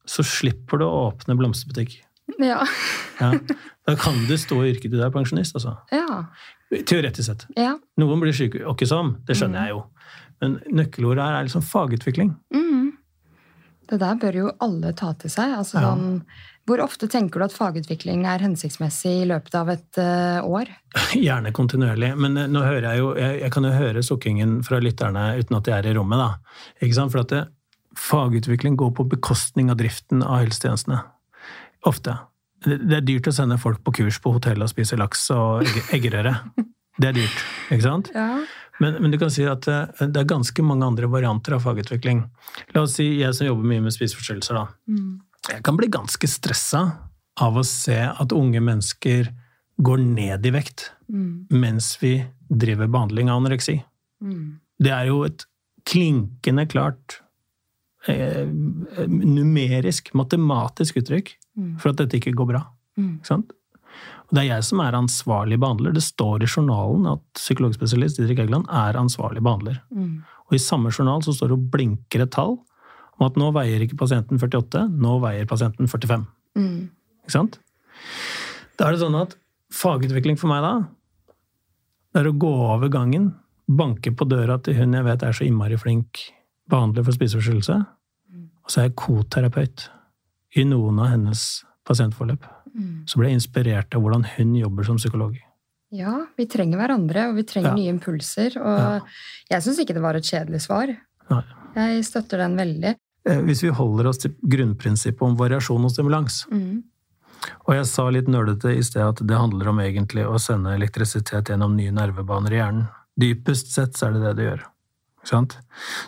[0.05, 2.01] så slipper du å åpne blomsterbutikk.
[2.41, 2.61] Ja.
[3.15, 3.29] Ja.
[3.87, 5.77] Da kan du stå i yrket til du er pensjonist, altså.
[5.95, 6.25] Ja.
[6.83, 7.45] Teoretisk sett.
[7.55, 7.77] ja.
[8.01, 9.77] Noen blir syke, og ikke som, det skjønner jeg jo.
[10.43, 12.33] Men nøkkelordet her er liksom fagutvikling.
[12.51, 12.74] Mm.
[13.89, 15.55] Det der bør jo alle ta til seg.
[15.59, 15.91] Altså, Ja.
[15.93, 16.21] sånn,
[16.65, 20.71] hvor ofte tenker du at fagutvikling er hensiktsmessig i løpet av et uh, år?
[21.27, 22.13] Gjerne kontinuerlig.
[22.17, 25.59] Men eh, nå hører jeg jo Jeg, jeg kan jo høre sukkingen fra lytterne uten
[25.59, 26.61] at de er i rommet, da.
[26.81, 27.13] Ikke sant?
[27.13, 27.43] For at det,
[27.95, 31.03] fagutvikling går på bekostning av driften av helsetjenestene.
[31.85, 32.17] Ofte.
[32.65, 35.61] Det, det er dyrt å sende folk på kurs på hotell og spise laks og
[35.67, 36.39] egg, eggerøre.
[36.95, 37.39] Det er dyrt,
[37.75, 38.07] ikke sant?
[38.15, 38.37] Ja.
[38.83, 42.25] Men, men, du kan si at det, det, er ganske mange andre varianter av fagutvikling.
[42.75, 44.65] La oss si jeg som jobber mye med spiseforstyrrelser, da.
[44.91, 45.13] Mm.
[45.53, 46.83] Jeg kan bli ganske stressa
[47.41, 49.29] av å se at unge mennesker
[49.85, 51.51] går ned i vekt mm.
[51.55, 53.77] mens vi driver behandling av anoreksi.
[54.23, 54.57] Mm.
[54.81, 55.45] Det er jo et
[55.85, 57.19] klinkende klart
[58.09, 58.47] eh,
[59.07, 61.75] numerisk, matematisk uttrykk mm.
[61.83, 62.63] for at dette ikke går bra.
[62.99, 63.17] Mm.
[63.19, 63.53] Ikke sant?
[64.25, 65.93] Og det er jeg som er ansvarlig behandler.
[65.95, 69.81] Det står i journalen at psykologspesialist Didrik Eggeland er ansvarlig behandler.
[69.93, 70.23] Mm.
[70.49, 72.57] Og i samme journal så står det og blinker et tall
[73.15, 76.25] om at nå veier ikke pasienten 48, nå veier pasienten 45.
[76.59, 76.89] Mm.
[77.23, 77.59] Ikke sant?
[78.75, 79.37] Da er det sånn at
[79.73, 80.73] fagutvikling for meg da,
[82.15, 83.33] det er å gå over gangen,
[83.65, 86.21] banke på døra til hun jeg vet er så innmari flink
[86.69, 87.79] behandler for spiseforstyrrelse,
[88.65, 89.87] og så er jeg koterapeut
[90.55, 91.41] i noen av hennes
[91.87, 92.45] pasientforløp.
[92.75, 93.05] Mm.
[93.09, 95.37] Så ble jeg inspirert av hvordan hun jobber som psykolog.
[95.95, 97.77] Ja, vi trenger hverandre, og vi trenger ja.
[97.77, 98.57] nye impulser.
[98.59, 98.99] Og ja.
[99.53, 100.91] jeg syns ikke det var et kjedelig svar.
[101.31, 101.43] Nei.
[101.75, 102.95] Jeg støtter den veldig.
[103.29, 106.83] Eh, hvis vi holder oss til grunnprinsippet om variasjon og stimulans mm.
[107.65, 111.51] Og jeg sa litt nølete i sted at det handler om egentlig å sende elektrisitet
[111.51, 112.87] gjennom nye nervebaner i hjernen.
[113.21, 114.63] Dypest sett så er det det det gjør.
[115.25, 115.41] Så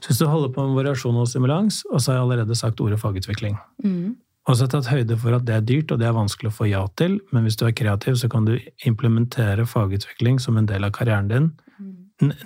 [0.07, 2.99] hvis du holder på med variasjon og stimulans, og så har jeg allerede sagt ordet
[3.02, 4.15] fagutvikling mm.
[4.48, 6.49] Og så har jeg tatt høyde for at det er dyrt, og det er vanskelig
[6.53, 8.53] å få ja til, men hvis du er kreativ, så kan du
[8.88, 11.49] implementere fagutvikling som en del av karrieren din,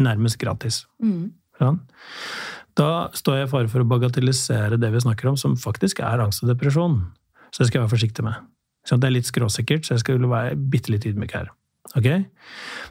[0.01, 0.81] nærmest gratis.
[1.03, 1.29] Mm.
[1.61, 1.77] Sånn?
[2.79, 6.23] Da står jeg i fare for å bagatellisere det vi snakker om, som faktisk er
[6.23, 6.97] angst og depresjon.
[7.51, 8.49] Så det skal jeg være forsiktig med.
[8.87, 11.51] Så det er litt skråsikkert, så jeg skal være bitte litt ydmyk her.
[11.99, 12.07] Ok?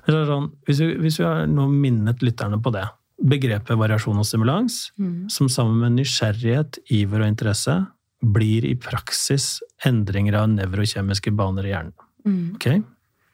[0.06, 2.86] Sånn, hvis, vi, hvis vi har nå minnet lytterne på det
[3.20, 5.26] Begrepet variasjon og stimulans, mm.
[5.28, 7.74] som sammen med nysgjerrighet, iver og interesse
[8.20, 11.94] blir i praksis endringer av nevrokjemiske baner i hjernen.
[12.26, 12.56] Mm.
[12.56, 12.66] Ok?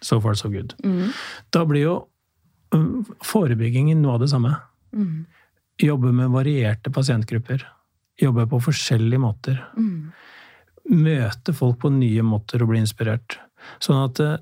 [0.00, 0.74] So far, so good.
[0.84, 1.10] Mm.
[1.50, 1.96] Da blir jo
[2.74, 4.54] um, forebyggingen noe av det samme.
[4.94, 5.24] Mm.
[5.82, 7.64] Jobbe med varierte pasientgrupper.
[8.20, 9.58] Jobbe på forskjellige måter.
[9.76, 10.12] Mm.
[10.96, 13.40] Møte folk på nye måter og bli inspirert.
[13.82, 14.36] Sånn at uh,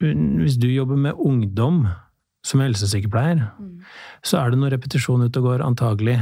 [0.00, 1.84] hvis du jobber med ungdom
[2.46, 3.74] som helsesykepleier, mm.
[4.24, 6.16] så er det noe repetisjon ute og går, antagelig,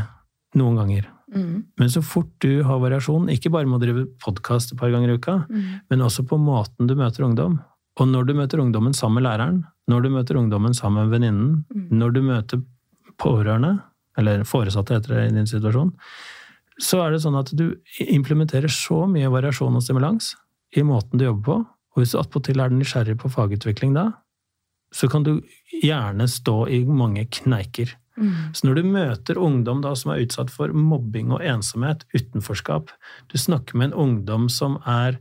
[0.59, 1.07] noen ganger.
[1.35, 1.65] Mm.
[1.77, 5.13] Men så fort du har variasjon, ikke bare med å drive podkast et par ganger
[5.13, 5.67] i uka, mm.
[5.91, 7.59] men også på måten du møter ungdom.
[7.99, 11.55] Og når du møter ungdommen sammen med læreren, når du møter ungdommen sammen med venninnen,
[11.69, 11.87] mm.
[11.99, 12.63] når du møter
[13.19, 13.79] pårørende,
[14.19, 15.93] eller foresatte heter det i din situasjon,
[16.79, 17.73] så er det sånn at du
[18.07, 20.33] implementerer så mye variasjon og stimulans
[20.77, 21.59] i måten du jobber på,
[21.95, 24.13] og hvis du attpåtil er nysgjerrig på fagutvikling da,
[24.95, 25.39] så kan du
[25.83, 27.91] gjerne stå i mange kneiker.
[28.19, 28.53] Mm.
[28.53, 32.93] Så når du møter ungdom da, som er utsatt for mobbing og ensomhet, utenforskap
[33.31, 35.21] Du snakker med en ungdom som er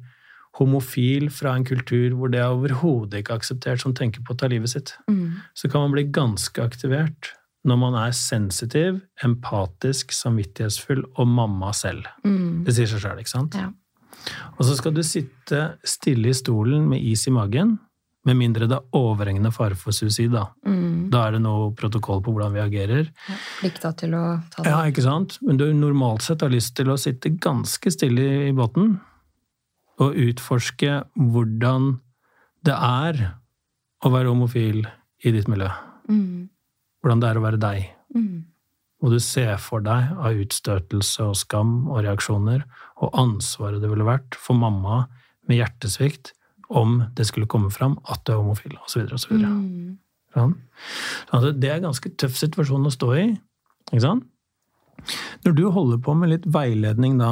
[0.57, 4.49] homofil fra en kultur hvor det er overhodet ikke akseptert, som tenker på å ta
[4.49, 5.53] livet sitt, mm.
[5.53, 7.34] så kan man bli ganske aktivert
[7.68, 12.07] når man er sensitiv, empatisk, samvittighetsfull og mamma selv.
[12.24, 12.64] Mm.
[12.65, 13.57] Det sier seg sjøl, ikke sant?
[13.60, 13.74] Ja.
[14.56, 17.76] Og så skal du sitte stille i stolen med is i magen
[18.28, 20.48] med mindre det er overhengende fare for suicid, da.
[20.68, 21.08] Mm.
[21.14, 23.12] Da er det noe protokoll på hvordan vi agerer.
[23.30, 24.74] Ja, plikta til å ta det.
[24.74, 25.38] Ja, ikke sant?
[25.45, 28.98] Men du normalt sett har lyst til å sitte ganske stille i båten
[30.04, 31.95] og utforske hvordan
[32.68, 33.24] det er
[34.04, 34.84] å være homofil
[35.26, 35.72] i ditt miljø.
[36.12, 36.49] Mm.
[37.02, 37.90] Hvordan det er å være deg.
[38.14, 38.45] Mm.
[39.06, 42.66] Og du ser for deg av utstøtelse og skam og reaksjoner,
[43.02, 45.06] og ansvaret det ville vært for mamma
[45.48, 46.34] med hjertesvikt
[46.68, 49.06] om det skulle komme fram at du er homofil, osv.
[49.15, 49.35] osv.
[49.39, 49.98] Mm.
[50.35, 50.56] Sånn.
[51.31, 53.27] Altså, det er en ganske tøff situasjon å stå i.
[53.91, 54.26] Ikke sant?
[55.45, 57.31] Når du holder på med litt veiledning da,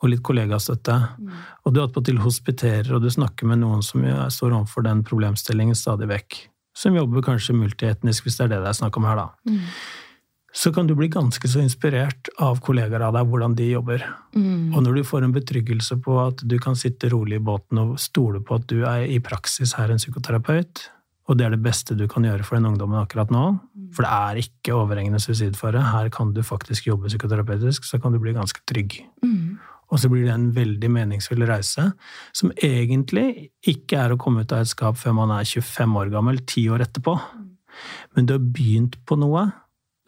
[0.00, 1.32] og litt kollegastøtte, mm.
[1.68, 6.08] og du attpåtil hospiterer og du snakker med noen som står overfor den problemstillingen stadig
[6.08, 6.38] vekk,
[6.76, 9.50] som jobber kanskje multietnisk, hvis det er det det er snakk om her, da.
[9.50, 9.66] Mm
[10.52, 14.02] så kan du bli ganske så inspirert av kollegaer av deg, hvordan de jobber.
[14.34, 14.72] Mm.
[14.74, 18.00] Og når du får en betryggelse på at du kan sitte rolig i båten og
[18.02, 20.88] stole på at du er i praksis her en psykoterapeut,
[21.30, 23.90] og det er det beste du kan gjøre for den ungdommen akkurat nå, mm.
[23.94, 28.18] for det er ikke overhengende suicidfare, her kan du faktisk jobbe psykoterapeutisk, så kan du
[28.22, 28.98] bli ganske trygg.
[29.22, 29.60] Mm.
[29.90, 31.92] Og så blir det en veldig meningsfull reise,
[32.34, 36.10] som egentlig ikke er å komme ut av et skap før man er 25 år
[36.10, 37.14] gammel, ti år etterpå.
[37.14, 37.48] Mm.
[38.16, 39.46] Men du har begynt på noe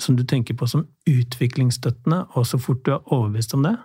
[0.02, 3.76] som du tenker på som utviklingsstøttende, og så fort du er overbevist om det,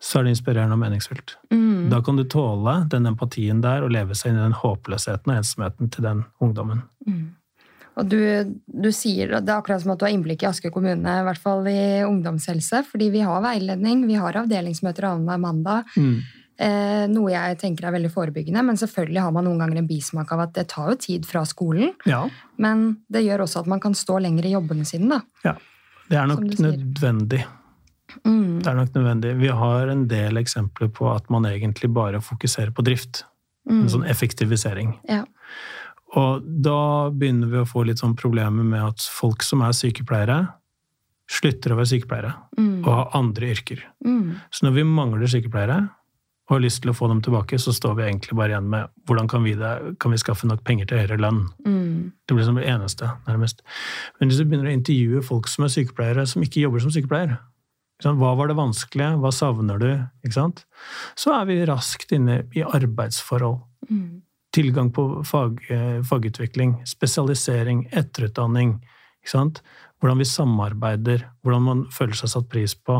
[0.00, 1.36] så er det inspirerende og meningsfullt.
[1.52, 1.90] Mm.
[1.92, 5.42] Da kan du tåle den empatien der og leve seg inn i den håpløsheten og
[5.42, 6.82] ensomheten til den ungdommen.
[7.06, 7.28] Mm.
[8.00, 8.20] Og du,
[8.64, 11.40] du, sier Det er akkurat som at du har innblikk i Asker kommune, i hvert
[11.42, 12.84] fall i ungdomshelse.
[12.88, 15.90] Fordi vi har veiledning, vi har avdelingsmøter annenhver mandag.
[15.98, 16.20] Mm.
[16.60, 20.32] Eh, noe jeg tenker er veldig forebyggende, men selvfølgelig har man noen ganger en bismak
[20.34, 21.94] av at det tar jo tid fra skolen.
[22.04, 22.26] Ja.
[22.60, 25.20] Men det gjør også at man kan stå lenger i jobbene sine, da.
[25.48, 25.54] ja.
[26.10, 27.44] Det er nok nødvendig.
[28.26, 28.58] Mm.
[28.60, 29.36] Det er nok nødvendig.
[29.38, 33.22] Vi har en del eksempler på at man egentlig bare fokuserer på drift.
[33.70, 34.96] En sånn effektivisering.
[35.06, 35.20] Ja.
[36.18, 40.40] Og da begynner vi å få litt sånn problemer med at folk som er sykepleiere,
[41.30, 42.80] slutter å være sykepleiere Mm.
[42.84, 43.84] og har andre yrker.
[44.04, 44.40] Mm.
[44.50, 45.78] Så når vi mangler sykepleiere
[46.50, 48.90] og har lyst til å få dem tilbake, så står vi egentlig bare igjen med
[49.06, 49.68] hvordan kan vi, det,
[50.02, 51.44] kan vi skaffe nok penger til høyere lønn.
[51.62, 52.10] Mm.
[52.26, 53.62] Det blir som det eneste, nærmest.
[54.18, 57.36] Men hvis du begynner å intervjue folk som er sykepleiere, som ikke jobber som sykepleier?
[58.02, 59.12] Hva var det vanskelige?
[59.22, 59.90] Hva savner du?
[61.14, 63.60] Så er vi raskt inne i arbeidsforhold.
[63.86, 64.22] Mm.
[64.50, 68.80] Tilgang på fag, eh, fagutvikling, spesialisering, etterutdanning.
[69.30, 72.98] Hvordan vi samarbeider, hvordan man føler seg satt pris på.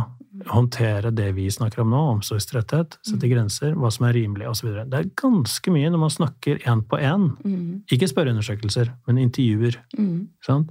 [0.49, 4.71] Håndtere det vi snakker om nå, omsorgstretthet, sette grenser, hva som er rimelig osv.
[4.89, 7.27] Det er ganske mye når man snakker én på én.
[7.45, 7.83] Mm.
[7.93, 9.77] Ikke spørreundersøkelser, men intervjuer.
[9.99, 10.29] Mm.
[10.47, 10.71] Sant?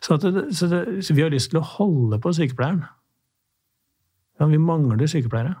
[0.00, 2.84] Så, at det, så, det, så vi har lyst til å holde på sykepleieren.
[4.40, 5.54] Ja, vi mangler sykepleiere.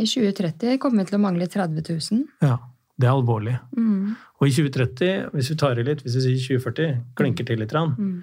[0.00, 2.22] I 2030 kommer vi til å mangle 30 000.
[2.40, 2.56] Ja,
[2.96, 3.58] det er alvorlig.
[3.76, 4.14] Mm.
[4.40, 7.74] Og i 2030, hvis vi tar i litt, hvis vi sier 2040, klinker til litt.
[7.76, 8.22] rann, Mm.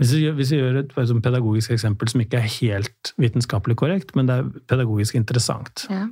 [0.00, 4.14] Hvis vi, hvis vi gjør et sånn pedagogisk eksempel som ikke er helt vitenskapelig korrekt,
[4.16, 5.84] men det er pedagogisk interessant.
[5.92, 6.06] Ja.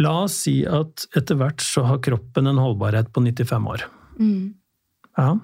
[0.00, 3.84] La oss si at etter hvert så har kroppen en holdbarhet på 95 år.
[4.16, 4.54] Mm.
[5.18, 5.34] Ja.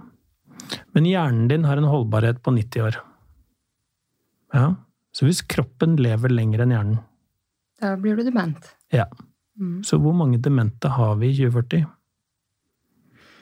[0.96, 2.98] Men hjernen din har en holdbarhet på 90 år.
[4.56, 4.70] Ja.
[5.12, 6.98] Så hvis kroppen lever lenger enn hjernen,
[7.80, 8.72] Da blir du dement.
[8.92, 9.04] ja.
[9.56, 9.80] Mm.
[9.84, 11.86] så hvor mange demente har vi i 2040?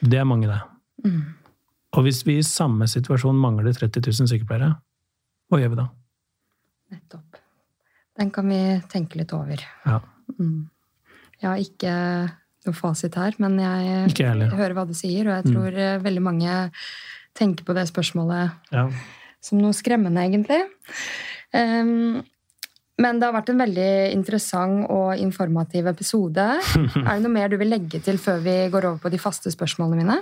[0.07, 0.61] Det er mange, det.
[1.03, 1.23] Mm.
[1.95, 4.75] Og hvis vi i samme situasjon mangler 30 000 sykepleiere,
[5.51, 5.89] hva gjør vi da?
[6.95, 7.41] Nettopp.
[8.19, 8.61] Den kan vi
[8.91, 9.63] tenke litt over.
[9.87, 10.01] Ja.
[10.39, 10.67] Mm.
[11.41, 11.95] Jeg har ikke
[12.65, 16.05] noe fasit her, men jeg jeg hører hva du sier, og jeg tror mm.
[16.05, 16.61] veldig mange
[17.37, 18.87] tenker på det spørsmålet Ja.
[19.43, 20.63] som noe skremmende, egentlig.
[21.53, 22.23] Um,
[22.99, 26.47] men det har vært en veldig interessant og informativ episode.
[27.05, 29.51] Er det noe mer du vil legge til før vi går over på de faste
[29.51, 30.19] spørsmålene mine?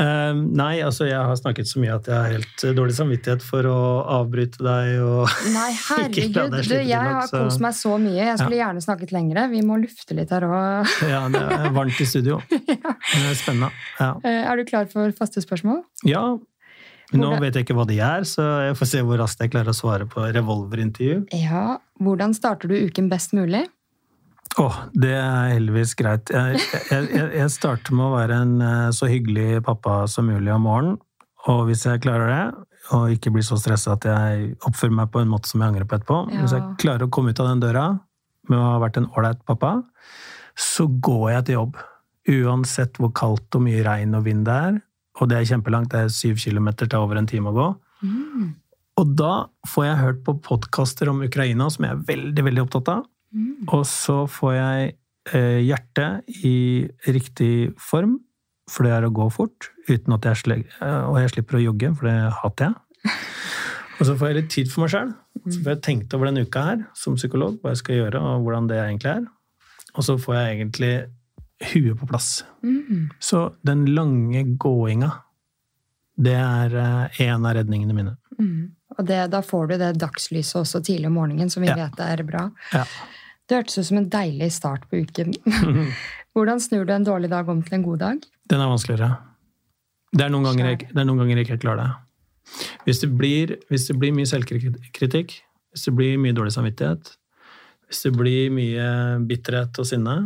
[0.00, 3.44] Eh, nei, altså jeg har snakket så mye at jeg har helt eh, dårlig samvittighet
[3.44, 3.78] for å
[4.20, 6.38] avbryte deg og Nei, herregud!
[6.54, 8.20] deg Du, jeg nok, har kost meg så mye.
[8.30, 9.46] Jeg skulle gjerne snakket lengre.
[9.52, 10.94] Vi må lufte litt her òg.
[11.10, 12.40] Ja, det er varmt i studio.
[12.50, 13.72] Det er spennende.
[14.00, 14.14] Ja.
[14.24, 15.84] Er du klar for faste spørsmål?
[16.08, 16.24] ja.
[17.10, 19.50] Nå Hvordan- vet jeg ikke hva de er, så jeg får se hvor raskt jeg
[19.50, 21.24] klarer å svare på revolverintervju.
[21.34, 21.80] Ja.
[21.98, 23.64] Hvordan starter du uken best mulig?
[24.60, 26.30] Åh, det er heldigvis greit.
[26.34, 26.58] Jeg,
[26.90, 30.98] jeg, jeg, starter med å være en eh, så hyggelig pappa som mulig om morgenen.
[31.48, 32.66] Og hvis jeg klarer det,
[32.96, 35.86] og ikke blir så stressa at jeg oppfører meg på en måte som jeg angrer
[35.88, 36.42] på etterpå Ja.
[36.42, 37.86] Hvis jeg klarer å komme ut av den døra
[38.50, 39.78] med å ha vært en ålreit pappa,
[40.58, 41.78] så går jeg til jobb.
[42.30, 44.80] Uansett hvor kaldt og mye regn og vind det er.
[45.20, 47.68] Og det er kjempelangt, det er syv kilometer til over en time å gå.
[48.04, 48.50] Mm.
[49.00, 49.32] Og da
[49.70, 53.06] får jeg hørt på podkaster om Ukraina, som jeg er veldig, veldig opptatt av.
[53.34, 53.68] Mm.
[53.70, 54.92] Og så får jeg
[55.34, 56.56] eh, hjertet i
[57.06, 58.18] riktig form,
[58.70, 61.92] for det er å gå fort, uten at jeg, eh, og jeg slipper å jogge,
[61.98, 63.14] for det hater jeg.
[64.00, 65.10] Og så får jeg litt tid for meg sjøl.
[65.44, 68.46] Så får jeg tenkt over denne uka her som psykolog, hva jeg skal gjøre, og
[68.46, 69.26] hvordan det egentlig er.
[69.92, 70.92] Og så får jeg egentlig
[71.74, 72.28] huet på plass.
[72.64, 73.10] Mm.
[73.20, 75.10] Så den lange gåinga,
[76.16, 78.16] det er eh, en av redningene mine.
[78.40, 78.70] Mm.
[78.96, 81.76] Og det, da får du det dagslyset også tidlig om morgenen, som vi Ja.
[81.82, 82.46] vet er bra.
[82.72, 82.86] Ja.
[83.50, 85.34] Det hørtes ut som en deilig start på uken.
[86.36, 88.20] Hvordan snur du en dårlig dag om til en god dag?
[88.46, 89.16] Den er vanskeligere.
[90.14, 92.68] Det er noen ganger jeg, det noen ganger jeg ikke klarer det.
[92.86, 95.34] Hvis det, blir, hvis det blir mye selvkritikk,
[95.74, 97.10] hvis det blir mye dårlig samvittighet,
[97.90, 98.86] hvis det blir mye
[99.26, 100.16] bitterhet og sinne,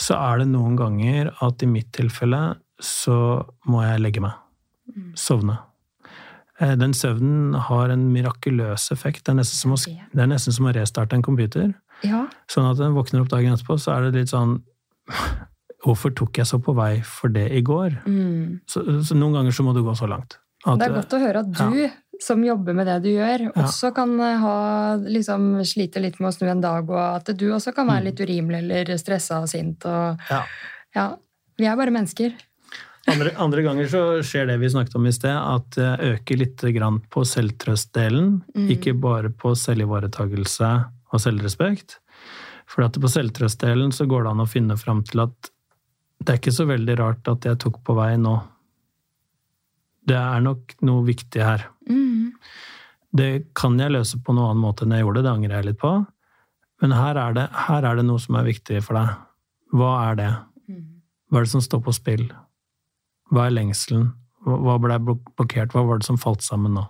[0.00, 2.42] så er det noen ganger at i mitt tilfelle
[2.80, 4.36] så må jeg legge meg.
[5.16, 5.58] Sovne.
[6.60, 9.24] Eh, Den søvnen har en mirakuløs effekt.
[9.24, 9.80] Det er nesten som å,
[10.24, 11.72] nesten som å restarte en computer.
[12.04, 12.26] Ja.
[12.50, 14.58] Sånn at den våkner opp dagen etterpå, så er det litt sånn
[15.86, 18.00] Hvorfor tok jeg så på vei for det i går?
[18.08, 18.64] Mm.
[18.66, 20.38] Så, så noen ganger så må du gå så langt.
[20.64, 21.76] At, Det er godt å høre at du,
[22.22, 24.56] som jobber med det du gjør, også kan eh, ha,
[24.98, 28.24] liksom, slite litt med å snu en dag, og at du også kan være litt
[28.24, 29.86] urimelig eller stressa og sint.
[29.86, 30.42] Og, ja.
[30.96, 31.06] ja,
[31.60, 32.34] vi er bare mennesker.
[33.12, 36.66] andre, andre ganger så skjer det vi snakket om i sted, at det øker litt
[36.80, 38.40] grann på selvtrøstdelen.
[38.74, 40.72] Ikke bare på selvivaretagelse
[41.16, 41.98] og selvrespekt.
[42.70, 45.52] For at på selvtrøstdelen så går det an å finne fram til at
[46.22, 48.34] det er ikke så veldig rart at jeg tok på vei nå.
[50.06, 51.66] Det er nok noe viktig her.
[51.90, 52.32] Mm.
[53.16, 55.80] Det kan jeg løse på noen annen måte enn jeg gjorde, det angrer jeg litt
[55.82, 55.92] på.
[56.82, 59.14] Men her er, det, her er det noe som er viktig for deg.
[59.76, 60.32] Hva er det?
[61.30, 62.26] Hva er det som står på spill?
[63.32, 64.10] Hva er lengselen?
[64.46, 65.72] Hva hva ble blokkert?
[65.74, 66.84] Hva var det som falt sammen nå?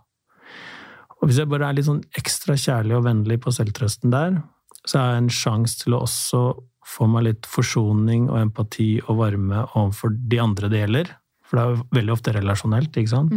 [1.21, 4.41] Og hvis jeg bare er litt sånn ekstra kjærlig og vennlig på selvtrøsten der,
[4.87, 6.43] så har jeg en sjanse til å også
[6.87, 11.11] få meg litt forsoning og empati og varme overfor de andre det gjelder.
[11.47, 13.35] For det er jo veldig ofte relasjonelt, ikke sant?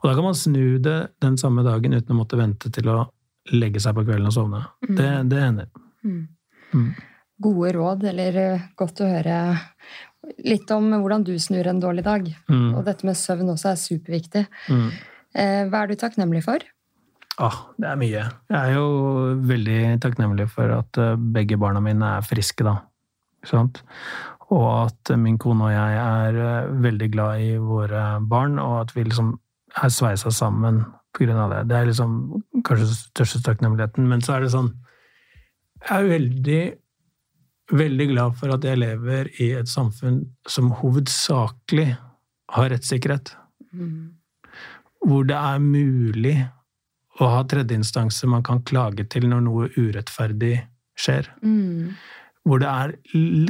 [0.00, 3.00] Og da kan man snu det den samme dagen uten å måtte vente til å
[3.52, 4.62] legge seg på kvelden og sovne.
[4.86, 5.70] Det, det hender.
[6.06, 6.92] Mm.
[7.44, 9.38] Gode råd, eller eh, godt å høre
[10.46, 12.30] litt om hvordan du snur en dårlig dag.
[12.48, 12.70] Mm.
[12.78, 14.44] Og dette med søvn også er superviktig.
[14.70, 14.86] Mm.
[15.34, 16.64] Eh, Hva er du takknemlig for?
[17.42, 18.24] Ah, det er mye.
[18.52, 18.88] Jeg er jo
[19.48, 22.76] veldig takknemlig for at eh, begge barna mine er friske, da.
[23.48, 23.80] Sant?
[24.54, 28.94] Og at min kone og jeg er eh, veldig glad i våre barn, og at
[28.94, 29.34] vi liksom
[29.82, 30.84] er sveisa sammen
[31.14, 31.60] av det.
[31.70, 32.14] Det er liksom
[32.66, 34.06] kanskje den største takknemligheten.
[34.10, 34.72] Men så er det sånn
[35.84, 36.62] Jeg er veldig,
[37.70, 41.96] veldig glad for at jeg lever i et samfunn som hovedsakelig
[42.54, 43.36] har rettssikkerhet.
[45.04, 46.36] Hvor det er mulig
[47.20, 50.56] å ha tredjeinstanser man kan klage til når noe urettferdig
[50.98, 51.28] skjer.
[51.42, 51.94] Mm.
[52.44, 52.96] Hvor det er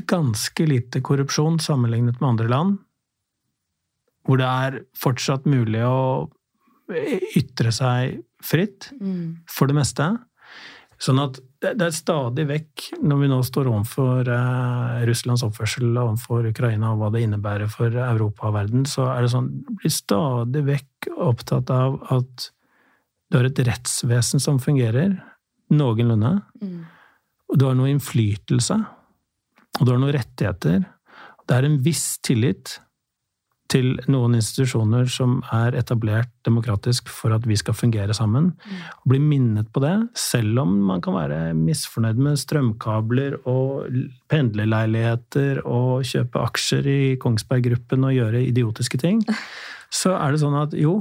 [0.07, 2.77] ganske lite korrupsjon sammenlignet med andre land.
[4.24, 6.31] Hvor det er fortsatt mulig å
[7.36, 9.41] ytre seg fritt, Mm.
[9.49, 10.19] for det meste.
[11.01, 16.47] Sånn at det er stadig vekk, når vi nå står overfor eh, Russlands oppførsel overfor
[16.49, 19.49] Ukraina og hva det innebærer for Europa og verden, så er det sånn
[19.81, 22.51] blir stadig vekk opptatt av at
[23.35, 25.16] du har et rettsvesen som fungerer
[25.74, 26.85] noenlunde, Mm.
[27.51, 28.77] og du har noe innflytelse,
[29.81, 30.85] og du har noen rettigheter.
[31.44, 32.78] Det er en viss tillit
[33.69, 38.52] til noen institusjoner som er etablert demokratisk for at vi skal fungere sammen.
[39.02, 43.89] Og bli minnet på det, selv om man kan være misfornøyd med strømkabler og
[44.31, 49.24] pendlerleiligheter og kjøpe aksjer i Kongsberg Gruppen og gjøre idiotiske ting,
[49.90, 51.01] så er det sånn at jo,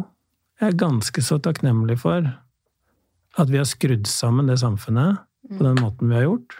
[0.63, 2.25] jeg er ganske så takknemlig for
[3.41, 6.59] at vi har skrudd sammen det samfunnet på den måten vi har gjort.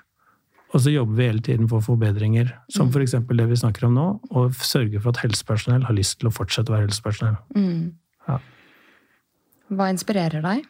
[0.73, 3.13] Og så jobber vi hele tiden for forbedringer, som f.eks.
[3.29, 6.71] det vi snakker om nå, og sørge for at helsepersonell har lyst til å fortsette
[6.71, 7.37] å være helsepersonell.
[7.53, 7.93] Mm.
[8.27, 8.39] Ja.
[9.77, 10.65] Hva inspirerer deg?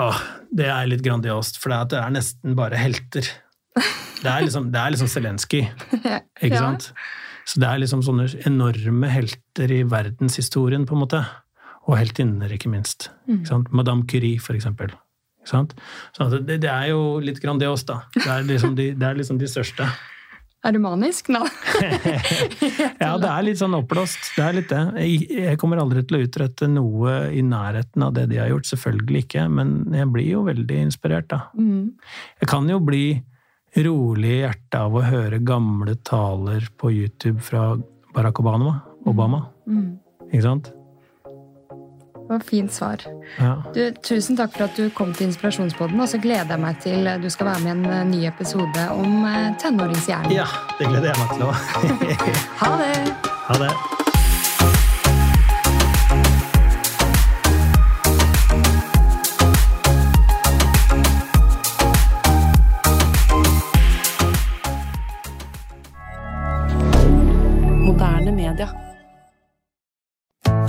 [0.00, 0.22] Åh,
[0.56, 3.28] det er litt grandiost, for det er, nesten bare helter.
[4.20, 5.66] Det er liksom, det er liksom Zelenskyj,
[6.44, 6.90] ikke sant?
[7.48, 11.22] Så det er liksom sånne enorme helter i verdenshistorien, på en måte.
[11.88, 13.08] Og heltinner, ikke minst.
[13.30, 13.72] Ikke sant?
[13.72, 14.92] Madame Curie, for eksempel.
[15.40, 15.74] Ikke sant?
[16.16, 18.02] Så det, det er jo litt grandios da.
[18.14, 19.88] Det er liksom de, det er liksom de største.
[20.60, 21.40] Er du manisk nå?
[23.00, 24.34] Ja, det er litt sånn oppblåst.
[24.36, 24.80] Det er litt det.
[25.00, 28.68] Jeg, jeg kommer aldri til å utrette noe i nærheten av det de har gjort,
[28.68, 31.46] selvfølgelig ikke, men jeg blir jo veldig inspirert, da.
[31.56, 31.94] Mm.
[32.42, 33.04] Jeg kan jo bli
[33.86, 37.70] rolig i hjertet av å høre gamle taler på YouTube fra
[38.12, 38.76] Barack Obama.
[39.08, 39.46] Obama.
[39.64, 39.94] Mm.
[40.28, 40.72] Ikke sant?
[42.30, 42.96] Det var fint svar.
[43.38, 43.62] Ja.
[43.74, 47.10] Du, tusen takk for at du kom til Inspirasjonspodden, og så gleder jeg meg til
[47.18, 50.30] du skal være med i en eh, ny episode om eh, tenåringshjernen.
[50.38, 50.46] ja,
[50.78, 51.56] det gleder jeg meg til òg.
[52.62, 52.94] Ha det!
[53.48, 53.99] ha det.